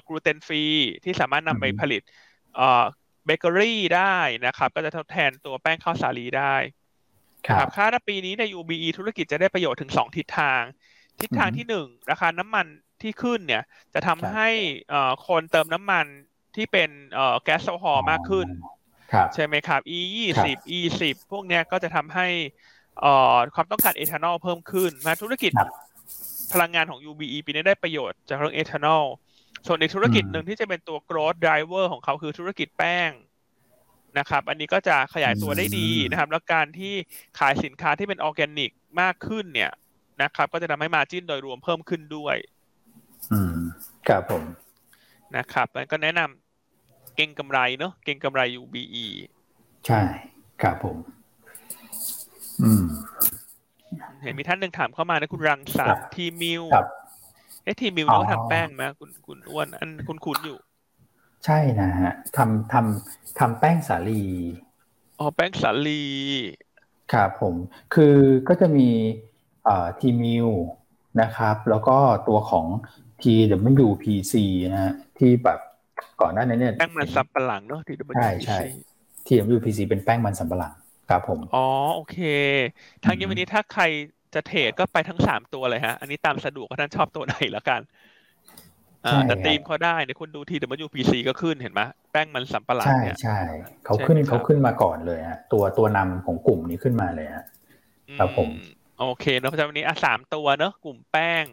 [0.07, 0.63] gluten free
[1.03, 2.01] ที่สามารถนำไปผลิต
[3.25, 6.55] เบเกอรี่ได้นะครับ ก็จะทดแทนตัวแป้งข้าวสาลีได้
[7.47, 10.61] ครับค่าปีนี้ใน UBE ธุรกิจจะได้ประโยชน์ถึง2ทิศทาง
[11.21, 12.65] ทิศทางที่1ราคาน้ำมัน
[13.01, 13.63] ที่ขึ้นเนี่ย
[13.93, 14.49] จะทำให้
[15.27, 16.05] คนเติมน้ำมัน
[16.55, 16.89] ที่เป็น
[17.43, 18.47] แก๊สโซฮอล์มากขึ้น
[19.35, 22.27] ใช่ไหมครับ e ยี่สิบ e สิบพวกเนี้ยก็จะทำให้
[23.03, 25.51] อ่อความต้องการเอทานอลเพิ่มขึ้น มาธุรกิจ
[26.53, 29.03] พลังงานของ UBE ปีนี้ได้ประโยชน์จากเรื่องเอทานอล
[29.67, 33.11] ส่วนในธุรกิจหนึ่งที่จะเป็นตัว growth driver ของเขาคือธุรกิจแป้ง
[34.17, 36.93] นะครับ อันนี้ก็จะขยายตัวได้ดีนะครับ แล้วการที่
[37.39, 39.71] ขายสินค้าที่เป็นออร์แกนิกมากขึ้นเนี่ย
[40.21, 42.35] นะครับ ก็จะทำให้ margin โดยรวมเพิ่มขึ้นด้วย
[43.31, 43.57] อืม
[44.07, 44.43] ครับผม
[45.35, 46.46] นะครับแล้วก็แนะนำ
[47.17, 49.05] เก็งกำไรเนาะเก็งกำไร UBE
[49.87, 50.01] ใช่
[50.61, 50.97] ครับผม
[52.61, 52.83] อืม
[54.21, 56.87] เห็นมีท่านหนึ่งถามเข้ามานะคุณรังสรรค์ทีมิวครับ
[57.63, 60.57] เอ๊ะทีมิวอ๋อนี่ก็ทำแป้งไหมคุณคุณอ้วนอันคุณคุณอยู่
[61.45, 64.23] ใช่นะฮะทำทำทำแป้งสาลี
[65.19, 66.03] อ๋อแป้งสาลี
[67.13, 67.55] ครับผม
[67.93, 68.15] คือ
[68.47, 68.89] ก็จะมี
[69.65, 70.47] เอ่อทีมิว
[71.21, 71.97] นะครับ แล้วก็
[72.27, 72.65] ตัวของ
[73.21, 74.33] TWPC
[74.73, 75.59] นะฮะที่แบบ
[76.21, 78.59] ก่อนหน้านี้เนี่ยแป้งมันสับปะหลังเนาะที่ใช่ใช่
[79.25, 80.73] TWPC เป็นแป้งมันสำปะหลัง
[81.09, 81.57] ครับผม อ๋อ
[81.93, 82.15] โอเค
[83.03, 83.83] ทางนี้วันนี้ถ้าใคร
[84.33, 87.81] จะเทรดก็ไปทั้งสามตัวเลยฮะ อันนี้ตามสะดวกว่าท่านชอบตัวไหนแล้วกัน
[89.03, 91.81] อ่าใช่แต่ครับธีมเขาได้เนี่ยคุณดู TWPC ก็ขึ้นเห็นไหม
[92.11, 93.37] แป้งมันสับปะหลังใช่เนี่ยใช่
[93.85, 97.45] เขาขึ้นใช่ไหมครับเขาขึ้นมาก่อนเลยฮะตัวตัวนำของกลุ่มนี้ขึ้นมาเลยฮะ
[98.17, 98.51] ครับผมอื
[98.95, 101.47] โอเคเนอะเพราะฉะนั้นวันนี้อะสามตัวเนอะกลุ่มแป้ง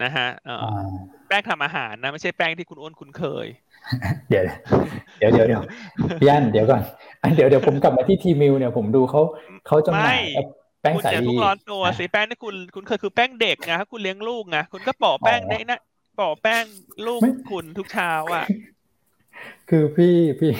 [0.00, 3.46] นะฮะเอ่อออ่าแป้งทำอาหารนะ ไม่ใช่แป้งที่คุณอ้วนคุ้นเคย
[4.28, 4.44] เดี๋ยว
[5.20, 5.62] เดี๋ยวเดี๋ยวเดี๋ยว
[6.20, 6.82] พี่อันเดี๋ยวก่อน
[7.22, 9.20] อันเดี๋ยวเดี๋ยวผมกลับมาที่ทีมิวเนี่ยผมดูเขา
[9.66, 10.42] เขาจำหน่ายไม่
[10.82, 15.80] แป้งคุณสาอย่าลีเพิ่งร้อนตัวสิแป้งที่คุณคุณเคยคือแป้งเด็กไงถ้าคุณเลี้ยงลูกไงคุณก็ปอกแป้งอ๋อได้นะ
[16.20, 16.64] ปอกแป้ง
[17.06, 18.44] ลูกไม่คุณทุกเช้าอะ
[19.70, 20.52] คือพี่พี่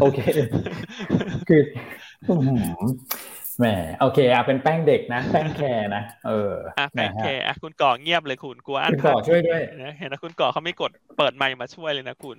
[0.00, 0.18] โอเค
[1.48, 1.62] คือ
[2.28, 2.62] อื้อหือ
[3.58, 3.66] แหม
[4.00, 12.38] โอเคอะเป็นแป้งเด็กนะ แป้งแคร์นะเอออะแป้งนะฮะแคร์อะคุณก่อเงียบเลยคุณกลัวอันคุณก่อช่วยด้วยนะเห็นนะคุณก่อเขาไม่กดเปิดไมค์มาช่วยเลยนะคุณ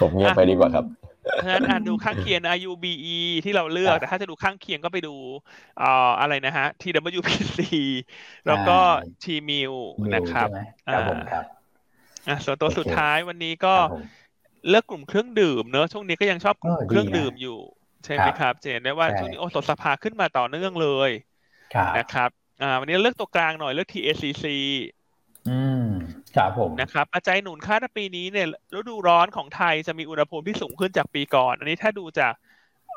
[0.00, 0.84] ผมเงียบไปดีกว่าครับ
[1.32, 5.14] เพราะฉะนั้นอะดูข้างเคียงนะ UBE ที่เราเลือกครับแต่ถ้าจะดูข้างเคียงก็ไปดู
[5.78, 7.58] เอ่ออะไรนะฮะ TWPC
[8.46, 8.78] แล้วก็อ่า
[9.22, 9.72] TMIL
[10.04, 10.58] มิวนะครับใช่ไหม
[10.90, 11.44] ครับผมครับ
[12.28, 14.02] อะส่วนตัวโอเคสุดท้ายวันนี้ก็ครับผม
[14.68, 17.58] เลือกกลุ่มเครื่องดื่มเนอะช่วงนี้ก็ยังชอบกลุ่มเออดีเครื่องนะดื่มอยู่
[18.04, 21.10] ใช่ไหมครับครับเจนได้ว่าใช่ช่วงนี้โอสถสภาขึ้นมาต่อเนื่องเลย
[21.74, 22.30] ครับนะครับ
[22.60, 24.44] อ่าวันนี้เลือกตัวกลางหน่อยเลือก TACC
[25.46, 25.50] อื
[25.82, 25.84] ม
[26.34, 28.46] ครับผมนะครับปัจจัยหนุนค่าปีนี้เนี่ย
[28.78, 32.32] ฤดูร้อนของไทยจะมีอุณหภูมิที่สูงขึ้นจากปีก่อน อันนี้ถ้าดูจาก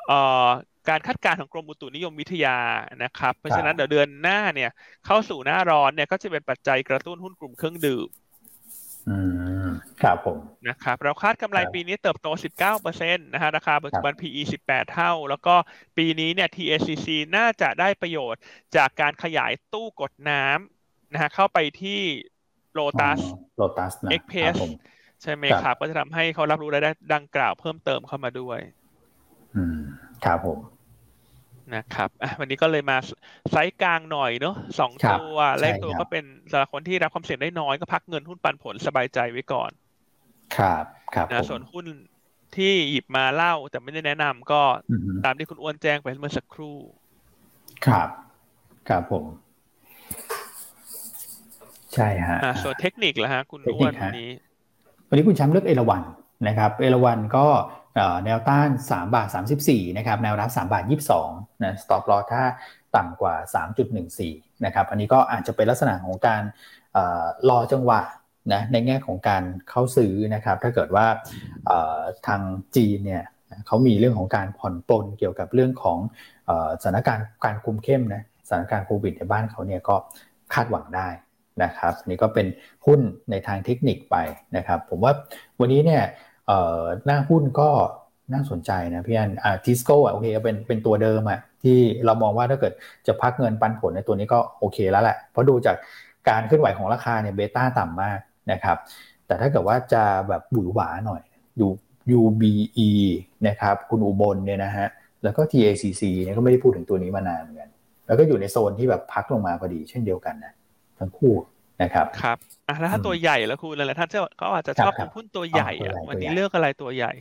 [0.08, 0.48] เอ่อ
[0.90, 2.58] การคาดการณ์ของกรมอุตุนิยมวิทยา
[3.04, 4.70] นะครับ เพราะฉะนั้นเดี๋ยวเดือนหน้าเนี่ย
[5.06, 8.25] เข้าสู่หน้าร้อนเนี่ยก็จะเป็นปัจจัยกระตุ้นหุ้นกลุ่มเครื่องดื่มอืม
[10.04, 10.38] ครับผม
[10.68, 12.28] นะครับเราคาดกำไรครับปีนี้เติบโต
[12.76, 15.56] 19%นะฮะราคาปัจจุบัน PE 18 เท่า แล้วก็
[15.98, 18.42] ปีนี้เนี่ย TACC น่าจะได้ประโยชน์
[18.76, 22.02] จากการขยายตู้กดน้ำนะฮะเข้าไปที่
[22.74, 23.20] โลตัส
[23.58, 24.74] โลตัสนะ Express ครับผม
[25.22, 28.60] ใช่ไหมครับครับ ก็จะทำให้เขารับรู้รายได้ดังกล่าวเพิ่มเติมเข้ามาด้วย
[29.56, 29.80] อืม
[30.26, 30.60] ครับผม
[31.76, 32.98] นะครับอะวันนี้ก็เลยมา
[33.52, 39.72] ไซส์กลางหน่อยเนอะสองครับตัวแรกตัวใช่ครับก็เป็นสำหรับคนที่รับความเสี่ยงได้น้อยก็พักเงินหุ้นปันผลสบายใจไว้ก่อน
[40.56, 40.86] ครับ
[41.16, 41.86] ครับผนะมส่วนหุ้น
[42.56, 46.78] ที่หยิบมาเล่าแต่ไม่ได้แนะนำก็อือฮึตามที่คุณอ้วนแจ้งไปเมื่อสักครู่
[47.86, 48.10] ครับ
[48.90, 49.26] ครับผม
[51.94, 54.30] ใช่ฮะอ่าส่วนเทคนิคล่ะฮะ คุณเทคอ้นิวนคฮะวันนี้
[55.10, 56.02] วันนี้คุณแชมป์เลือกเอราวัน
[56.48, 57.85] นะครับ เอราวันก็เอ่อ
[58.26, 59.28] แนวต้าน 3 บาท
[59.62, 60.84] 34 นะครับ แนวรับ 3 บาท
[61.24, 62.44] 22 นะ stop loss ถ้า
[62.96, 63.36] ต่ำกว่า
[64.00, 66.44] 3.14 นะครับ อันนี้ก็อาจจะเป็นลักษณะของการ
[66.94, 68.02] เอ่อรอจังหวะ
[68.54, 71.06] นะ ในแง่ของการเข้าซื้อนะครับ ถ้าเกิดว่า
[72.28, 72.42] ทาง
[72.76, 73.24] จีนเนี่ย
[73.68, 75.98] เขามีเรื่องของการผ่อนปลนเกี่ยวกับเรื่องของ
[76.50, 79.96] อสถานการณ์การคุมเข้มนะ สถานการณ์โควิดในบ้านเขาเนี่ยก็
[80.54, 81.08] คาดหวังได้
[81.64, 82.48] นะครับ นี่ก็เป็น
[82.86, 83.00] หุ้น
[83.32, 84.16] ในทางเทคนิคไป
[84.58, 85.14] นะครับ ผมว่า
[85.60, 86.04] วันนี้เนี่ย
[86.48, 87.70] เอ่อหน้าหุ้นก็
[88.34, 92.74] น่าสนใจนะพี่อันอ่าทิสโก้อะโอเคเป็นเป็นตัวเดิมอะที่เรามองว่าถ้าเกิด
[93.08, 95.76] จะพักเงินปันผลในตัวนี้ก็โอเคแล้วแหละเพราะดูจาก
[96.30, 98.20] การเคลื่อนไหวของราคาเนี่ยเบต้าต่ำมาก
[98.52, 98.78] นะครับ
[99.28, 101.22] แต่ถ้าเกิดว่าจะแบบบุ๋ยหวาหน่อย
[101.60, 101.68] ดู
[102.20, 102.90] UBE
[103.48, 104.88] นะครับคุณอุบลเนี่ยนะฮะ
[105.24, 107.70] แล้วก็ TACC เนี่ยก็ไม่ได้พูดถึงตัวนี้มานานเหมือนกัน
[108.08, 110.54] แล้วก็อยู่ในโซนที่แบบพักลงมาพอดีเช่นเดียวกันนะ
[111.00, 111.34] ทั้งคู่
[111.82, 117.12] นะครับครับอะแล้วถ้าอืมตัวใหญ่แล้วคุณหลายๆท่านจะเขาอาจจะชอบครับหุ้นตัวใหญ่อ๋อตัวอะใหญ่วันนี้ตัวใหญ่เลือกอะไรตัวใหญ่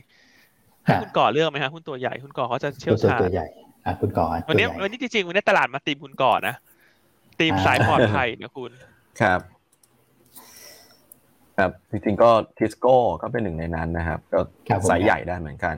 [0.85, 3.47] ให้คุณก่อเลือกไหมฮะหุ้นตัวใหญ่คุณก่อเขาจะเชี่ยวตัวชาญตัวใหญ่
[3.85, 6.55] อะคุณก่อนวันนี้ตัวใหญ่วันนี้จริงๆวันนี้ตลาดมาตีมคุณก่อนนะ
[7.39, 8.71] ตีมอ่าสายปลอดภัยนะคุณ
[9.21, 9.39] ครับ
[11.57, 15.75] ครับจริงๆก็ทิสโก้ก็เป็นหนึ่งในนั้นนะครับ ก็ครับผมสายใหญ่ได้เหมือนกัน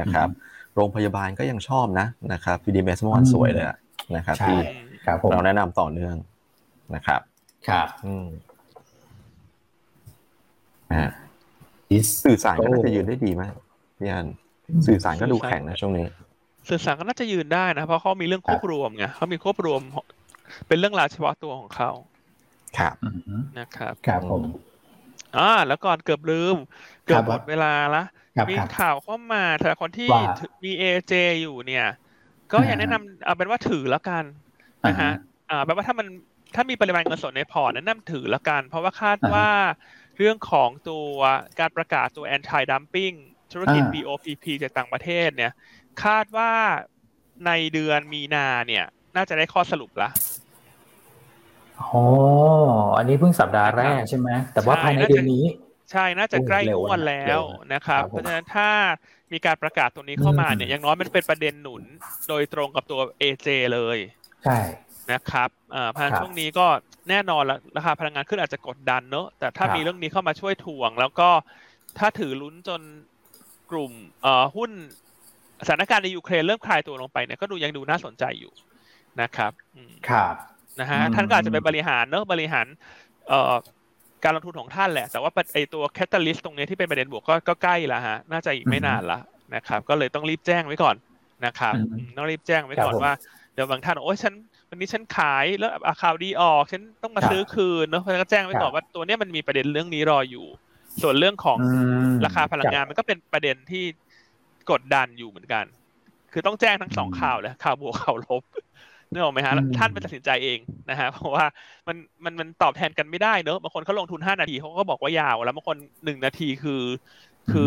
[0.00, 0.28] นะครับ
[0.74, 3.76] โรงพยาบาลก็ยังชอบนะนะครับ PDMS เมื่อวานสวยเลยอะ
[4.16, 4.58] นะครับใช่ที่
[5.06, 6.16] ครับผมเราแนะนำต่อเนื่อง
[6.94, 7.20] นะครับ
[7.68, 8.26] ครับอืม
[10.90, 11.10] นะฮะ
[11.90, 13.54] ดิสสื่อสารก็น่าจะยืนได้ดีมาก
[13.98, 14.26] พี่อัน
[14.86, 16.06] สื่อสารก็ดูแข็งนะช่วงนี้
[16.68, 19.80] สื่อสารก็น่าจะยืนได้นะเพราะเขามีเรื่องควบรวมไงเขามีควบรวม
[20.68, 21.90] เป็นเรื่องราวเฉพาะตัวของเขา
[22.78, 23.08] ครับอื
[23.40, 24.42] มนะครับครับผม
[25.36, 26.56] อ่าแล้วก่อนเกือบลืม
[27.04, 28.02] เกือบหมดเวลาละ
[28.36, 30.24] ครับมีครับข่าวเข้ามาแต่คนที่ว่า
[30.64, 31.86] มีเอเจอยู่เนี่ย
[32.52, 34.24] ก็อยากอ่าแนะนำเอาเป็นว่าถือแล้วกัน
[34.88, 35.10] นะฮะ
[35.50, 36.06] อ่าแปลว่าถ้ามัน
[36.54, 39.48] ถ้ามีปริมาณเงินสดในพอร์ตแนะนำถือแล้วกัน เพราะว่าคาดอ่าว่า
[40.18, 41.16] เรื่องของตัว
[41.60, 43.16] การประกาศตัว anti dumping
[43.52, 45.52] ธุรกิจอ่า BOPP จากต่างประเทศเนี่ย
[46.04, 46.52] คาดว่า
[47.46, 48.84] ในเดือนมีนาเนี่ย
[49.16, 50.10] น่าจะได้ข้อสรุปละ
[51.80, 52.02] อ๋อ
[52.96, 55.44] อันนี้เพิ่งสัปดาห์แรกใช่ไหม แต่ว่าใช่ภายในน่าจะเดือนนี้
[55.90, 58.70] ใช่ น่าจะโอ้ใกล้เร็วงวดนะแล้วเร็วนะนะครับครับผมเพราะฉะนั้นถ้า
[59.32, 61.82] มีการประกาศตรงนี้เข้ามาเนี่ยอืมอย่างน้อยมันเป็นประเด็นหนุน
[62.28, 63.98] โดยตรงกับตัว AJ เลย
[64.44, 64.58] ใช่
[65.12, 66.66] นะครับอ่าเพราะฉะนั้นครับช่วงนี้ก็
[67.10, 71.28] แน่นอนละราคาพลังงานขึ้นอาจจะกดดันเนอะแต่ถ้าครับมีเรื่องนี้เข้ามาช่วยถ่วง แล้วก็
[71.98, 72.80] ถ้าถือลุ้นจน
[73.70, 73.92] กลุ่ม
[74.22, 74.70] เอ่อหุ้น
[75.66, 78.52] สถานการณ์ในยูเครนเริ่มคลายตัวลงไปเนี่ยก็ดูยังดูน่าสนใจอยู่
[79.22, 80.34] นะครับอืมครับ
[80.80, 82.66] นะฮะอืมท่านก็อาจจะไปบริหารเนอะบริหาร
[83.28, 83.54] เอ่อ
[84.24, 89.18] การลงทุนของท่านแหละ แต่ว่าไอตัวแคตตาลิสต์ตรงนี้ที่เป็นประเด็นบวกก็ก็ใกล้ละฮะน่าจะอีกไม่นานละ
[89.54, 90.96] นะครับ ก็เลยต้องรีบแจ้งไว้ก่อน
[91.46, 93.14] นะครับอืมอืมต้องรีบแจ้งไว้ก่อนครับผมว่า
[93.54, 94.34] เดี๋ยวบางท่านบอกโอ้ยฉัน
[94.74, 100.46] วันนี้ฉันขายแล้วอะข่าวดีออก ฉันต้องมาครับซื้อคืนเนอะเพราะฉะนั้นก็แจ้งไว้ก่อนครับว่าตัวเนี้ยมันมีประเด็นเรื่องนี้รออยู่
[101.02, 101.60] ส่วนเรื่องของอื
[102.14, 103.84] มราคาพลังงานมันก็เป็นประเด็นที่
[104.70, 105.64] กดดันอยู่เหมือนกัน
[106.32, 108.42] คือต้องแจ้งทั้งสองอืมข่าวเลยข่าวบวกข่าวลบ
[109.10, 110.58] นึกออกไหมฮะแล้วอืมท่านไปตัดสินใจเอง
[110.88, 111.44] นะฮะเพราะว่า
[111.88, 116.72] มันมันมันตอบแทนกันไม่ได้เนอะบางคนเขาลงทุนห้านาทีเขาก็บอกว่ายาว แล้วบางคนหนึ่งนาทีคือ
[117.48, 117.60] คือ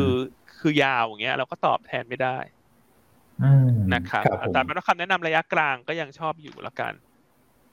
[0.58, 2.57] คือยาวอย่างเงี้ยเราก็ตอบแทนไม่ได้อืม
[3.94, 6.94] นะครับครับผมแต่เป็นว่าคำแนะนำระยะกลางก็ยังชอบอยู่แล้วกัน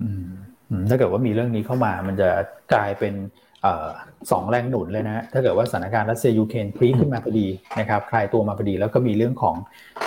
[0.03, 0.27] อืม
[0.69, 2.29] อืมถ้าเกิดว่ามีเรื่องนี้เข้ามา มันจะ
[2.73, 3.15] กลายเป็น
[3.63, 3.89] เอ่อ
[4.31, 7.47] สองแรงหนุนเลยนะฮะถ้าเกิดว่าสถานการณ์รัสเซียยูเครนพลิกขึ้นมาพอดี
[7.79, 9.57] นะครับคลายตัวมาพอดี แล้วก็มีเรื่องของ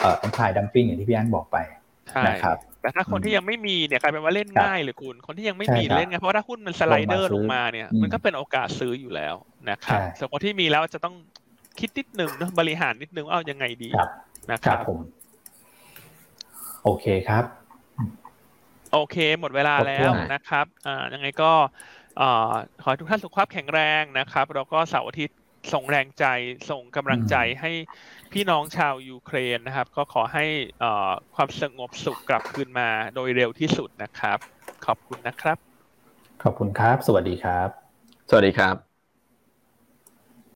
[0.02, 1.58] เอ่อ anti dumping อย่างที่พี่อันบอกไป
[2.12, 9.36] ใช่นะครับแต่ถ้าคนที่ยังไม่มีเนี่ยกลายเป็นว่าเล่นครับง่ายเลยคุณ คนที่ยังไม่มีใช่ครับเล่นง่ายเพราะว่าถ้าหุ้นมันสไลเดอร์ลลงงมามาซื้อเนี่ยอืมมันก็เป็นโอกาสซื้ออยู่แล้ว
[9.70, 11.16] นะครับใช่ส่วนคนที่มีแล้วจะต้อง
[11.80, 14.10] คิดนิดนึงเนอะบริหารนิดนึงว่าเอายังไงดีครับ
[14.52, 15.00] นะคครัรับบผม
[16.88, 17.46] โอเคครับ
[18.94, 21.52] โอเค หมดเวลาแล้ครวบถ้วนนะครับอ่ายังไงก็
[22.22, 25.38] อ่าขอให้ทุกท่านสุขภาพแข็งแรงนะครับ แล้วก็เสาร์อาทิตย์
[25.74, 26.26] ส่งแรงใจ
[26.70, 27.72] ส่งกำลังใจให้
[28.32, 30.46] พี่น้องชาวยูเครนนะครับ ก็ขอให้
[30.84, 34.38] อ่าความสงบสุขกลับคืนมาโดยเร็วที่สุดนะครับ
[34.86, 35.58] ขอบคุณนะครับ
[36.44, 37.70] ขอบคุณครับ สวัสดีครับ
[38.30, 38.87] สวัสดีครับ